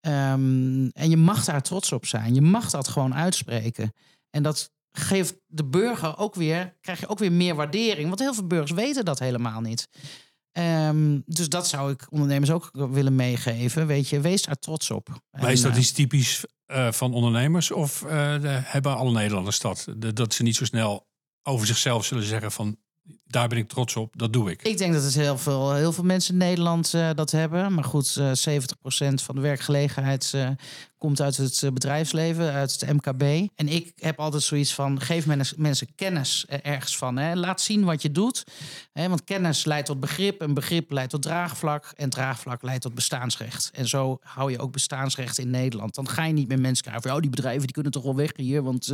Ehm, 0.00 0.88
en 0.88 1.10
je 1.10 1.16
mag 1.16 1.44
daar 1.44 1.62
trots 1.62 1.92
op 1.92 2.06
zijn. 2.06 2.34
Je 2.34 2.42
mag 2.42 2.70
dat 2.70 2.88
gewoon 2.88 3.14
uitspreken. 3.14 3.92
En 4.30 4.42
dat 4.42 4.70
geeft 4.92 5.34
de 5.46 5.64
burger 5.64 6.18
ook 6.18 6.34
weer, 6.34 6.76
krijg 6.80 7.00
je 7.00 7.08
ook 7.08 7.18
weer 7.18 7.32
meer 7.32 7.54
waardering. 7.54 8.08
Want 8.08 8.20
heel 8.20 8.34
veel 8.34 8.46
burgers 8.46 8.72
weten 8.72 9.04
dat 9.04 9.18
helemaal 9.18 9.60
niet. 9.60 9.88
Ehm, 10.52 11.20
dus 11.26 11.48
dat 11.48 11.68
zou 11.68 11.92
ik 11.92 12.06
ondernemers 12.10 12.50
ook 12.50 12.70
willen 12.72 13.14
meegeven. 13.16 13.86
Weet 13.86 14.08
je, 14.08 14.20
wees 14.20 14.42
daar 14.42 14.56
trots 14.58 14.90
op. 14.90 15.08
Maar 15.30 15.52
is 15.52 15.58
En, 15.62 15.66
dat 15.66 15.72
eh, 15.76 15.82
iets 15.82 15.92
typisch 15.92 16.44
eh, 16.66 16.92
van 16.92 17.14
ondernemers 17.14 17.70
of 17.70 18.02
eh, 18.02 18.40
de- 18.40 18.60
hebben 18.64 18.96
alle 18.96 19.12
Nederlanders 19.12 19.60
dat? 19.60 19.86
De- 19.96 20.12
dat 20.12 20.34
ze 20.34 20.42
niet 20.42 20.56
zo 20.56 20.64
snel 20.64 21.06
over 21.42 21.66
zichzelf 21.66 22.04
zullen 22.04 22.24
zeggen 22.24 22.52
van 22.52 22.76
daar 23.32 23.48
ben 23.48 23.58
ik 23.58 23.68
trots 23.68 23.96
op, 23.96 24.18
dat 24.18 24.32
doe 24.32 24.50
ik. 24.50 24.62
Ik 24.62 24.78
denk 24.78 24.92
dat 24.92 25.02
het 25.02 25.14
heel 25.14 25.38
veel, 25.38 25.74
heel 25.74 25.92
veel 25.92 26.04
mensen 26.04 26.32
in 26.32 26.38
Nederland 26.38 26.92
uh, 26.94 27.10
dat 27.14 27.30
hebben. 27.30 27.74
Maar 27.74 27.84
goed, 27.84 28.16
uh, 28.18 28.58
70% 28.60 29.14
van 29.14 29.34
de 29.34 29.40
werkgelegenheid 29.40 30.32
uh, 30.34 30.48
komt 30.98 31.20
uit 31.20 31.36
het 31.36 31.70
bedrijfsleven, 31.72 32.52
uit 32.52 32.80
het 32.80 32.92
MKB. 32.92 33.22
En 33.54 33.68
ik 33.68 33.92
heb 33.96 34.20
altijd 34.20 34.42
zoiets 34.42 34.74
van: 34.74 35.00
geef 35.00 35.26
mensen 35.56 35.94
kennis 35.94 36.46
ergens 36.46 36.96
van. 36.96 37.16
Hè. 37.16 37.34
Laat 37.34 37.60
zien 37.60 37.84
wat 37.84 38.02
je 38.02 38.12
doet. 38.12 38.44
Hè, 38.92 39.08
want 39.08 39.24
kennis 39.24 39.64
leidt 39.64 39.86
tot 39.86 40.00
begrip, 40.00 40.40
en 40.40 40.54
begrip 40.54 40.90
leidt 40.90 41.10
tot 41.10 41.22
draagvlak. 41.22 41.92
En 41.96 42.10
draagvlak 42.10 42.62
leidt 42.62 42.82
tot 42.82 42.94
bestaansrecht. 42.94 43.70
En 43.74 43.88
zo 43.88 44.18
hou 44.20 44.50
je 44.50 44.58
ook 44.58 44.72
bestaansrecht 44.72 45.38
in 45.38 45.50
Nederland. 45.50 45.94
Dan 45.94 46.08
ga 46.08 46.24
je 46.24 46.32
niet 46.32 46.48
met 46.48 46.60
mensen 46.60 46.82
krijgen 46.82 47.02
van: 47.02 47.12
oh, 47.12 47.20
die 47.20 47.30
bedrijven 47.30 47.62
die 47.62 47.72
kunnen 47.72 47.92
toch 47.92 48.02
wel 48.04 48.16
weg 48.16 48.30
hier. 48.36 48.62
Want 48.62 48.86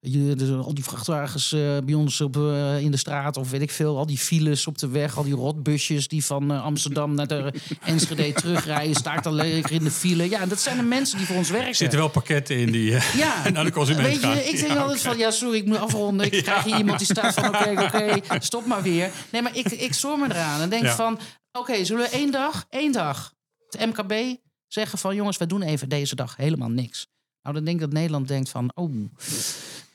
je, 0.00 0.60
al 0.64 0.74
die 0.74 0.84
vrachtwagens 0.84 1.50
bij 1.84 1.94
ons 1.94 2.20
op, 2.20 2.36
in 2.80 2.90
de 2.90 2.96
straat 2.96 3.36
of 3.36 3.50
weet 3.60 3.68
ik 3.68 3.74
veel, 3.74 3.98
al 3.98 4.06
die 4.06 4.18
files 4.18 4.66
op 4.66 4.78
de 4.78 4.88
weg, 4.88 5.16
al 5.16 5.22
die 5.22 5.34
rotbusjes 5.34 6.08
die 6.08 6.24
van 6.24 6.50
Amsterdam 6.50 7.14
naar 7.14 7.26
de 7.26 7.52
Enschede 7.84 8.32
terugrijden, 8.32 8.94
sta 8.94 9.16
ik 9.16 9.22
dan 9.22 9.34
lekker 9.34 9.72
in 9.72 9.84
de 9.84 9.90
file. 9.90 10.28
Ja, 10.28 10.46
dat 10.46 10.60
zijn 10.60 10.76
de 10.76 10.82
mensen 10.82 11.18
die 11.18 11.26
voor 11.26 11.36
ons 11.36 11.50
werken. 11.50 11.68
Er 11.68 11.74
zitten 11.74 11.98
wel 11.98 12.08
pakketten 12.08 12.56
in 12.56 12.72
die 12.72 12.90
uh, 12.90 13.14
ja. 13.14 13.48
naar 13.50 13.64
de 13.64 13.72
consument 13.72 14.06
Weet 14.06 14.20
je, 14.20 14.48
ik 14.48 14.56
denk 14.56 14.72
ja, 14.72 14.80
altijd 14.80 15.00
van, 15.00 15.18
ja, 15.18 15.30
sorry, 15.30 15.56
ik 15.56 15.66
moet 15.66 15.78
afronden. 15.78 16.32
Ik 16.32 16.42
krijg 16.44 16.64
hier 16.64 16.76
iemand 16.76 16.98
die 16.98 17.06
staat 17.06 17.34
van, 17.34 17.48
oké, 17.48 17.70
oké, 17.70 17.82
okay, 17.82 18.40
stop 18.40 18.66
maar 18.66 18.82
weer. 18.82 19.10
Nee, 19.30 19.42
maar 19.42 19.56
ik, 19.56 19.70
ik 19.70 20.02
me 20.02 20.26
eraan 20.28 20.60
en 20.60 20.70
denk 20.70 20.86
van, 20.86 21.18
oké, 21.52 21.84
zullen 21.84 22.02
we 22.02 22.08
één 22.08 22.30
dag, 22.30 22.66
één 22.68 22.92
dag, 22.92 23.32
het 23.68 23.86
MKB 23.86 24.36
zeggen 24.66 24.98
van, 24.98 25.14
jongens, 25.14 25.36
we 25.36 25.46
doen 25.46 25.62
even 25.62 25.88
deze 25.88 26.14
dag 26.14 26.36
helemaal 26.36 26.70
niks. 26.70 27.06
Nou, 27.42 27.54
dan 27.54 27.64
denk 27.64 27.76
ik 27.76 27.82
dat 27.82 27.92
Nederland 27.92 28.28
denkt 28.28 28.48
van, 28.48 28.70
oh, 28.74 28.92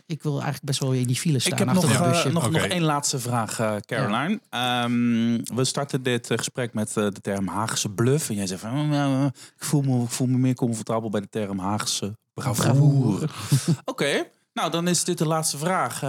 ik 0.06 0.24
wil 0.24 0.34
eigenlijk 0.34 0.64
best 0.64 0.80
wel 0.80 0.92
in 0.92 1.08
die 1.08 1.16
file 1.16 1.40
staan. 1.40 1.52
Ik 1.52 1.58
heb 1.58 1.74
nog, 1.74 1.84
uh, 1.84 2.26
nog, 2.26 2.52
nog 2.52 2.62
één 2.62 2.82
laatste 2.82 3.20
vraag, 3.20 3.60
uh, 3.60 3.76
Caroline. 3.76 4.40
Ja. 4.50 4.84
Um, 4.84 5.44
we 5.56 5.64
starten 5.64 6.04
dit 6.04 6.32
uh, 6.32 6.38
gesprek 6.38 6.74
met 6.74 6.94
de 6.94 7.12
term 7.22 7.48
Haagse 7.48 7.90
bluff. 7.90 8.30
En 8.30 8.36
jij 8.36 8.48
zegt 8.48 8.62
van, 8.62 8.94
oh, 8.94 9.26
ik, 9.26 9.64
voel 9.64 9.82
me, 9.82 10.04
ik 10.04 10.10
voel 10.10 10.28
me 10.28 10.38
meer 10.38 10.56
comfortabel 10.56 11.10
bij 11.10 11.22
de 11.22 11.30
term 11.30 11.60
Haagse 11.60 12.18
bravoure. 12.34 13.24
Oké, 13.68 13.80
okay. 13.86 14.32
nou 14.54 14.72
dan 14.72 14.88
is 14.88 15.04
dit 15.04 15.18
de 15.18 15.28
laatste 15.28 15.58
vraag. 15.58 16.00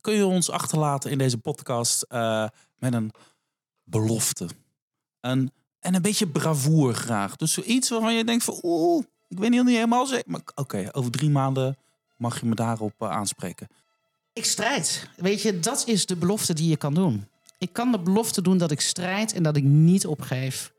kun 0.00 0.14
je 0.14 0.26
ons 0.26 0.50
achterlaten 0.50 1.10
in 1.10 1.18
deze 1.18 1.38
podcast 1.38 2.06
met 2.78 2.94
een 2.94 3.12
belofte? 3.84 4.48
Een, 5.20 5.50
en 5.80 5.94
een 5.94 6.02
beetje 6.02 6.26
bravoer 6.26 6.94
graag. 6.94 7.36
Dus 7.36 7.52
zoiets 7.52 7.88
waarvan 7.88 8.14
je 8.14 8.24
denkt 8.24 8.44
van, 8.44 8.58
oeh, 8.62 9.04
ik 9.28 9.38
weet 9.38 9.50
niet 9.50 9.66
helemaal 9.66 10.06
zeker. 10.06 10.30
Maar 10.30 10.40
oké, 10.40 10.60
okay, 10.60 10.88
over 10.92 11.10
drie 11.10 11.30
maanden 11.30 11.76
mag 12.20 12.40
je 12.40 12.46
me 12.46 12.54
daarop 12.54 12.92
uh, 13.02 13.10
aanspreken? 13.10 13.68
Ik 14.32 14.44
strijd. 14.44 15.08
Weet 15.16 15.42
je, 15.42 15.60
dat 15.60 15.82
is 15.86 16.06
de 16.06 16.16
belofte 16.16 16.54
die 16.54 16.68
je 16.68 16.76
kan 16.76 16.94
doen. 16.94 17.26
Ik 17.58 17.72
kan 17.72 17.92
de 17.92 17.98
belofte 17.98 18.42
doen 18.42 18.58
dat 18.58 18.70
ik 18.70 18.80
strijd 18.80 19.32
en 19.32 19.42
dat 19.42 19.56
ik 19.56 19.64
niet 19.64 20.06
opgeef. 20.06 20.72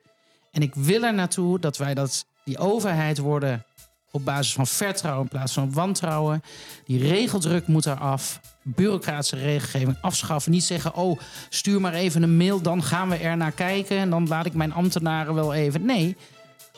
En 0.51 0.61
ik 0.61 0.75
wil 0.75 1.03
er 1.03 1.13
naartoe 1.13 1.59
dat 1.59 1.77
wij 1.77 1.93
dat, 1.93 2.25
die 2.43 2.57
overheid 2.57 3.17
worden 3.17 3.65
op 4.11 4.25
basis 4.25 4.53
van 4.53 4.67
vertrouwen 4.67 5.23
in 5.23 5.29
plaats 5.29 5.53
van 5.53 5.73
wantrouwen. 5.73 6.43
Die 6.85 7.07
regeldruk 7.07 7.67
moet 7.67 7.85
eraf. 7.85 8.39
Bureaucratische 8.63 9.35
regelgeving 9.35 9.97
afschaffen. 10.01 10.51
Niet 10.51 10.63
zeggen, 10.63 10.95
oh, 10.95 11.19
stuur 11.49 11.81
maar 11.81 11.93
even 11.93 12.23
een 12.23 12.37
mail, 12.37 12.61
dan 12.61 12.83
gaan 12.83 13.09
we 13.09 13.15
er 13.15 13.37
naar 13.37 13.51
kijken. 13.51 13.97
En 13.97 14.09
dan 14.09 14.27
laat 14.27 14.45
ik 14.45 14.53
mijn 14.53 14.73
ambtenaren 14.73 15.33
wel 15.33 15.53
even. 15.53 15.85
Nee, 15.85 16.15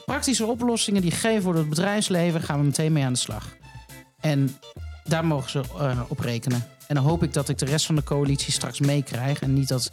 praktische 0.05 0.45
oplossingen 0.45 1.01
die 1.01 1.11
gegeven 1.11 1.43
worden 1.43 1.61
het 1.61 1.69
bedrijfsleven, 1.69 2.41
gaan 2.41 2.59
we 2.59 2.65
meteen 2.65 2.93
mee 2.93 3.05
aan 3.05 3.13
de 3.13 3.19
slag. 3.19 3.55
En 4.23 4.57
daar 5.03 5.25
mogen 5.25 5.49
ze 5.49 5.61
uh, 5.77 5.99
op 6.07 6.19
rekenen. 6.19 6.65
En 6.87 6.95
dan 6.95 7.03
hoop 7.03 7.23
ik 7.23 7.33
dat 7.33 7.49
ik 7.49 7.57
de 7.57 7.65
rest 7.65 7.85
van 7.85 7.95
de 7.95 8.03
coalitie 8.03 8.51
straks 8.51 8.79
meekrijg. 8.79 9.41
En 9.41 9.53
niet 9.53 9.67
dat 9.67 9.91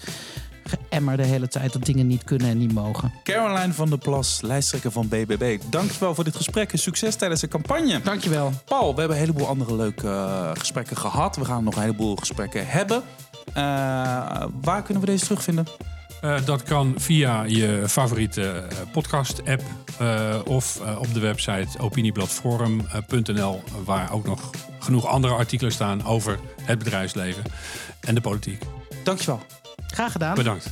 emmer 0.88 1.16
de 1.16 1.24
hele 1.24 1.48
tijd 1.48 1.72
dat 1.72 1.84
dingen 1.84 2.06
niet 2.06 2.24
kunnen 2.24 2.48
en 2.48 2.58
niet 2.58 2.72
mogen. 2.72 3.12
Caroline 3.24 3.72
van 3.72 3.88
der 3.88 3.98
Plas, 3.98 4.40
lijsttrekker 4.40 4.90
van 4.90 5.08
BBB. 5.08 5.58
Dankjewel 5.70 6.14
voor 6.14 6.24
dit 6.24 6.36
gesprek 6.36 6.72
en 6.72 6.78
succes 6.78 7.16
tijdens 7.16 7.40
de 7.40 7.48
campagne. 7.48 8.00
Dankjewel. 8.00 8.52
Paul, 8.64 8.94
we 8.94 8.98
hebben 8.98 9.16
een 9.16 9.22
heleboel 9.22 9.46
andere 9.46 9.74
leuke 9.74 10.06
uh, 10.06 10.50
gesprekken 10.54 10.96
gehad. 10.96 11.36
We 11.36 11.44
gaan 11.44 11.64
nog 11.64 11.76
een 11.76 11.82
heleboel 11.82 12.16
gesprekken 12.16 12.66
hebben. 12.66 13.02
Uh, 13.48 13.54
waar 14.60 14.82
kunnen 14.82 15.02
we 15.02 15.10
deze 15.10 15.24
terugvinden? 15.24 15.66
Uh, 16.24 16.44
dat 16.44 16.62
kan 16.62 16.94
via 16.96 17.42
je 17.42 17.84
favoriete 17.86 18.66
podcast-app 18.92 19.62
uh, 20.00 20.38
of 20.44 20.80
uh, 20.82 20.98
op 20.98 21.14
de 21.14 21.20
website 21.20 21.78
opiniebladforum.nl, 21.78 23.62
waar 23.84 24.12
ook 24.12 24.24
nog 24.26 24.50
genoeg 24.78 25.06
andere 25.06 25.34
artikelen 25.34 25.72
staan 25.72 26.04
over 26.04 26.38
het 26.62 26.78
bedrijfsleven 26.78 27.42
en 28.00 28.14
de 28.14 28.20
politiek. 28.20 28.62
Dankjewel. 29.04 29.40
Graag 29.86 30.12
gedaan. 30.12 30.34
Bedankt. 30.34 30.70